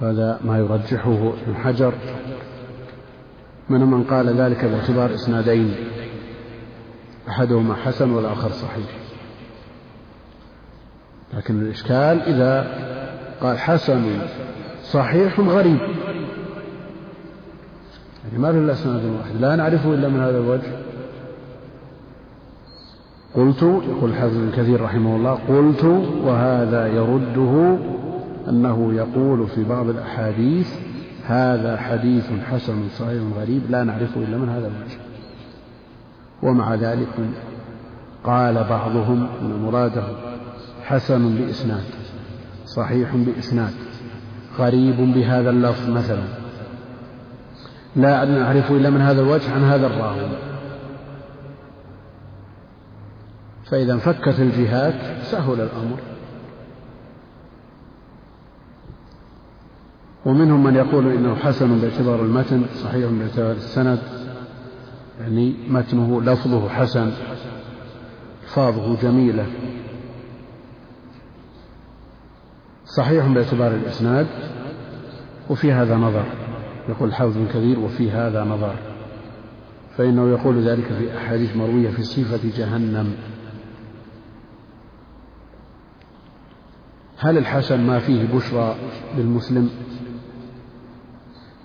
هذا 0.00 0.40
ما 0.44 0.58
يرجحه 0.58 1.32
ابن 1.46 1.56
حجر. 1.56 1.92
منهم 3.68 3.90
من 3.90 4.04
قال 4.04 4.28
ذلك 4.28 4.64
باعتبار 4.64 5.14
إسنادين. 5.14 5.74
أحدهما 7.28 7.74
حسن 7.74 8.10
والآخر 8.10 8.48
صحيح. 8.48 8.90
لكن 11.34 11.60
الإشكال 11.60 12.22
إذا 12.22 12.66
قال 13.40 13.58
حسن 13.58 14.18
صحيح 14.82 15.40
غريب. 15.40 15.78
يعني 18.24 18.38
ما 18.38 18.52
في 18.52 18.58
إلا 18.58 18.72
إسناد 18.72 19.04
واحد. 19.04 19.40
لا 19.40 19.56
نعرفه 19.56 19.94
إلا 19.94 20.08
من 20.08 20.20
هذا 20.20 20.38
الوجه. 20.38 20.87
قلت 23.34 23.62
يقول 23.62 24.10
الحافظ 24.10 24.36
ابن 24.36 24.50
كثير 24.56 24.80
رحمه 24.80 25.16
الله 25.16 25.38
قلت 25.48 25.84
وهذا 26.24 26.86
يرده 26.86 27.78
أنه 28.48 28.92
يقول 28.94 29.46
في 29.46 29.64
بعض 29.64 29.88
الأحاديث 29.88 30.68
هذا 31.26 31.76
حديث 31.76 32.30
حسن 32.50 32.88
صحيح 32.98 33.22
غريب 33.40 33.62
لا 33.70 33.84
نعرفه 33.84 34.20
إلا 34.20 34.36
من 34.36 34.48
هذا 34.48 34.66
الوجه. 34.66 34.98
ومع 36.42 36.74
ذلك 36.74 37.08
قال 38.24 38.54
بعضهم 38.54 39.26
أن 39.40 39.62
مراده 39.62 40.04
حسن 40.84 41.34
بإسناد 41.34 41.84
صحيح 42.66 43.16
بإسناد 43.16 43.72
غريب 44.58 44.96
بهذا 45.14 45.50
اللفظ 45.50 45.90
مثلا. 45.90 46.22
لا 47.96 48.24
نعرف 48.24 48.70
إلا 48.70 48.90
من 48.90 49.00
هذا 49.00 49.20
الوجه 49.22 49.52
عن 49.52 49.62
هذا 49.62 49.86
الراوي. 49.86 50.47
فإذا 53.70 53.92
انفكت 53.92 54.40
الجهات 54.40 55.22
سهل 55.22 55.60
الأمر. 55.60 55.98
ومنهم 60.26 60.64
من 60.64 60.74
يقول 60.74 61.12
إنه 61.12 61.34
حسن 61.34 61.78
باعتبار 61.78 62.22
المتن 62.22 62.62
صحيح 62.74 63.10
باعتبار 63.10 63.52
السند 63.52 63.98
يعني 65.20 65.54
متنه 65.68 66.22
لفظه 66.22 66.68
حسن 66.68 67.10
ألفاظه 68.42 69.02
جميلة. 69.02 69.46
صحيح 72.84 73.26
باعتبار 73.26 73.74
الإسناد 73.74 74.26
وفي 75.50 75.72
هذا 75.72 75.96
نظر. 75.96 76.24
يقول 76.88 77.08
الحافظ 77.08 77.36
بن 77.36 77.46
كثير 77.46 77.78
وفي 77.78 78.10
هذا 78.10 78.44
نظر. 78.44 78.74
فإنه 79.96 80.30
يقول 80.30 80.68
ذلك 80.68 80.84
في 80.84 81.16
أحاديث 81.16 81.56
مروية 81.56 81.90
في 81.90 82.02
صفة 82.02 82.40
جهنم. 82.56 83.14
هل 87.18 87.38
الحسن 87.38 87.80
ما 87.80 87.98
فيه 87.98 88.24
بشرى 88.34 88.76
للمسلم؟ 89.16 89.70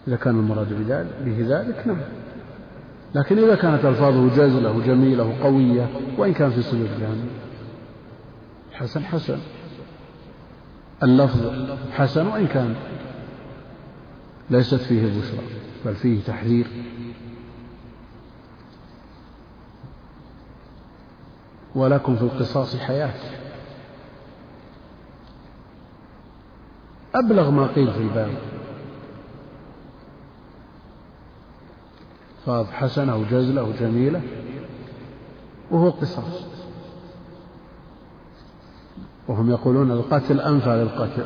إذا 0.08 0.16
كان 0.16 0.36
المراد 0.36 0.74
به 1.26 1.36
ذلك 1.39 1.88
نعم. 1.88 1.97
لكن 3.16 3.38
إذا 3.38 3.56
كانت 3.56 3.86
ألفاظه 3.86 4.30
جزلة 4.30 4.72
وجميلة 4.72 5.24
وقوية 5.24 5.89
وإن 6.18 6.34
كان 6.34 6.49
في 6.49 6.62
صفة 6.62 6.99
جهنم 6.99 7.30
حسن 8.72 9.04
حسن. 9.04 9.38
اللفظ 11.04 11.70
حسن 11.91 12.28
وإن 12.28 12.47
كان 12.47 12.76
ليست 14.49 14.76
فيه 14.76 15.01
بشرى 15.01 15.43
بل 15.86 15.95
فيه 15.95 16.22
تحذير. 16.22 16.68
ولكم 21.76 22.16
في 22.16 22.22
القصاص 22.22 22.76
حياة. 22.76 23.43
أبلغ 27.16 27.49
ما 27.49 27.68
قيل 27.68 27.91
في 27.93 27.99
الباب. 27.99 28.32
فاض 32.45 32.66
حسنة 32.66 33.14
أو 33.14 33.24
جزلة 33.24 33.61
أو 33.61 33.72
جميلة. 33.80 34.22
وهو 35.72 35.89
قصاص. 35.89 36.45
وهم 39.28 39.49
يقولون 39.49 39.91
القتل 39.91 40.39
أنفى 40.39 40.70
للقتل. 40.70 41.26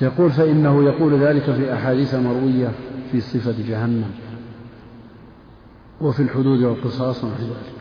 يقول 0.00 0.30
فإنه 0.30 0.84
يقول 0.84 1.20
ذلك 1.20 1.42
في 1.42 1.74
أحاديث 1.74 2.14
مروية 2.14 2.72
في 3.12 3.20
صفة 3.20 3.54
جهنم. 3.68 4.10
وفي 6.00 6.22
الحدود 6.22 6.62
والقصاص 6.62 7.24
ونحو 7.24 7.42
ذلك. 7.42 7.74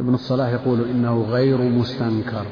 ابن 0.00 0.14
الصلاح 0.14 0.48
يقول 0.48 0.80
إنه 0.80 1.22
غير 1.22 1.58
مستنكر. 1.58 2.46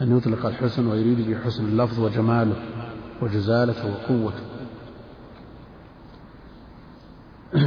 أن 0.00 0.16
يطلق 0.16 0.46
الحسن 0.46 0.86
ويريد 0.86 1.28
به 1.28 1.38
حسن 1.44 1.64
اللفظ 1.64 2.00
وجماله 2.00 2.56
وجزالته 3.22 3.86
وقوته. 3.86 4.42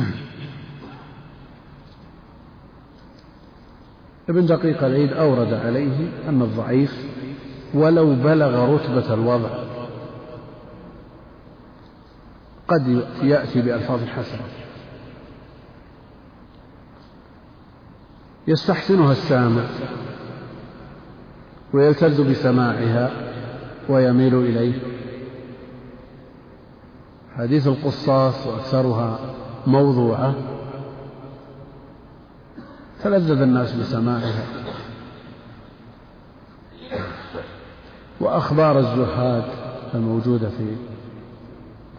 ابن 4.29 4.45
دقيق 4.45 4.83
العيد 4.83 5.13
أورد 5.13 5.53
عليه 5.53 6.09
أن 6.29 6.41
الضعيف 6.41 7.05
ولو 7.73 8.15
بلغ 8.15 8.75
رتبة 8.75 9.13
الوضع 9.13 9.49
قد 12.67 13.03
يأتي 13.21 13.61
بألفاظ 13.61 14.03
حسنة. 14.03 14.45
يستحسنها 18.47 19.11
السامع. 19.11 19.63
ويلتز 21.73 22.21
بسماعها 22.21 23.11
ويميل 23.89 24.35
إليه. 24.35 24.79
حديث 27.35 27.67
القصاص 27.67 28.47
وأكثرها 28.47 29.19
موضوعة. 29.67 30.35
تلذذ 33.03 33.41
الناس 33.41 33.73
بسماعها. 33.73 34.43
وأخبار 38.19 38.79
الزهاد 38.79 39.43
الموجودة 39.95 40.49
في 40.49 40.75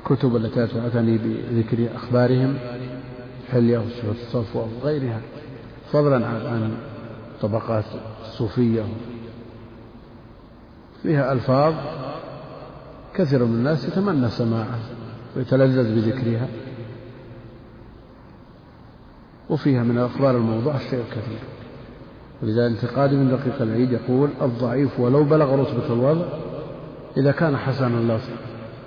الكتب 0.00 0.36
التي 0.36 0.66
تعتني 0.66 1.18
بذكر 1.18 1.96
أخبارهم 1.96 2.58
حلية 3.52 3.78
وصفة 3.78 4.10
الصفوة 4.10 4.68
وغيرها 4.82 5.20
فضلا 5.92 6.26
عن 6.26 6.72
طبقات 7.42 7.84
الصوفية 8.22 8.82
فيها 11.02 11.32
ألفاظ 11.32 11.74
كثير 13.14 13.44
من 13.44 13.54
الناس 13.54 13.84
يتمنى 13.84 14.28
سماعها 14.28 14.78
ويتلذذ 15.36 15.94
بذكرها. 15.94 16.48
وفيها 19.50 19.82
من 19.82 19.98
الأخبار 19.98 20.36
الموضوع 20.36 20.76
الشيء 20.76 21.00
الكثير. 21.00 21.38
ولذا 22.42 22.66
انتقاد 22.66 23.14
من 23.14 23.30
دقيق 23.30 23.62
العيد 23.62 23.92
يقول 23.92 24.28
الضعيف 24.42 25.00
ولو 25.00 25.24
بلغ 25.24 25.54
رتبة 25.54 25.86
الوضع 25.94 26.24
إذا 27.16 27.32
كان 27.32 27.56
حسن 27.56 27.98
اللفظ 27.98 28.30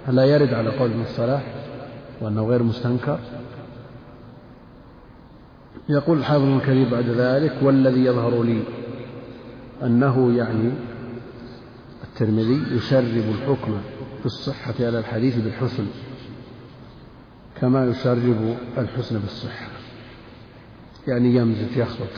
ألا 0.10 0.26
يرد 0.26 0.54
على 0.54 0.70
قول 0.70 0.92
ابن 0.92 1.02
الصلاح 1.02 1.44
وأنه 2.22 2.48
غير 2.48 2.64
مستنكر. 2.64 3.20
يقول 5.90 6.18
الحافظ 6.18 6.44
الكريم 6.44 6.90
بعد 6.90 7.10
ذلك 7.10 7.54
والذي 7.62 8.06
يظهر 8.06 8.44
لي 8.44 8.64
أنه 9.84 10.38
يعني 10.38 10.72
الترمذي 12.14 12.76
يشرب 12.76 13.04
الحكم 13.30 13.82
في 14.20 14.26
الصحة 14.26 14.74
على 14.80 15.00
الحديث 15.00 15.36
بالحسن 15.36 15.86
كما 17.62 17.86
يشرب 17.86 18.58
الحسن 18.78 19.20
بالصحة. 19.20 19.68
يعني 21.08 21.36
يمزج 21.36 21.78
يخلط 21.78 22.10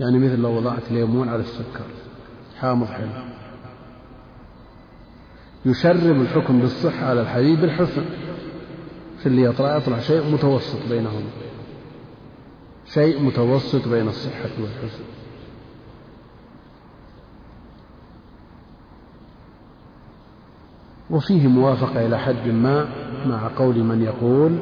يعني 0.00 0.18
مثل 0.18 0.38
لو 0.38 0.56
وضعت 0.56 0.92
ليمون 0.92 1.28
على 1.28 1.40
السكر 1.40 1.86
حامض 2.60 2.86
حلو. 2.86 3.08
يشرب 5.64 6.20
الحكم 6.20 6.60
بالصحة 6.60 7.06
على 7.06 7.20
الحديث 7.20 7.60
بالحسن. 7.60 8.04
في 9.18 9.26
اللي 9.26 9.42
يطلع 9.42 9.76
يطلع 9.76 10.00
شيء 10.00 10.32
متوسط 10.32 10.88
بينهما 10.88 11.30
شيء 12.86 13.22
متوسط 13.22 13.88
بين 13.88 14.08
الصحة 14.08 14.50
والحسن. 14.60 15.04
وفيه 21.10 21.46
موافقة 21.46 22.06
إلى 22.06 22.18
حد 22.18 22.48
ما 22.48 22.88
مع 23.26 23.48
قول 23.56 23.78
من 23.78 24.02
يقول 24.02 24.58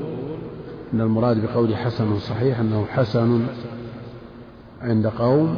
أن 0.95 1.01
المراد 1.01 1.47
بقول 1.47 1.77
حسن 1.77 2.19
صحيح 2.19 2.61
أنه 2.61 2.87
حسن 2.87 3.47
عند 4.81 5.07
قوم 5.07 5.57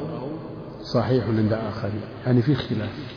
صحيح 0.83 1.25
عند 1.29 1.53
آخرين. 1.53 2.01
يعني 2.27 2.43
في 2.43 2.53
اختلاف. 2.53 3.17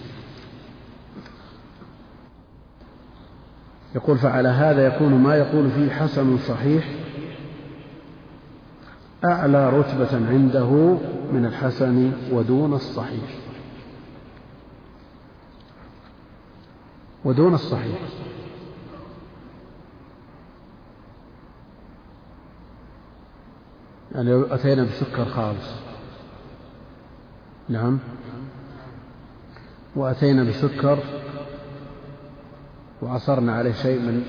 يقول 3.96 4.18
فعلى 4.18 4.50
هذا 4.50 4.88
يكون 4.88 5.14
ما 5.14 5.36
يقول 5.36 5.72
فيه 5.72 5.90
حسن 5.90 6.38
صحيح 6.38 6.90
أعلى 9.26 9.70
رتبة 9.70 10.28
عنده 10.30 10.98
من 11.34 11.46
الحسن 11.46 12.12
ودون 12.32 12.74
الصحيح. 12.74 13.49
ودون 17.26 17.54
الصحيح. 17.54 18.00
يعني 24.16 24.30
لو 24.30 24.44
أتينا 24.44 24.84
بسكر 24.84 25.26
خالص. 25.26 25.70
نعم. 27.70 28.00
وأتينا 29.96 30.44
بسكر 30.44 31.00
وعصرنا 33.02 33.56
عليه 33.56 33.72
شيء 33.72 34.00
من 34.00 34.24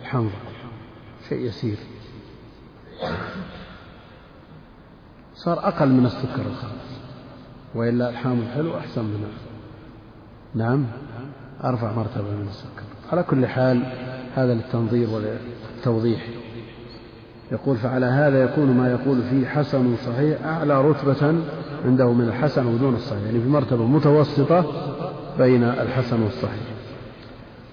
الحنظل 0.00 0.30
شيء 1.28 1.38
يسير. 1.38 1.78
صار 5.34 5.68
أقل 5.68 5.88
من 5.88 6.06
السكر 6.06 6.46
الخالص. 6.46 6.96
وإلا 7.74 8.10
الحامض 8.10 8.46
حلو 8.54 8.78
أحسن 8.78 9.04
منه. 9.04 9.28
نعم. 10.54 10.86
أرفع 11.64 11.92
مرتبة 11.92 12.30
من 12.30 12.46
السكر. 12.48 12.82
على 13.12 13.22
كل 13.22 13.46
حال 13.46 13.82
هذا 14.34 14.54
للتنظير 14.54 15.08
والتوضيح 15.10 16.26
يقول 17.52 17.76
فعلى 17.76 18.06
هذا 18.06 18.44
يكون 18.44 18.76
ما 18.76 18.90
يقول 18.90 19.22
فيه 19.22 19.46
حسن 19.46 19.96
صحيح 19.96 20.44
أعلى 20.44 20.80
رتبة 20.80 21.34
عنده 21.84 22.12
من 22.12 22.28
الحسن 22.28 22.66
ودون 22.66 22.94
الصحيح. 22.94 23.22
يعني 23.22 23.40
في 23.40 23.48
مرتبة 23.48 23.86
متوسطة 23.86 24.64
بين 25.38 25.62
الحسن 25.64 26.22
والصحيح. 26.22 26.62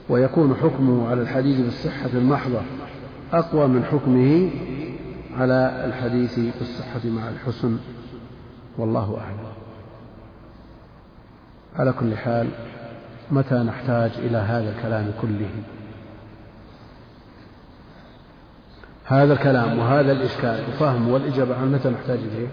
ويكون 0.10 0.56
حكمه 0.56 1.10
على 1.10 1.22
الحديث 1.22 1.60
بالصحة 1.60 2.10
المحضة 2.14 2.62
أقوى 3.34 3.68
من 3.68 3.84
حكمه 3.84 4.50
على 5.38 5.86
الحديث 5.86 6.40
بالصحة 6.60 7.02
مع 7.06 7.30
الحسن. 7.30 7.78
والله 8.78 9.18
أعلم. 9.22 9.54
على 11.76 11.94
كل 11.94 12.18
حال 12.18 12.48
متى 13.34 13.56
نحتاج 13.56 14.12
إلى 14.18 14.38
هذا 14.38 14.76
الكلام 14.78 15.12
كله؟ 15.22 15.50
هذا 19.06 19.34
الكلام 19.34 19.80
وهذا 19.80 20.12
الإشكال 20.12 20.60
وفهم 20.70 21.10
والإجابة 21.10 21.56
عن 21.56 21.72
متى 21.72 21.90
نحتاج 21.90 22.20
إليه؟ 22.20 22.48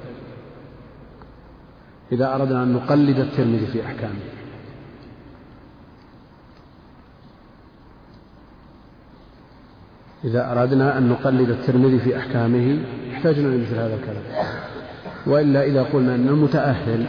إذا 2.12 2.34
أردنا 2.34 2.62
أن 2.62 2.72
نقلد 2.72 3.18
الترمذي 3.18 3.66
في 3.66 3.86
أحكامه. 3.86 4.20
إذا 10.24 10.52
أردنا 10.52 10.98
أن 10.98 11.08
نقلد 11.08 11.50
الترمذي 11.50 11.98
في 11.98 12.18
أحكامه 12.18 12.78
احتاجنا 13.12 13.48
إلى 13.48 13.62
مثل 13.62 13.74
هذا 13.74 13.94
الكلام. 13.94 14.22
وإلا 15.26 15.64
إذا 15.64 15.82
قلنا 15.82 16.14
أن 16.14 16.28
المتأهل 16.28 17.06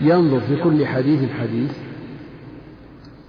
ينظر 0.00 0.40
في 0.40 0.62
كل 0.62 0.86
حديث 0.86 1.30
حديث 1.32 1.85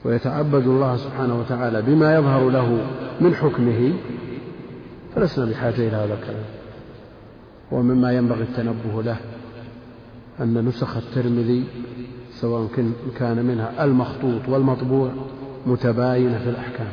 ويتعبد 0.05 0.67
الله 0.67 0.97
سبحانه 0.97 1.39
وتعالى 1.39 1.81
بما 1.81 2.15
يظهر 2.15 2.49
له 2.49 2.87
من 3.21 3.35
حكمه 3.35 3.93
فلسنا 5.15 5.45
بحاجة 5.45 5.87
إلى 5.87 5.95
هذا 5.95 6.13
الكلام. 6.13 6.45
ومما 7.71 8.11
ينبغي 8.11 8.41
التنبه 8.41 9.03
له 9.03 9.17
أن 10.39 10.65
نسخ 10.65 10.97
الترمذي 10.97 11.63
سواء 12.31 12.67
كان 13.19 13.45
منها 13.45 13.83
المخطوط 13.83 14.49
والمطبوع 14.49 15.11
متباينة 15.65 16.37
في 16.37 16.49
الأحكام. 16.49 16.91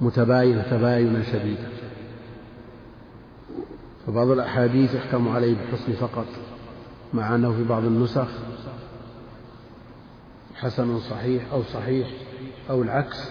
متباينة 0.00 0.62
تباينا 0.62 1.22
شديدا 1.22 1.68
فبعض 4.06 4.30
الأحاديث 4.30 4.94
يحكم 4.94 5.28
عليه 5.28 5.56
بالحسن 5.56 5.92
فقط 5.92 6.26
مع 7.14 7.34
أنه 7.34 7.52
في 7.52 7.64
بعض 7.64 7.84
النسخ 7.84 8.28
حسن 10.60 10.98
صحيح 10.98 11.52
أو 11.52 11.62
صحيح 11.62 12.08
أو 12.70 12.82
العكس. 12.82 13.30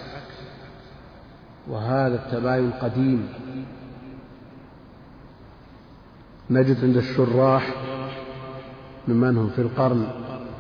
وهذا 1.68 2.16
التباين 2.16 2.72
قديم. 2.72 3.28
نجد 6.50 6.84
عند 6.84 6.98
الشراح 6.98 7.74
ممن 9.08 9.38
هم 9.38 9.50
في 9.50 9.62
القرن 9.62 10.08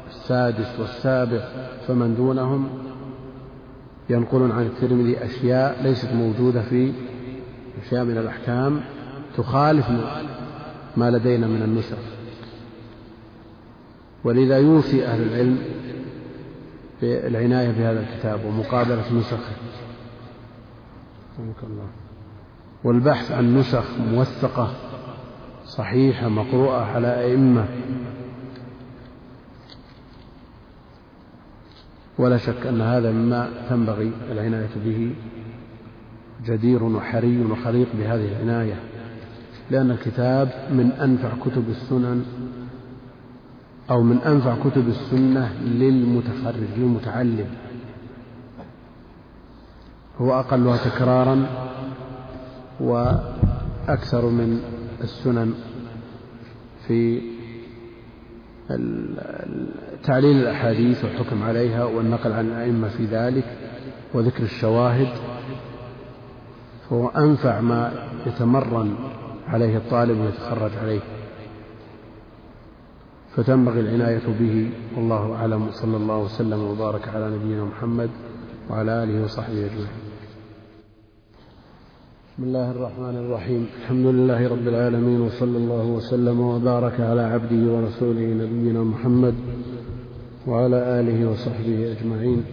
السادس 0.09 0.79
والسابع 0.79 1.49
فمن 1.87 2.15
دونهم 2.15 2.69
ينقلون 4.09 4.51
عن 4.51 4.63
الترمذي 4.63 5.25
أشياء 5.25 5.83
ليست 5.83 6.13
موجودة 6.13 6.61
في 6.61 6.93
أشياء 7.85 8.03
من 8.03 8.17
الأحكام 8.17 8.81
تخالف 9.37 9.85
ما 10.97 11.11
لدينا 11.11 11.47
من 11.47 11.61
النسخ. 11.61 11.97
ولذا 14.23 14.57
يوصي 14.57 15.05
أهل 15.05 15.21
العلم 15.21 15.57
بالعناية 17.01 17.71
بهذا 17.71 17.99
الكتاب 17.99 18.45
ومقابلة 18.45 19.13
نسخه. 19.13 19.55
والبحث 22.83 23.31
عن 23.31 23.57
نسخ 23.57 23.85
موثقة 23.99 24.73
صحيحة 25.65 26.27
مقروءة 26.27 26.81
على 26.81 27.19
أئمة. 27.25 27.65
ولا 32.19 32.37
شك 32.37 32.67
أن 32.67 32.81
هذا 32.81 33.11
مما 33.11 33.49
تنبغي 33.69 34.11
العناية 34.31 34.69
به. 34.85 35.15
جدير 36.45 36.83
وحري 36.83 37.45
وخليق 37.45 37.87
بهذه 37.93 38.41
العناية. 38.41 38.79
لأن 39.71 39.91
الكتاب 39.91 40.67
من 40.71 40.91
أنفع 40.91 41.29
كتب 41.45 41.69
السنن 41.69 42.25
أو 43.89 44.03
من 44.03 44.17
أنفع 44.17 44.55
كتب 44.55 44.87
السنة 44.87 45.53
للمتخرج 45.61 46.67
للمتعلم. 46.77 47.47
هو 50.17 50.39
أقلها 50.39 50.77
تكرارا 50.77 51.45
وأكثر 52.79 54.25
من 54.25 54.59
السنن 55.01 55.53
في 56.87 57.21
تعليل 60.03 60.37
الأحاديث 60.37 61.03
والحكم 61.03 61.43
عليها 61.43 61.83
والنقل 61.85 62.31
عن 62.31 62.47
الأئمة 62.47 62.87
في 62.87 63.05
ذلك 63.05 63.45
وذكر 64.13 64.43
الشواهد. 64.43 65.09
فهو 66.89 67.07
أنفع 67.07 67.61
ما 67.61 68.09
يتمرن 68.25 68.95
عليه 69.47 69.77
الطالب 69.77 70.19
ويتخرج 70.19 70.71
عليه. 70.81 70.99
فتنبغي 73.37 73.79
العناية 73.79 74.27
به. 74.39 74.69
والله 74.95 75.35
أعلم. 75.35 75.71
صلى 75.71 75.97
الله 75.97 76.17
وسلم 76.17 76.59
وبارك 76.63 77.07
على 77.07 77.29
نبينا 77.35 77.65
محمد 77.65 78.09
وعلى 78.69 79.03
آله 79.03 79.23
وصحبه 79.23 79.65
أجمعين. 79.65 79.87
بسم 82.33 82.43
الله 82.43 82.71
الرحمن 82.71 83.15
الرحيم. 83.17 83.67
الحمد 83.81 84.05
لله 84.05 84.47
رب 84.47 84.67
العالمين 84.67 85.21
وصلى 85.21 85.57
الله 85.57 85.85
وسلم 85.85 86.39
وبارك 86.39 87.01
على 87.01 87.21
عبده 87.21 87.73
ورسوله 87.73 88.27
نبينا 88.43 88.83
محمد 88.83 89.35
وعلى 90.47 90.99
آله 90.99 91.29
وصحبه 91.29 91.91
أجمعين. 91.91 92.43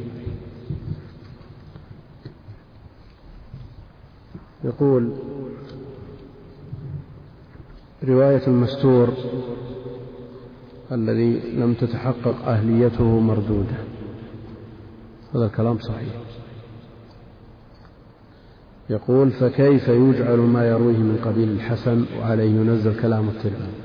يقول 4.64 5.12
رواية 8.04 8.46
المستور 8.46 9.08
الذي 10.92 11.40
لم 11.56 11.74
تتحقق 11.74 12.48
أهليته 12.48 13.20
مردودة. 13.20 13.76
هذا 15.34 15.46
الكلام 15.46 15.78
صحيح. 15.78 16.14
يقول 18.90 19.30
فكيف 19.30 19.88
يجعل 19.88 20.38
ما 20.38 20.68
يرويه 20.68 20.96
من 20.96 21.18
قبيل 21.24 21.48
الحسن 21.48 22.04
وعليه 22.18 22.50
ينزل 22.50 23.00
كلام 23.00 23.28
الترمذي؟ 23.28 23.84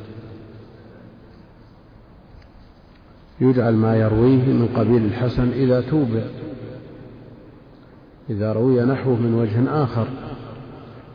يجعل 3.41 3.73
ما 3.73 3.95
يرويه 3.97 4.43
من 4.45 4.69
قبيل 4.75 5.05
الحسن 5.05 5.49
إذا 5.51 5.81
توبع 5.81 6.23
إذا 8.29 8.53
روي 8.53 8.81
نحوه 8.81 9.15
من 9.15 9.33
وجه 9.33 9.83
آخر 9.83 10.07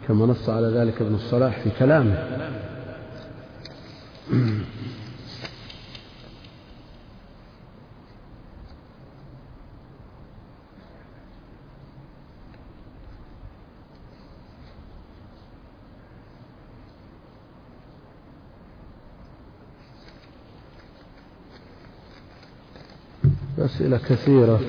كما 0.08 0.26
نص 0.26 0.48
على 0.48 0.66
ذلك 0.66 1.02
ابن 1.02 1.14
الصلاح 1.14 1.60
في 1.60 1.70
كلامه. 1.78 2.44
أسئلة 23.58 23.98
كثيرة. 23.98 24.60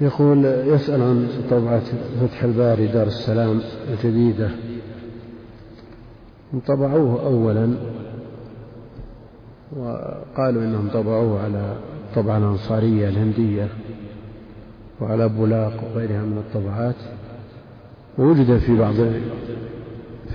يقول 0.00 0.44
يسأل 0.44 1.02
عن 1.02 1.28
طبعة 1.50 1.82
فتح 2.20 2.42
الباري 2.42 2.86
دار 2.86 3.06
السلام 3.06 3.60
الجديدة. 3.90 4.50
طبعوه 6.66 7.26
أولا 7.26 7.74
وقالوا 9.76 10.62
إنهم 10.62 10.88
طبعوه 10.88 11.42
على 11.44 11.76
طبعة 12.14 12.38
الأنصارية 12.38 13.08
الهندية 13.08 13.68
وعلى 15.00 15.28
بولاق 15.28 15.84
وغيرها 15.84 16.22
من 16.22 16.38
الطبعات. 16.38 16.96
ووجد 18.18 18.58
في 18.58 18.78
بعض 18.78 18.94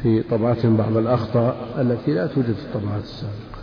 في 0.04 0.22
طبعتهم 0.22 0.78
بعض 0.78 0.98
الأخطاء 0.98 1.56
التي 1.82 2.14
لا 2.14 2.28
توجد 2.28 2.54
في 2.54 2.76
الطبعات 2.76 3.04
السابقة 3.04 3.60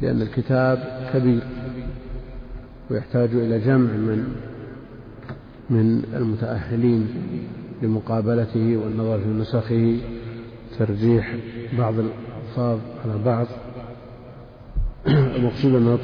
لأن 0.00 0.22
الكتاب 0.22 1.08
كبير 1.14 1.42
ويحتاج 2.90 3.28
إلى 3.34 3.58
جمع 3.58 3.92
من 3.92 4.34
من 5.70 6.02
المتأهلين 6.14 7.08
لمقابلته 7.82 8.76
والنظر 8.76 9.18
في 9.18 9.28
نسخه 9.28 9.96
ترجيح 10.78 11.36
بعض 11.78 11.94
الألفاظ 11.98 12.78
على 13.04 13.24
بعض. 13.24 13.46
المقصود 15.36 15.74
أنها 15.74 15.96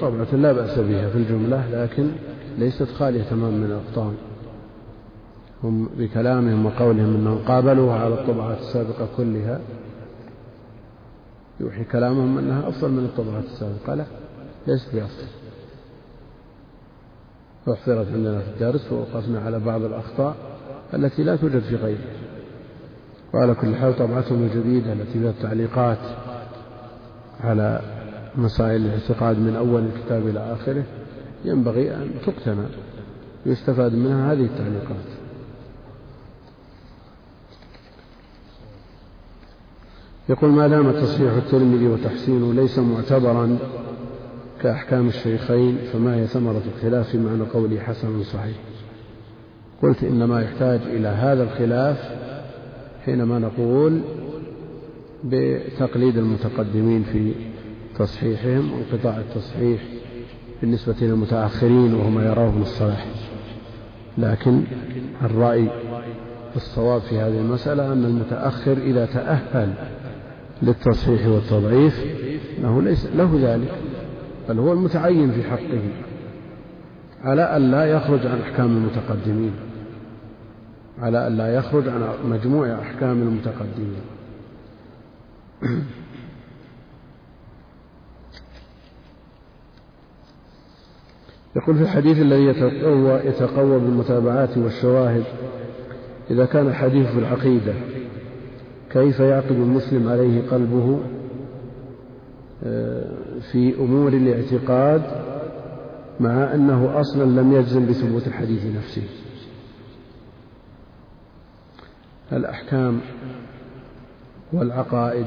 طبعة 0.00 0.34
لا 0.34 0.52
بأس 0.52 0.78
بها 0.78 1.08
في 1.08 1.18
الجملة 1.18 1.70
لكن 1.72 2.10
ليست 2.58 2.88
خالية 2.88 3.22
تماما 3.22 3.56
من 3.56 3.64
الأخطاء 3.64 4.14
هم 5.64 5.88
بكلامهم 5.98 6.66
وقولهم 6.66 7.14
أنهم 7.14 7.38
قابلوها 7.38 7.98
على 7.98 8.14
الطبعات 8.14 8.58
السابقة 8.58 9.08
كلها. 9.16 9.60
يوحي 11.60 11.84
كلامهم 11.84 12.38
أنها 12.38 12.68
أفضل 12.68 12.90
من 12.90 13.04
الطبعات 13.04 13.44
السابقة. 13.44 13.94
لا 13.94 14.04
ليست 14.66 14.94
بأفضل. 14.94 15.26
أحضرت 17.72 18.06
عندنا 18.12 18.40
في 18.40 18.48
الدرس 18.48 18.92
ووقفنا 18.92 19.40
على 19.40 19.58
بعض 19.58 19.82
الأخطاء 19.82 20.36
التي 20.94 21.22
لا 21.22 21.36
توجد 21.36 21.60
في 21.60 21.76
غيرها. 21.76 22.12
وعلى 23.34 23.54
كل 23.54 23.74
حال 23.74 23.98
طبعتهم 23.98 24.42
الجديدة 24.42 24.92
التي 24.92 25.12
فيها 25.12 25.30
التعليقات 25.30 25.98
على 27.40 27.80
مسائل 28.36 28.86
الاعتقاد 28.86 29.38
من 29.38 29.56
أول 29.56 29.82
الكتاب 29.82 30.26
إلى 30.26 30.52
آخره 30.52 30.84
ينبغي 31.44 31.94
أن 31.94 32.10
تقتنى 32.26 32.66
يستفاد 33.46 33.94
منها 33.94 34.32
هذه 34.32 34.44
التعليقات. 34.44 35.21
يقول 40.28 40.50
ما 40.50 40.68
دام 40.68 40.92
تصحيح 40.92 41.32
الترمذي 41.32 41.86
وتحسينه 41.86 42.54
ليس 42.54 42.78
معتبرا 42.78 43.58
كأحكام 44.62 45.08
الشيخين 45.08 45.78
فما 45.92 46.16
هي 46.16 46.26
ثمرة 46.26 46.62
الخلاف 46.76 47.08
في 47.08 47.18
معنى 47.18 47.42
قوله 47.42 47.80
حسن 47.80 48.22
صحيح؟ 48.22 48.56
قلت 49.82 50.04
إنما 50.04 50.42
يحتاج 50.42 50.80
إلى 50.86 51.08
هذا 51.08 51.42
الخلاف 51.42 52.10
حينما 53.04 53.38
نقول 53.38 54.00
بتقليد 55.24 56.18
المتقدمين 56.18 57.02
في 57.02 57.32
تصحيحهم 57.98 58.72
وانقطاع 58.72 59.16
التصحيح 59.16 59.80
بالنسبة 60.60 60.94
للمتأخرين 61.00 61.94
وهم 61.94 62.20
يراه 62.20 62.50
بالصلاح 62.50 63.06
لكن 64.18 64.62
الرأي 65.22 65.68
الصواب 66.56 67.00
في 67.00 67.18
هذه 67.18 67.38
المسألة 67.38 67.92
أن 67.92 68.04
المتأخر 68.04 68.72
إذا 68.72 69.06
تأهل 69.06 69.74
للتصحيح 70.62 71.26
والتضعيف 71.26 72.04
أنه 72.58 72.82
ليس 72.82 73.06
له 73.06 73.38
ذلك 73.42 73.74
بل 74.48 74.58
هو 74.58 74.72
المتعين 74.72 75.32
في 75.32 75.42
حقه 75.42 75.82
على 77.24 77.56
أن 77.56 77.70
لا 77.70 77.84
يخرج 77.84 78.26
عن 78.26 78.40
أحكام 78.40 78.76
المتقدمين 78.76 79.52
على 80.98 81.26
أن 81.26 81.36
لا 81.36 81.54
يخرج 81.54 81.88
عن 81.88 82.08
مجموع 82.24 82.72
أحكام 82.80 83.22
المتقدمين. 83.22 84.02
يقول 91.56 91.76
في 91.76 91.82
الحديث 91.82 92.18
الذي 92.18 92.44
يتقوى, 92.44 93.20
يتقوى 93.24 93.80
بالمتابعات 93.80 94.58
والشواهد 94.58 95.24
إذا 96.30 96.44
كان 96.44 96.66
الحديث 96.66 97.06
في 97.06 97.18
العقيدة 97.18 97.74
كيف 98.92 99.20
يعقد 99.20 99.50
المسلم 99.50 100.08
عليه 100.08 100.50
قلبه 100.50 101.00
آه، 102.64 103.04
في 103.52 103.74
أمور 103.74 104.12
الاعتقاد 104.12 105.02
مع 106.20 106.54
أنه 106.54 107.00
أصلا 107.00 107.40
لم 107.40 107.52
يجزم 107.52 107.86
بثبوت 107.86 108.26
الحديث 108.26 108.76
نفسه. 108.76 109.02
الأحكام 112.32 113.00
والعقائد 114.52 115.26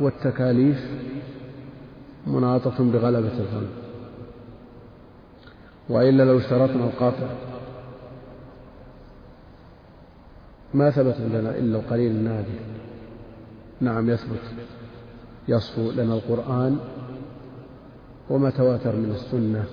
والتكاليف 0.00 0.90
مناطة 2.26 2.84
بغلبة 2.92 3.38
الظن. 3.38 3.66
وإلا 5.88 6.22
لو 6.22 6.38
اشترطنا 6.38 6.84
القاطع 6.84 7.28
ما 10.74 10.90
ثبت 10.90 11.16
لنا 11.20 11.58
إلا 11.58 11.78
القليل 11.78 12.10
النادر. 12.10 12.81
نعم 13.82 14.10
يثبت. 14.10 14.40
يصفو 15.48 15.90
لنا 15.90 16.14
القرآن 16.14 16.78
وما 18.30 18.50
تواتر 18.50 18.96
من 18.96 19.10
السنة. 19.10 19.64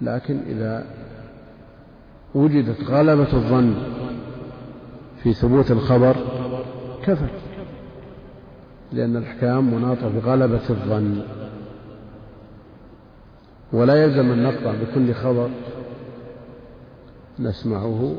لكن 0.00 0.40
إذا 0.46 0.86
وجدت 2.34 2.84
غلبة 2.84 3.32
الظن 3.32 3.74
في 5.22 5.32
ثبوت 5.32 5.70
الخبر 5.70 6.16
كفى 7.02 7.28
لأن 8.92 9.16
الأحكام 9.16 9.74
مناطة 9.74 10.08
بغلبة 10.08 10.70
الظن. 10.70 11.22
ولا 13.72 14.04
يلزم 14.04 14.30
أن 14.30 14.42
نقطع 14.42 14.74
بكل 14.82 15.14
خبر 15.14 15.50
نسمعه 17.38 18.16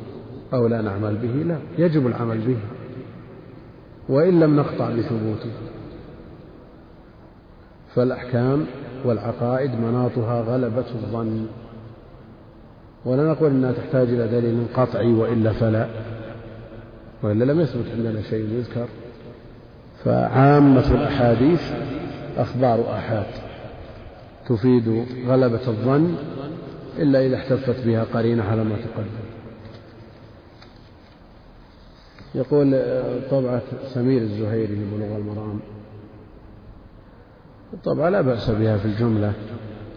أو 0.53 0.67
لا 0.67 0.81
نعمل 0.81 1.15
به 1.15 1.43
لا. 1.43 1.57
يجب 1.77 2.07
العمل 2.07 2.37
به. 2.37 2.57
وإن 4.09 4.39
لم 4.39 4.55
نقطع 4.55 4.89
بثبوته. 4.89 5.51
فالأحكام 7.95 8.65
والعقائد 9.05 9.71
مناطها 9.71 10.41
غلبة 10.41 10.85
الظن. 10.95 11.45
ولا 13.05 13.31
نقول 13.31 13.51
أنها 13.51 13.71
تحتاج 13.71 14.07
إلى 14.07 14.27
دليل 14.27 14.65
قطعي 14.75 15.13
وإلا 15.13 15.53
فلا. 15.53 15.87
وإلا 17.23 17.43
لم 17.43 17.59
يثبت 17.59 17.85
عندنا 17.97 18.21
شيء 18.21 18.49
يذكر. 18.49 18.87
فعامة 20.03 20.91
الأحاديث 20.91 21.61
أخبار 22.37 22.95
آحاد 22.97 23.25
تفيد 24.49 25.05
غلبة 25.27 25.67
الظن 25.67 26.15
إلا 26.99 27.25
إذا 27.25 27.35
احتفت 27.35 27.85
بها 27.85 28.03
قرينة 28.13 28.43
على 28.43 28.63
ما 28.63 28.75
تقدم. 28.75 29.22
يقول 32.35 32.71
طبعة 33.31 33.61
سمير 33.93 34.21
الزهيري 34.21 34.75
لبلوغ 34.75 35.17
المرام. 35.17 35.59
طبعا 37.83 38.09
لا 38.09 38.21
بأس 38.21 38.49
بها 38.49 38.77
في 38.77 38.85
الجملة. 38.85 39.33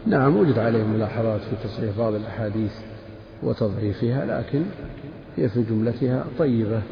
نعم 0.07 0.37
وجد 0.37 0.59
عليه 0.59 0.85
ملاحظات 0.85 1.41
في 1.41 1.57
تصحيح 1.65 1.99
بعض 1.99 2.15
الأحاديث 2.15 2.73
وتضعيفها 3.43 4.25
لكن 4.25 4.63
هي 5.37 5.49
في 5.49 5.63
جملتها 5.63 6.27
طيبة. 6.39 6.83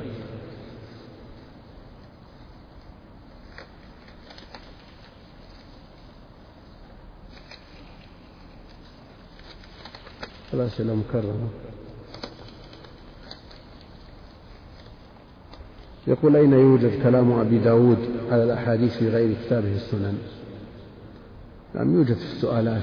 الأسئلة 10.55 10.95
مكررة 10.95 11.51
يقول 16.07 16.37
أين 16.37 16.53
يوجد 16.53 17.03
كلام 17.03 17.33
أبي 17.33 17.59
داود 17.59 17.99
على 18.31 18.45
الأحاديث 18.45 18.97
في 18.97 19.09
غير 19.09 19.37
كتابه 19.47 19.75
السنن؟ 19.75 20.19
نعم 21.75 21.95
يوجد 21.95 22.17
في 22.17 22.33
السؤالات. 22.33 22.83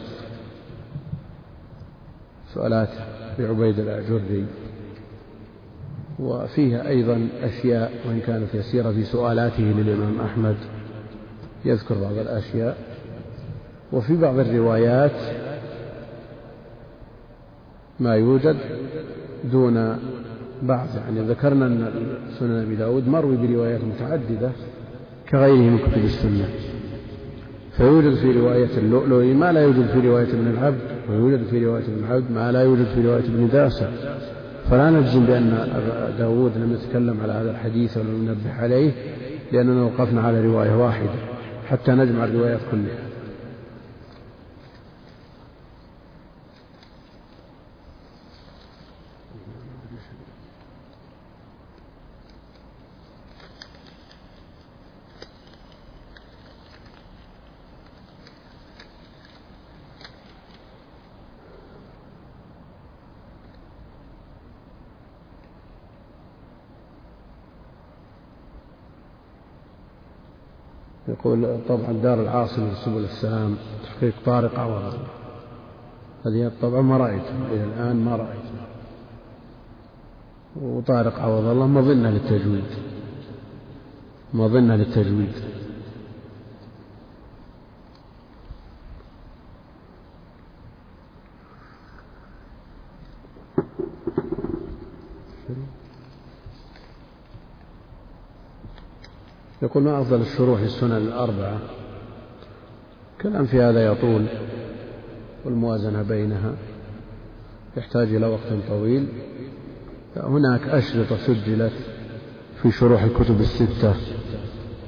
سؤالات 2.54 2.90
لعبيد 3.40 3.80
الأعجري. 3.80 4.46
وفيها 6.20 6.88
أيضا 6.88 7.28
أشياء 7.42 7.92
وإن 8.08 8.20
كانت 8.20 8.56
يسيرة 8.56 8.92
في 8.92 9.04
سؤالاته 9.04 9.64
للإمام 9.64 10.22
أحمد 10.22 10.58
يذكر 11.66 11.96
بعض 12.02 12.18
الأشياء. 12.18 12.78
وفي 13.92 14.18
بعض 14.18 14.40
الروايات 14.40 15.36
ما 18.00 18.16
يوجد 18.16 18.58
دون 19.52 19.98
بعض 20.62 20.88
يعني 20.96 21.28
ذكرنا 21.28 21.66
أن 21.66 21.88
سنن 22.40 22.62
أبي 22.62 22.76
داود 22.76 23.08
مروي 23.08 23.38
بروايات 23.38 23.82
متعددة 23.84 24.52
كغيره 25.30 25.56
من 25.56 25.78
كتب 25.78 26.04
السنة. 26.04 26.46
فيوجد 27.78 28.16
في 28.16 28.32
رواية 28.32 28.78
اللؤلؤي 28.78 29.34
ما 29.34 29.52
لا 29.52 29.62
يوجد 29.62 29.88
في 29.88 30.08
رواية 30.08 30.28
ابن 30.28 30.48
العبد 30.48 30.82
ويوجد 31.10 31.44
في 31.44 31.66
رواية 31.66 31.84
ابن 31.84 32.04
العبد 32.08 32.32
ما 32.32 32.52
لا 32.52 32.62
يوجد 32.62 32.86
في 32.86 33.08
رواية 33.08 33.24
ابن 33.24 33.50
داسة. 33.54 33.90
فلا 34.70 34.90
نجزم 34.90 35.26
بأن 35.26 35.68
داود 36.20 36.52
لم 36.58 36.74
يتكلم 36.74 37.18
على 37.24 37.34
هذا 37.34 37.52
الحديث 37.52 37.98
ولم 37.98 38.28
ينبه 38.28 38.54
عليه 38.60 38.92
لأننا 39.52 39.84
وقفنا 39.84 40.22
على 40.22 40.46
رواية 40.46 40.76
واحدة 40.76 41.10
حتى 41.68 41.92
نجمع 41.92 42.24
الروايات 42.24 42.60
كلها. 42.72 43.11
يقول 71.12 71.58
طبعا 71.68 71.94
دار 72.04 72.22
العاصمة 72.22 72.74
سبل 72.74 73.04
السلام 73.04 73.56
تحقيق 73.84 74.14
طارق 74.26 74.60
عوض. 74.60 74.94
هذه 76.26 76.52
طبعا 76.62 76.82
ما 76.82 76.98
رأيتها 76.98 77.48
إلى 77.52 77.64
الآن 77.64 77.96
ما 78.06 78.16
رأيتها 78.16 78.68
وطارق 80.62 81.20
عوض 81.20 81.46
الله 81.46 81.68
مظنة 81.68 82.10
للتجويد. 82.10 82.64
مظنة 84.34 84.76
للتجويد. 84.76 85.34
يقول 99.62 99.84
ما 99.84 100.02
أفضل 100.02 100.22
الشروح 100.22 100.60
السنن 100.60 100.98
الأربعة؟ 100.98 101.60
كلام 103.22 103.46
في 103.46 103.62
هذا 103.62 103.86
يطول 103.86 104.26
والموازنة 105.46 106.02
بينها. 106.02 106.56
يحتاج 107.78 108.16
إلى 108.16 108.26
وقت 108.28 108.54
طويل. 108.68 109.08
هناك 110.18 110.62
أشرطة 110.68 111.18
سجلت 111.18 111.74
في 112.62 112.72
شروح 112.72 113.04
الكتب 113.04 113.40
الستة 113.40 113.96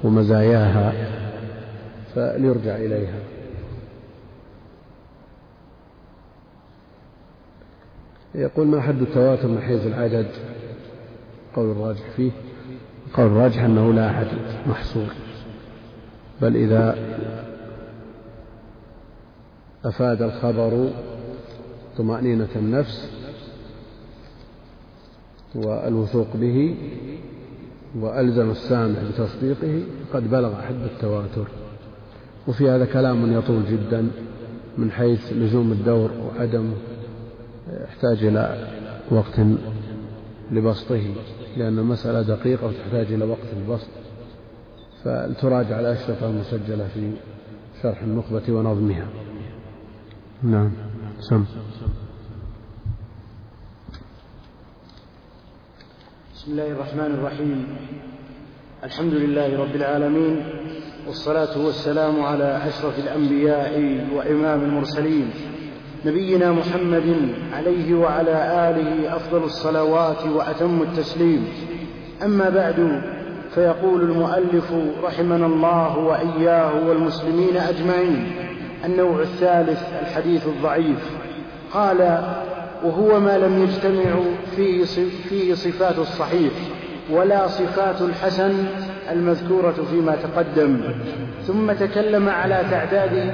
ومزاياها 0.04 0.94
فليرجع 2.16 2.76
إليها. 2.76 3.20
يقول 8.36 8.68
ما 8.68 8.82
حد 8.82 9.02
التواتر 9.02 9.48
من 9.48 9.62
حيث 9.62 9.88
العدد؟ 9.88 10.28
قول 11.56 11.72
الراجح 11.72 12.10
فيه. 12.16 12.32
قول 13.14 13.26
الراجح 13.26 13.64
أنه 13.64 13.94
لا 13.94 14.10
أحد 14.10 14.28
محصور. 14.68 15.08
بل 16.42 16.56
إذا 16.56 16.96
أفاد 19.86 20.22
الخبر 20.22 20.90
طمأنينة 21.98 22.48
النفس 22.56 23.12
والوثوق 25.56 26.28
به 26.36 26.76
وألزم 28.00 28.52
السامع 28.52 28.96
بتصديقه 29.10 29.84
قد 30.14 30.30
بلغ 30.30 30.62
حد 30.62 30.82
التواتر. 30.82 31.48
وفي 32.48 32.70
هذا 32.70 32.86
كلام 32.86 33.34
يطول 33.34 33.66
جدا 33.66 34.12
من 34.78 34.92
حيث 34.92 35.34
لزوم 35.34 35.72
الدور 35.72 36.12
وعدمه 36.12 36.74
يحتاج 37.84 38.24
إلى 38.24 38.68
وقت 39.12 39.40
لبسطه 40.52 41.16
لأن 41.58 41.80
المسألة 41.80 42.22
دقيقة 42.22 42.68
وتحتاج 42.68 43.14
إلى 43.14 43.26
وقت 43.26 43.54
البسط. 43.58 43.88
فلتراجع 45.04 45.80
الأشرطة 45.80 46.26
المسجلة 46.30 46.88
في 46.94 47.12
شرح 47.84 48.02
النخبة 48.02 48.54
ونظمها. 48.54 49.08
نعم. 50.44 50.72
سم. 51.20 51.46
بسم 56.36 56.52
الله 56.52 56.72
الرحمن 56.72 57.00
الرحيم. 57.00 57.78
الحمد 58.84 59.14
لله 59.14 59.60
رب 59.60 59.76
العالمين 59.76 60.46
والصلاة 61.08 61.66
والسلام 61.66 62.24
على 62.24 62.68
أشرف 62.68 63.00
الأنبياء 63.00 63.72
وإمام 64.16 64.62
المرسلين. 64.62 65.30
نبينا 66.06 66.52
محمد 66.52 67.34
عليه 67.54 67.96
وعلى 67.96 68.70
آله 68.70 69.16
أفضل 69.16 69.44
الصلوات 69.44 70.26
وأتم 70.26 70.82
التسليم. 70.82 71.48
أما 72.24 72.50
بعد 72.50 73.02
فيقول 73.56 74.02
المؤلف 74.02 74.74
رحمنا 75.04 75.46
الله 75.46 75.98
وإياه 75.98 76.88
والمسلمين 76.88 77.58
أجمعين 77.58 78.32
النوع 78.86 79.20
الثالث 79.22 79.82
الحديث 80.02 80.48
الضعيف. 80.48 81.00
قال 81.74 82.24
وهو 82.84 83.20
ما 83.20 83.38
لم 83.38 83.64
يجتمع 83.64 84.16
فيه 84.56 84.86
فيه 85.30 85.54
صفات 85.54 85.98
الصحيح 85.98 86.54
ولا 87.12 87.48
صفات 87.48 88.02
الحسن 88.02 88.66
المذكورة 89.12 89.76
فيما 89.92 90.16
تقدم. 90.16 90.82
ثم 91.48 91.72
تكلم 91.72 92.30
على 92.30 92.64
تعداد 92.72 93.34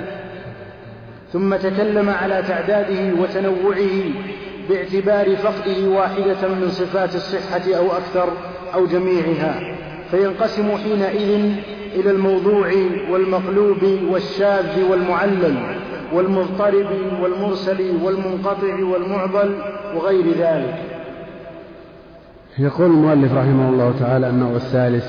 ثم 1.34 1.56
تكلم 1.56 2.10
على 2.10 2.44
تعداده 2.48 3.22
وتنوعه 3.22 4.04
باعتبار 4.70 5.36
فقده 5.36 5.90
واحدة 5.90 6.48
من 6.48 6.70
صفات 6.70 7.16
الصحة 7.16 7.78
أو 7.78 7.92
أكثر 7.92 8.30
أو 8.74 8.86
جميعها. 8.86 9.76
فينقسم 10.12 10.78
حينئذ 10.78 11.52
إلى 11.96 12.12
الموضوع 12.12 12.72
والمقلوب 13.12 13.84
والشاذ 14.12 14.84
والمعلل 14.92 15.56
والمضطرب 16.14 16.88
والمرسل 17.22 17.92
والمنقطع 18.04 18.84
والمعضل 18.84 19.56
وغير 19.96 20.26
ذلك. 20.40 20.76
يقول 22.60 22.92
المؤلف 22.92 23.34
رحمه 23.34 23.70
الله 23.70 23.94
تعالى 24.00 24.30
النوع 24.30 24.56
الثالث 24.56 25.06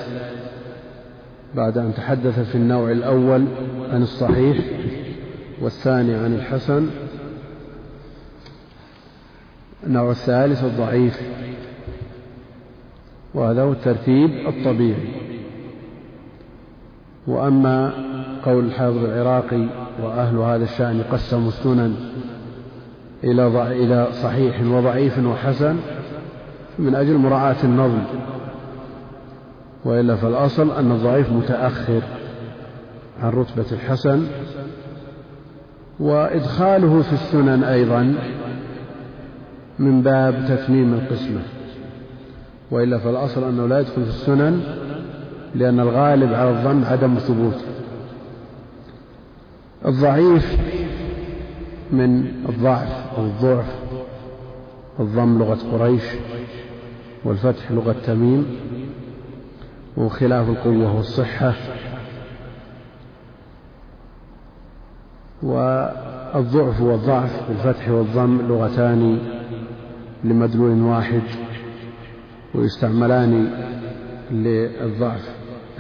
بعد 1.55 1.79
أن 1.79 1.95
تحدث 1.97 2.51
في 2.51 2.55
النوع 2.55 2.91
الأول 2.91 3.45
عن 3.93 4.03
الصحيح 4.03 4.57
والثاني 5.61 6.15
عن 6.15 6.35
الحسن. 6.35 6.87
النوع 9.87 10.11
الثالث 10.11 10.65
الضعيف. 10.65 11.21
وهذا 13.35 13.63
هو 13.63 13.73
الترتيب 13.73 14.31
الطبيعي. 14.49 15.09
وأما 17.27 17.93
قول 18.45 18.65
الحافظ 18.65 19.05
العراقي 19.05 19.67
وأهل 20.03 20.37
هذا 20.37 20.65
الشأن 20.65 21.03
قسموا 21.13 21.49
السنن 21.49 21.97
إلى 23.25 23.47
إلى 23.85 24.09
صحيح 24.23 24.63
وضعيف 24.63 25.19
وحسن 25.19 25.77
من 26.79 26.95
أجل 26.95 27.17
مراعاة 27.17 27.65
النظم. 27.65 28.03
وإلا 29.85 30.17
فالأصل 30.17 30.71
أن 30.71 30.93
الضعيف 30.93 31.33
متأخر 31.33 32.03
عن 33.23 33.31
رتبة 33.31 33.67
الحسن 33.73 34.27
وإدخاله 36.01 37.03
في 37.03 37.13
السنن 37.13 37.65
أيضا 37.65 38.15
من 39.79 40.03
باب 40.03 40.45
تتميم 40.49 40.95
القسمة. 40.95 41.41
وإلا 42.71 42.99
فالأصل 42.99 43.49
أنه 43.49 43.67
لا 43.67 43.81
يدخل 43.81 44.05
في 44.05 44.11
السنن 44.11 44.61
لأن 45.55 45.81
الغالب 45.81 46.33
على 46.33 46.51
الظن 46.51 46.85
عدم 46.85 47.15
ثبوته 47.15 47.65
الضعيف 49.87 50.57
من 51.93 52.33
الضعف 52.49 53.17
أو 53.19 53.25
الضعف 53.25 53.67
الضم 55.01 55.39
لغة 55.39 55.59
قريش 55.73 56.03
والفتح 57.25 57.73
لغة 57.73 57.97
تميم 58.07 58.47
وخلاف 59.97 60.49
القوة 60.49 60.97
والصحة. 60.97 61.55
والضعف 65.43 66.81
والضعف 66.81 67.49
بالفتح 67.49 67.89
والضم 67.89 68.41
لغتان 68.49 69.19
لمدلول 70.25 70.83
واحد 70.83 71.23
ويستعملان 72.55 73.51
للضعف 74.31 75.29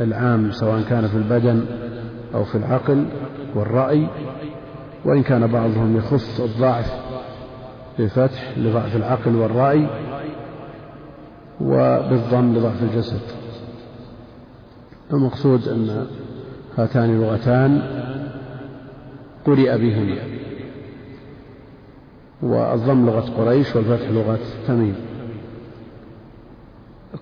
العام 0.01 0.51
سواء 0.51 0.83
كان 0.83 1.09
في 1.09 1.17
البدن 1.17 1.65
أو 2.35 2.45
في 2.45 2.55
العقل 2.55 3.05
والرأي 3.55 4.07
وإن 5.05 5.23
كان 5.23 5.47
بعضهم 5.47 5.97
يخص 5.97 6.41
الضعف 6.41 6.93
بفتح 7.99 8.59
لضعف 8.59 8.97
العقل 8.97 9.37
والرأي 9.37 9.87
وبالضم 11.61 12.55
لضعف 12.55 12.83
الجسد. 12.83 13.21
المقصود 15.13 15.69
أن 15.69 16.07
هاتان 16.79 17.21
لغتان 17.21 18.00
قرئ 19.47 19.79
بهما 19.79 20.17
والضم 22.43 23.07
لغة 23.07 23.31
قريش 23.39 23.77
والفتح 23.77 24.09
لغة 24.11 24.39
تميم. 24.69 24.95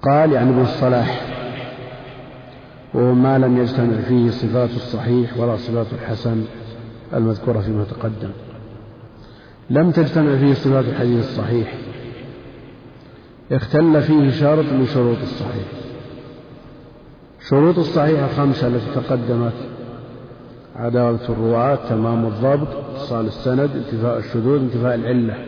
قال 0.02 0.32
يعني 0.32 0.50
ابن 0.50 0.60
الصلاح 0.60 1.22
وهو 2.94 3.14
ما 3.14 3.38
لم 3.38 3.58
يجتمع 3.58 3.96
فيه 4.08 4.30
صفات 4.30 4.70
الصحيح 4.70 5.38
ولا 5.38 5.56
صفات 5.56 5.86
الحسن 5.92 6.44
المذكورة 7.14 7.60
فيما 7.60 7.84
تقدم. 7.84 8.30
لم 9.70 9.90
تجتمع 9.90 10.36
فيه 10.36 10.54
صفات 10.54 10.84
الحديث 10.84 11.18
الصحيح. 11.18 11.74
اختل 13.52 14.02
فيه 14.02 14.30
شرط 14.30 14.64
من 14.64 14.86
شروط 14.86 15.18
الصحيح. 15.22 15.66
شروط 17.40 17.78
الصحيح 17.78 18.20
الخمسة 18.20 18.66
التي 18.66 18.86
تقدمت 18.94 19.77
عدالة 20.78 21.28
الرواة 21.28 21.74
تمام 21.88 22.26
الضبط 22.26 22.68
اتصال 22.68 23.26
السند 23.26 23.70
انتفاء 23.76 24.18
الشذوذ 24.18 24.60
انتفاء 24.60 24.94
العلة. 24.94 25.46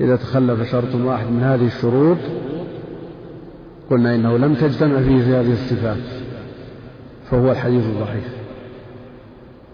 إذا 0.00 0.16
تخلف 0.16 0.70
شرط 0.70 0.94
واحد 0.94 1.26
من 1.26 1.42
هذه 1.42 1.66
الشروط 1.66 2.18
قلنا 3.90 4.14
إنه 4.14 4.36
لم 4.38 4.54
تجتمع 4.54 5.02
فيه 5.02 5.24
في 5.24 5.36
هذه 5.36 5.52
الصفات 5.52 6.22
فهو 7.30 7.52
الحديث 7.52 7.86
الضعيف. 7.86 8.36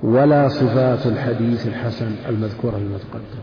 ولا 0.03 0.49
صفات 0.49 1.07
الحديث 1.07 1.67
الحسن 1.67 2.11
المذكورة 2.29 2.77
فيما 2.77 2.99
تقدم 2.99 3.43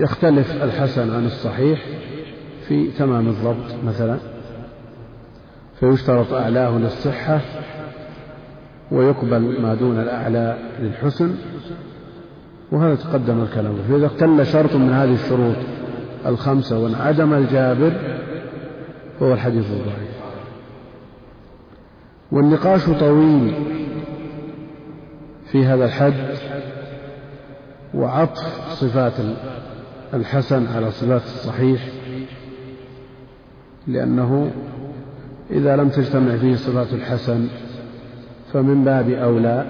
يختلف 0.00 0.62
الحسن 0.62 1.14
عن 1.14 1.26
الصحيح 1.26 1.86
في 2.68 2.90
تمام 2.90 3.28
الضبط 3.28 3.84
مثلا. 3.84 4.35
فيشترط 5.80 6.32
أعلاه 6.32 6.78
للصحة 6.78 7.40
ويقبل 8.90 9.60
ما 9.62 9.74
دون 9.74 10.00
الأعلى 10.00 10.58
للحسن 10.80 11.34
وهذا 12.72 12.94
تقدم 12.94 13.42
الكلام. 13.42 13.76
فإذا 13.88 14.06
اختل 14.06 14.46
شرط 14.46 14.74
من 14.74 14.92
هذه 14.92 15.14
الشروط 15.14 15.56
الخمسة 16.26 16.78
وانعدم 16.78 17.34
الجابر 17.34 17.92
فهو 19.20 19.32
الحديث 19.32 19.70
الضعيف. 19.70 20.16
والنقاش 22.32 22.90
طويل 22.90 23.54
في 25.52 25.64
هذا 25.64 25.84
الحد 25.84 26.36
وعطف 27.94 28.70
صفات 28.70 29.12
الحسن 30.14 30.66
على 30.66 30.90
صفات 30.90 31.22
الصحيح 31.22 31.88
لأنه 33.86 34.50
إذا 35.50 35.76
لم 35.76 35.88
تجتمع 35.88 36.36
فيه 36.36 36.56
صفات 36.56 36.92
الحسن 36.92 37.48
فمن 38.52 38.84
باب 38.84 39.10
أولى 39.10 39.66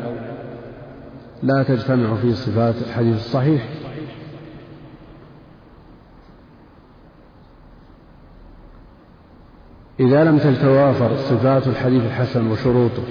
لا 1.42 1.62
تجتمع 1.62 2.14
فيه 2.14 2.34
صفات 2.34 2.74
الحديث 2.88 3.16
الصحيح. 3.16 3.68
إذا 10.00 10.24
لم 10.24 10.38
تتوافر 10.38 11.16
صفات 11.16 11.66
الحديث 11.66 12.02
الحسن 12.02 12.50
وشروطه 12.50 13.02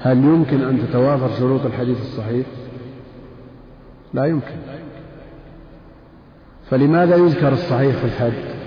هل 0.00 0.16
يمكن 0.16 0.62
أن 0.62 0.78
تتوافر 0.88 1.38
شروط 1.38 1.66
الحديث 1.66 2.00
الصحيح؟ 2.00 2.46
لا 4.14 4.24
يمكن. 4.24 4.56
فلماذا 6.70 7.16
يذكر 7.16 7.52
الصحيح 7.52 7.96
في 7.96 8.04
الحد 8.04 8.61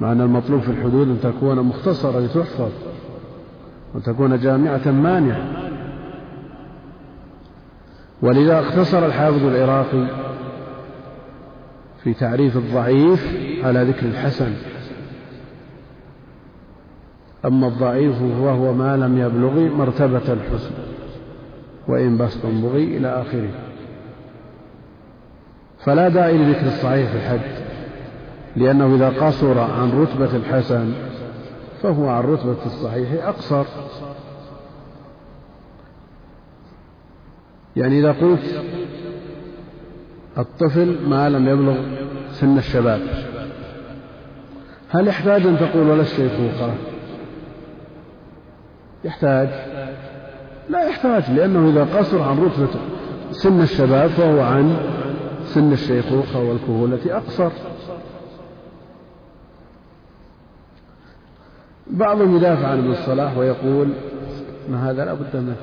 مع 0.00 0.12
أن 0.12 0.20
المطلوب 0.20 0.60
في 0.60 0.70
الحدود 0.70 1.08
أن 1.08 1.20
تكون 1.22 1.60
مختصرة 1.60 2.20
لتحفظ 2.20 2.70
وأن 3.94 4.02
تكون 4.02 4.38
جامعة 4.38 4.90
مانعة. 4.90 5.70
ولذا 8.22 8.60
اختصر 8.60 9.06
الحافظ 9.06 9.44
العراقي 9.44 10.06
في 12.02 12.14
تعريف 12.14 12.56
الضعيف 12.56 13.36
على 13.64 13.82
ذكر 13.82 14.06
الحسن. 14.06 14.52
أما 17.44 17.68
الضعيف 17.68 18.22
وهو 18.22 18.72
ما 18.72 18.96
لم 18.96 19.18
يبلغ 19.18 19.76
مرتبة 19.76 20.32
الحسن 20.32 20.74
وإن 21.88 22.18
بسط 22.18 22.46
بغي 22.46 22.96
إلى 22.96 23.08
آخره. 23.08 23.50
فلا 25.84 26.08
داعي 26.08 26.38
لذكر 26.38 26.66
الصحيح 26.66 27.10
في 27.10 27.16
الحد 27.16 27.65
لأنه 28.56 28.94
إذا 28.94 29.08
قصر 29.08 29.58
عن 29.58 29.90
رتبة 30.00 30.36
الحسن 30.36 30.92
فهو 31.82 32.08
عن 32.08 32.22
رتبة 32.24 32.66
الصحيح 32.66 33.26
أقصر. 33.26 33.64
يعني 37.76 38.00
إذا 38.00 38.12
قلت 38.12 38.62
الطفل 40.38 41.08
ما 41.08 41.28
لم 41.28 41.48
يبلغ 41.48 41.76
سن 42.30 42.58
الشباب 42.58 43.00
هل 44.88 45.08
يحتاج 45.08 45.46
أن 45.46 45.58
تقول 45.58 45.88
ولا 45.88 46.02
الشيخوخة 46.02 46.74
يحتاج. 49.04 49.48
لا 50.68 50.88
يحتاج 50.88 51.30
لأنه 51.30 51.70
إذا 51.70 51.98
قصر 51.98 52.22
عن 52.22 52.38
رتبة 52.38 52.80
سن 53.30 53.60
الشباب 53.60 54.10
فهو 54.10 54.40
عن 54.40 54.76
سن 55.44 55.72
الشيخوخة 55.72 56.38
والكهولة 56.40 57.16
أقصر. 57.16 57.50
بعضهم 61.96 62.36
يدافع 62.36 62.68
عن 62.68 62.78
ابن 62.78 62.90
الصلاح 62.90 63.36
ويقول 63.36 63.88
ما 64.68 64.90
هذا 64.90 65.04
لا 65.04 65.14
بد 65.14 65.36
منه. 65.36 65.56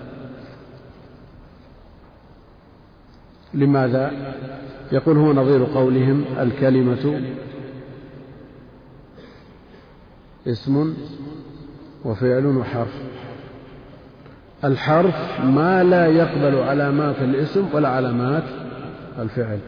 لماذا؟ 3.53 4.11
يقول 4.91 5.17
هو 5.17 5.33
نظير 5.33 5.63
قولهم 5.65 6.25
الكلمة 6.39 7.21
اسم 10.47 10.93
وفعل 12.05 12.45
وحرف. 12.45 13.01
الحرف 14.63 15.41
ما 15.43 15.83
لا 15.83 16.07
يقبل 16.07 16.55
علامات 16.55 17.15
الاسم 17.19 17.67
ولا 17.73 17.89
علامات 17.89 18.43
الفعل. 19.19 19.59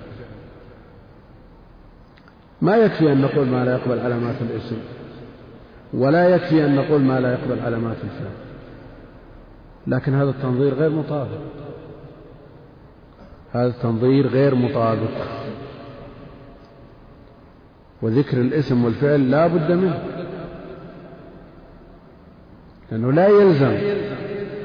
ما 2.62 2.78
يكفي 2.78 3.12
أن 3.12 3.22
نقول 3.22 3.48
ما 3.48 3.66
لا 3.66 3.74
يقبل 3.74 4.00
علامات 4.00 4.36
الاسم. 4.42 4.78
ولا 5.96 6.30
يكفي 6.30 6.66
أن 6.66 6.76
نقول 6.76 7.02
ما 7.02 7.20
لا 7.20 7.34
يقبل 7.34 7.60
علامات 7.60 7.98
الفعل. 8.04 8.32
لكن 9.88 10.14
هذا 10.14 10.30
التنظير 10.30 10.74
غير 10.74 10.90
مطابق. 10.90 11.40
هذا 13.52 13.68
التنظير 13.68 14.28
غير 14.28 14.56
مطابق. 14.56 15.12
وذكر 18.02 18.42
الاسم 18.42 18.86
والفعل 18.86 19.32
لا 19.32 19.48
بد 19.48 19.72
منه. 19.72 20.00
لأنه 22.92 23.12
لا 23.12 23.28
يلزم 23.28 23.78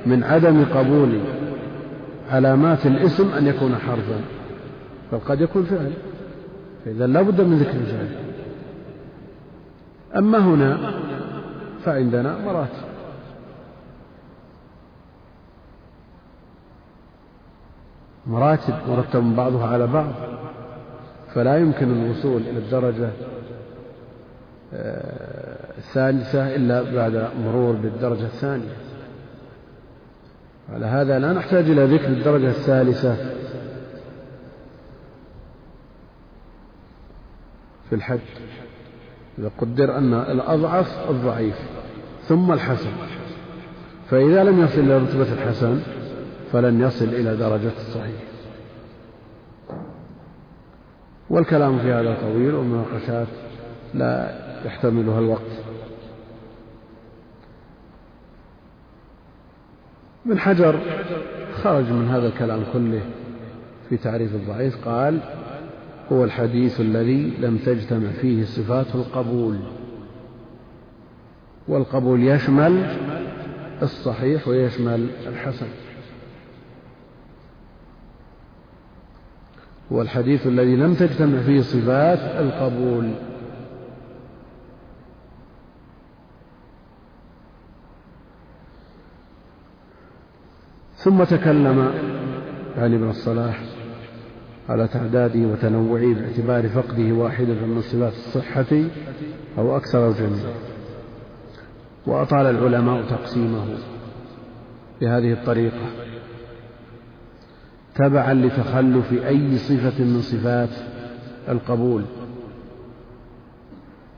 من 0.07 0.25
عدم 0.25 0.65
قبول 0.65 1.21
علامات 2.31 2.87
الاسم 2.87 3.29
أن 3.33 3.47
يكون 3.47 3.75
حرفا 3.77 4.21
بل 5.13 5.19
قد 5.19 5.41
يكون 5.41 5.65
فعل 5.65 5.93
فإذا 6.85 7.07
لا 7.07 7.23
بد 7.23 7.41
من 7.41 7.59
ذكر 7.59 7.77
الفعل. 7.77 8.09
أما 10.17 10.39
هنا 10.39 11.01
فعندنا 11.85 12.39
مراتب 12.39 12.91
مراتب 18.27 18.75
مرتب 18.89 19.37
بعضها 19.37 19.67
على 19.67 19.87
بعض 19.87 20.13
فلا 21.35 21.59
يمكن 21.59 21.91
الوصول 21.91 22.43
إلى 22.43 22.59
الدرجة 22.59 23.11
آه، 24.75 25.79
الثالثة 25.79 26.57
إلا 26.57 26.83
بعد 26.95 27.29
مرور 27.45 27.73
بالدرجة 27.73 28.25
الثانية. 28.25 28.77
على 30.73 30.87
هذا 30.87 31.19
لا 31.19 31.33
نحتاج 31.33 31.71
إلى 31.71 31.85
ذكر 31.85 32.07
الدرجة 32.07 32.49
الثالثة 32.49 33.17
في 37.89 37.95
الحج. 37.95 38.50
إذا 39.41 39.51
قدر 39.59 39.99
أن 39.99 40.15
الأضعف 40.15 41.11
الضعيف 41.11 41.55
ثم 42.29 42.53
الحسن. 42.53 42.91
فإذا 44.11 44.45
لم 44.45 44.61
يصل 44.61 44.81
إلى 44.81 44.99
رتبة 44.99 45.33
الحسن 45.33 45.81
فلن 46.53 46.81
يصل 46.81 47.05
إلى 47.05 47.37
درجة 47.37 47.73
الصحيح. 47.77 48.23
والكلام 51.31 51.79
في 51.79 51.93
هذا 51.93 52.17
طويل 52.21 52.55
ومناقشات 52.55 53.27
لا 53.95 54.35
يحتملها 54.65 55.19
الوقت. 55.19 55.51
ابن 60.27 60.39
حجر 60.39 60.81
خرج 61.63 61.85
من 61.85 62.09
هذا 62.09 62.27
الكلام 62.27 62.63
كله 62.73 63.01
في 63.89 63.97
تعريف 63.97 64.35
الضعيف 64.35 64.89
قال 64.89 65.21
هو 66.13 66.25
الحديث 66.25 66.81
الذي 66.81 67.33
لم 67.39 67.59
تجتمع 67.59 68.11
فيه 68.11 68.45
صفات 68.45 68.95
القبول 68.95 69.59
والقبول 71.69 72.23
يشمل 72.23 72.97
الصحيح 73.83 74.49
ويشمل 74.49 75.09
الحسن. 75.27 75.67
هو 79.93 80.03
الحديث 80.03 80.47
الذي 80.47 80.77
لم 80.77 80.95
تجتمع 80.95 81.41
فيه 81.41 81.61
صفات 81.61 82.19
القبول. 82.19 83.11
ثم 90.97 91.25
تكلم 91.25 91.93
يعني 92.77 92.97
ابن 92.97 93.09
الصلاح. 93.09 93.70
على 94.71 94.89
تعداده 94.89 95.49
وتنوعه 95.49 96.15
باعتبار 96.15 96.69
فقده 96.69 97.13
واحدة 97.13 97.55
من 97.55 97.81
صفات 97.81 98.13
الصحة 98.13 98.85
أو 99.59 99.77
أكثر 99.77 100.07
أو 100.07 100.13
جميع 100.13 100.55
وأطال 102.07 102.47
العلماء 102.47 103.03
تقسيمه 103.03 103.65
بهذه 105.01 105.33
الطريقة. 105.33 105.87
تبعا 107.95 108.35
لتخلف 108.35 109.13
أي 109.13 109.59
صفة 109.59 110.05
من 110.05 110.21
صفات 110.23 110.71
القبول. 111.49 112.03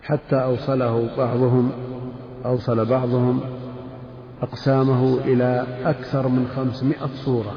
حتى 0.02 0.36
أوصله 0.36 1.16
بعضهم 1.16 1.70
أوصل 2.44 2.84
بعضهم 2.84 3.40
أقسامه 4.42 5.18
إلى 5.24 5.66
أكثر 5.84 6.28
من 6.28 6.46
خمسمائة 6.56 7.10
صورة. 7.14 7.54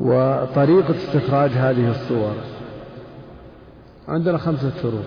وطريقة 0.00 0.94
استخراج 0.96 1.50
هذه 1.50 1.90
الصور. 1.90 2.34
عندنا 4.08 4.38
خمسة 4.38 4.70
شروط. 4.82 5.04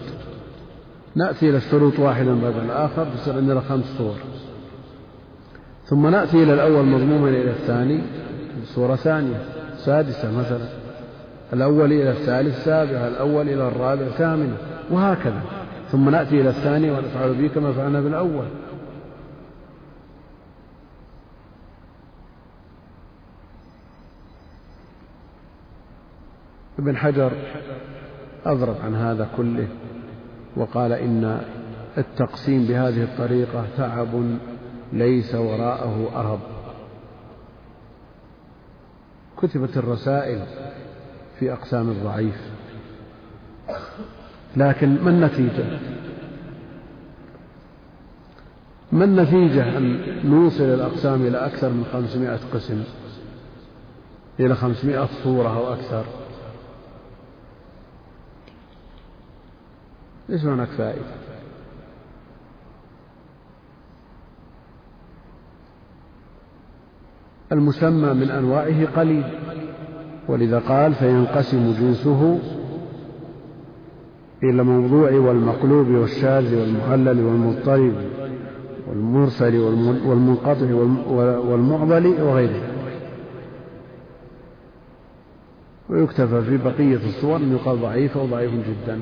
نأتي 1.16 1.50
إلى 1.50 1.58
الشروط 1.58 2.00
واحدا 2.00 2.42
بعد 2.42 2.56
الآخر 2.56 3.08
يصير 3.16 3.34
عندنا 3.38 3.62
خمس 3.62 3.86
صور. 3.98 4.16
ثم 5.86 6.08
نأتي 6.08 6.44
إلى 6.44 6.54
الأول 6.54 6.86
مضموما 6.86 7.30
إلى 7.30 7.52
الثاني 7.52 8.02
صورة 8.66 8.96
ثانية 8.96 9.42
سادسة 9.78 10.40
مثلا. 10.40 10.66
الأول 11.54 11.94
إلى 11.94 12.10
الثالث 12.10 12.66
سابعة 12.66 13.08
الأول 13.08 13.50
إلى 13.50 13.68
الرابع 13.68 14.08
ثامنة 14.08 14.58
وهكذا. 14.92 15.42
ثم 15.92 16.10
نأتي 16.10 16.42
إلى 16.42 16.50
الثاني 16.50 16.92
ونفعل 16.92 17.34
به 17.34 17.48
كما 17.48 17.72
فعلنا 17.72 18.02
بالأول. 18.02 18.46
ابن 26.84 26.98
حجر 26.98 27.32
أضرب 28.46 28.76
عن 28.84 28.96
هذا 28.96 29.30
كله 29.38 29.68
وقال 30.56 30.92
إن 30.92 31.42
التقسيم 31.98 32.66
بهذه 32.66 33.04
الطريقة 33.04 33.66
تعب 33.78 34.38
ليس 34.94 35.36
وراءه 35.36 36.12
أرب 36.16 36.40
كتبت 39.38 39.78
الرسائل 39.78 40.42
في 41.40 41.54
أقسام 41.54 41.90
الضعيف 41.90 42.42
لكن 44.58 45.04
ما 45.04 45.10
النتيجة؟ 45.10 45.80
ما 48.92 49.06
النتيجة 49.06 49.78
أن 49.78 50.00
نوصل 50.24 50.64
الأقسام 50.64 51.22
إلى 51.28 51.38
أكثر 51.38 51.70
من 51.70 51.86
خمسمائة 51.94 52.40
قسم 52.54 52.84
إلى 54.40 54.56
خمسمائة 54.56 55.10
صورة 55.24 55.58
أو 55.58 55.74
أكثر؟ 55.74 56.06
ليس 60.30 60.46
هناك 60.46 60.68
فائدة. 60.68 61.24
المسمى 67.52 68.14
من 68.14 68.30
أنواعه 68.30 68.86
قليل 68.86 69.24
ولذا 70.28 70.60
قال 70.60 70.94
فينقسم 70.94 71.74
جنسه 71.80 72.40
إلى 74.44 74.62
الموضوع 74.62 75.12
والمقلوب 75.12 75.88
والشاذ 75.88 76.56
والمعلل 76.56 77.24
والمضطرب 77.26 77.94
والمرسل 78.88 79.58
والمنقطع 80.06 80.74
والمعضل 81.50 82.22
وغيره. 82.22 82.62
ويكتفى 85.90 86.42
في 86.42 86.58
بقية 86.58 87.06
الصور 87.06 87.38
أن 87.38 87.52
يقال 87.52 87.82
ضعيف 87.82 88.18
أو 88.18 88.26
ضعيف 88.26 88.52
جدا. 88.52 89.02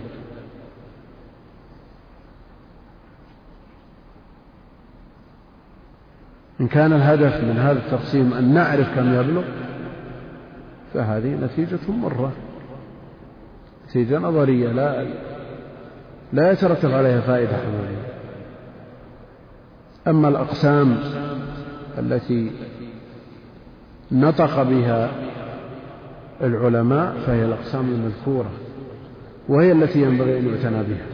إن 6.61 6.67
كان 6.67 6.93
الهدف 6.93 7.43
من 7.43 7.57
هذا 7.57 7.79
التقسيم 7.79 8.33
أن 8.33 8.53
نعرف 8.53 8.95
كم 8.95 9.13
يبلغ 9.13 9.43
فهذه 10.93 11.35
نتيجة 11.43 11.91
مرة 11.91 12.31
نتيجة 13.87 14.17
نظرية 14.19 14.67
لا 14.71 15.05
لا 16.33 16.51
يترتب 16.51 16.91
عليها 16.91 17.21
فائدة 17.21 17.51
عملية 17.55 18.11
أما 20.07 20.27
الأقسام 20.27 20.97
التي 21.97 22.51
نطق 24.11 24.63
بها 24.63 25.11
العلماء 26.41 27.13
فهي 27.25 27.45
الأقسام 27.45 27.85
المذكورة 27.85 28.51
وهي 29.49 29.71
التي 29.71 30.01
ينبغي 30.01 30.39
أن 30.39 30.47
يعتنى 30.47 30.83
بها. 30.83 31.10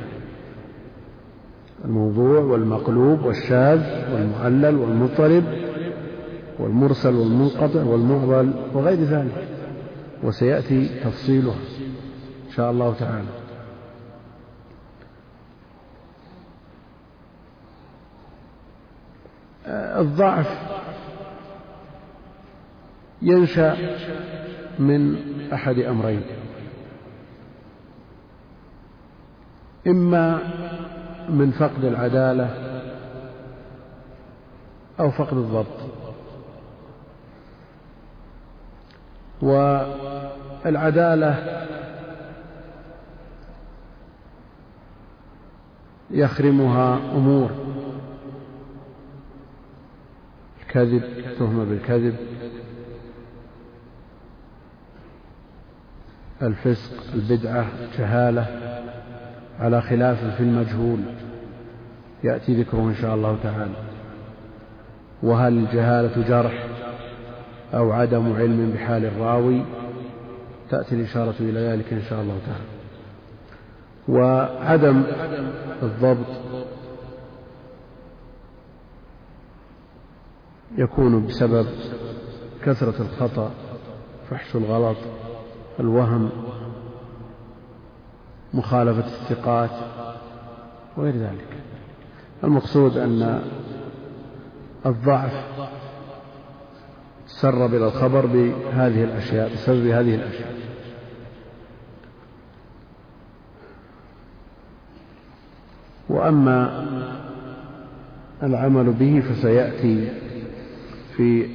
الموضوع 1.85 2.39
والمقلوب 2.39 3.25
والشاذ 3.25 3.81
والمعلل 4.13 4.75
والمضطرب 4.75 5.43
والمرسل 6.59 7.15
والمنقطع 7.15 7.83
والمعضل 7.83 8.53
وغير 8.73 8.97
ذلك. 8.97 9.47
وسيأتي 10.23 10.89
تفصيلها 11.03 11.59
إن 12.47 12.51
شاء 12.55 12.71
الله 12.71 12.93
تعالى. 12.93 13.27
الضعف 20.01 20.47
ينشأ 23.21 23.77
من 24.79 25.15
أحد 25.53 25.79
أمرين. 25.79 26.21
إما 29.87 30.39
من 31.29 31.51
فقد 31.51 31.85
العدالة 31.85 32.49
أو 34.99 35.11
فقد 35.11 35.37
الضبط. 35.37 35.67
والعدالة 40.65 41.63
يخرمها 46.11 46.97
أمور. 46.97 47.51
الكذب 50.61 51.03
تهمة 51.39 51.63
بالكذب. 51.63 52.15
الفسق 56.41 57.13
البدعة 57.13 57.67
جهالة 57.97 58.76
على 59.59 59.81
خلاف 59.81 60.35
في 60.35 60.43
المجهول. 60.43 60.99
يأتي 62.23 62.61
ذكره 62.61 62.81
إن 62.81 62.95
شاء 62.95 63.15
الله 63.15 63.38
تعالى. 63.43 63.75
وهل 65.23 65.57
الجهالة 65.57 66.27
جرح 66.27 66.67
أو 67.73 67.91
عدم 67.91 68.34
علم 68.34 68.71
بحال 68.71 69.05
الراوي؟ 69.05 69.65
تأتي 70.69 70.95
الإشارة 70.95 71.35
إلى 71.39 71.59
ذلك 71.59 71.93
إن 71.93 72.01
شاء 72.01 72.21
الله 72.21 72.38
تعالى. 72.45 72.77
وعدم 74.07 75.03
الضبط 75.84 76.41
يكون 80.77 81.27
بسبب 81.27 81.67
كثرة 82.63 83.01
الخطأ 83.01 83.51
فحش 84.29 84.55
الغلط 84.55 84.97
الوهم 85.79 86.29
مخالفة 88.53 89.06
الثقات 89.06 89.72
وغير 90.98 91.15
ذلك. 91.15 91.48
المقصود 92.44 92.98
أن 92.98 93.41
الضعف 94.86 95.32
سرب 97.26 97.74
إلى 97.74 97.88
الخبر 97.88 98.26
بهذه 98.26 99.03
الأشياء 99.03 99.53
بسبب 99.53 99.88
هذه 99.88 100.15
الأشياء. 100.15 100.57
وأما 106.10 106.86
العمل 108.44 108.94
به 108.94 109.19
فسيأتي 109.19 110.11
في 111.15 111.48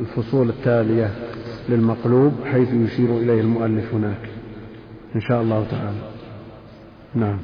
الفصول 0.00 0.48
التالية 0.48 1.10
للمقلوب 1.68 2.32
حيث 2.44 2.72
يشير 2.72 3.18
إليه 3.18 3.40
المؤلف 3.40 3.94
هناك 3.94 4.28
إن 5.14 5.20
شاء 5.20 5.42
الله 5.42 5.66
تعالى. 5.70 6.15
نعم. 7.16 7.38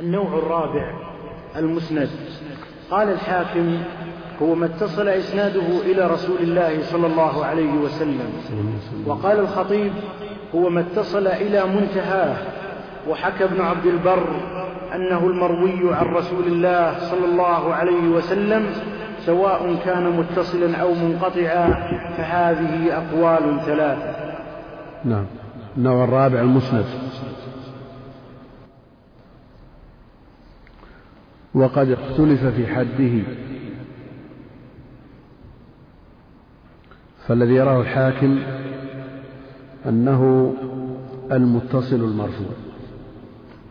النوع 0.00 0.38
الرابع 0.38 0.92
المسند. 1.56 2.10
قال 2.90 3.08
الحاكم 3.08 3.78
هو 4.42 4.54
ما 4.54 4.66
اتصل 4.66 5.08
إسناده 5.08 5.80
إلى 5.84 6.06
رسول 6.06 6.36
الله 6.40 6.82
صلى 6.82 7.06
الله 7.06 7.44
عليه 7.44 7.72
وسلم. 7.72 8.32
وقال 9.06 9.38
الخطيب 9.38 9.92
هو 10.54 10.70
ما 10.70 10.80
اتصل 10.80 11.26
إلى 11.26 11.66
منتهاه. 11.66 12.36
وحكى 13.08 13.44
ابن 13.44 13.60
عبد 13.60 13.86
البر 13.86 14.26
أنه 14.94 15.26
المروي 15.26 15.94
عن 15.94 16.06
رسول 16.06 16.46
الله 16.46 16.98
صلى 16.98 17.24
الله 17.24 17.74
عليه 17.74 18.08
وسلم 18.08 18.66
سواء 19.26 19.76
كان 19.84 20.10
متصلا 20.10 20.76
أو 20.76 20.94
منقطعا 20.94 21.68
فهذه 22.16 22.96
أقوال 22.96 23.60
ثلاثة. 23.66 24.14
نعم. 25.04 25.39
النوع 25.76 26.04
الرابع 26.04 26.40
المسند. 26.40 26.84
وقد 31.54 31.90
اختلف 31.90 32.44
في 32.44 32.66
حده. 32.66 33.22
فالذي 37.26 37.54
يراه 37.54 37.80
الحاكم 37.80 38.38
أنه 39.86 40.54
المتصل 41.32 41.96
المرفوع. 41.96 42.52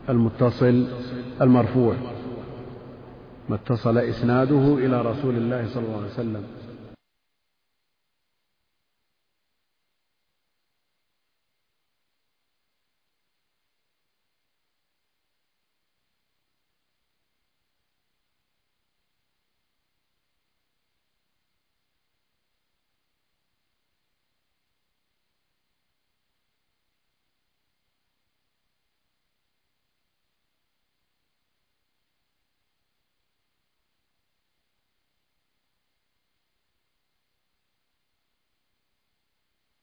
المتصل 0.10 0.88
المرفوع. 1.42 1.96
ما 3.50 3.56
اتصل 3.56 3.98
إسناده 3.98 4.74
إلى 4.78 5.02
رسول 5.02 5.36
الله 5.36 5.68
صلى 5.74 5.84
الله 5.86 5.98
عليه 5.98 6.14
وسلم. 6.14 6.44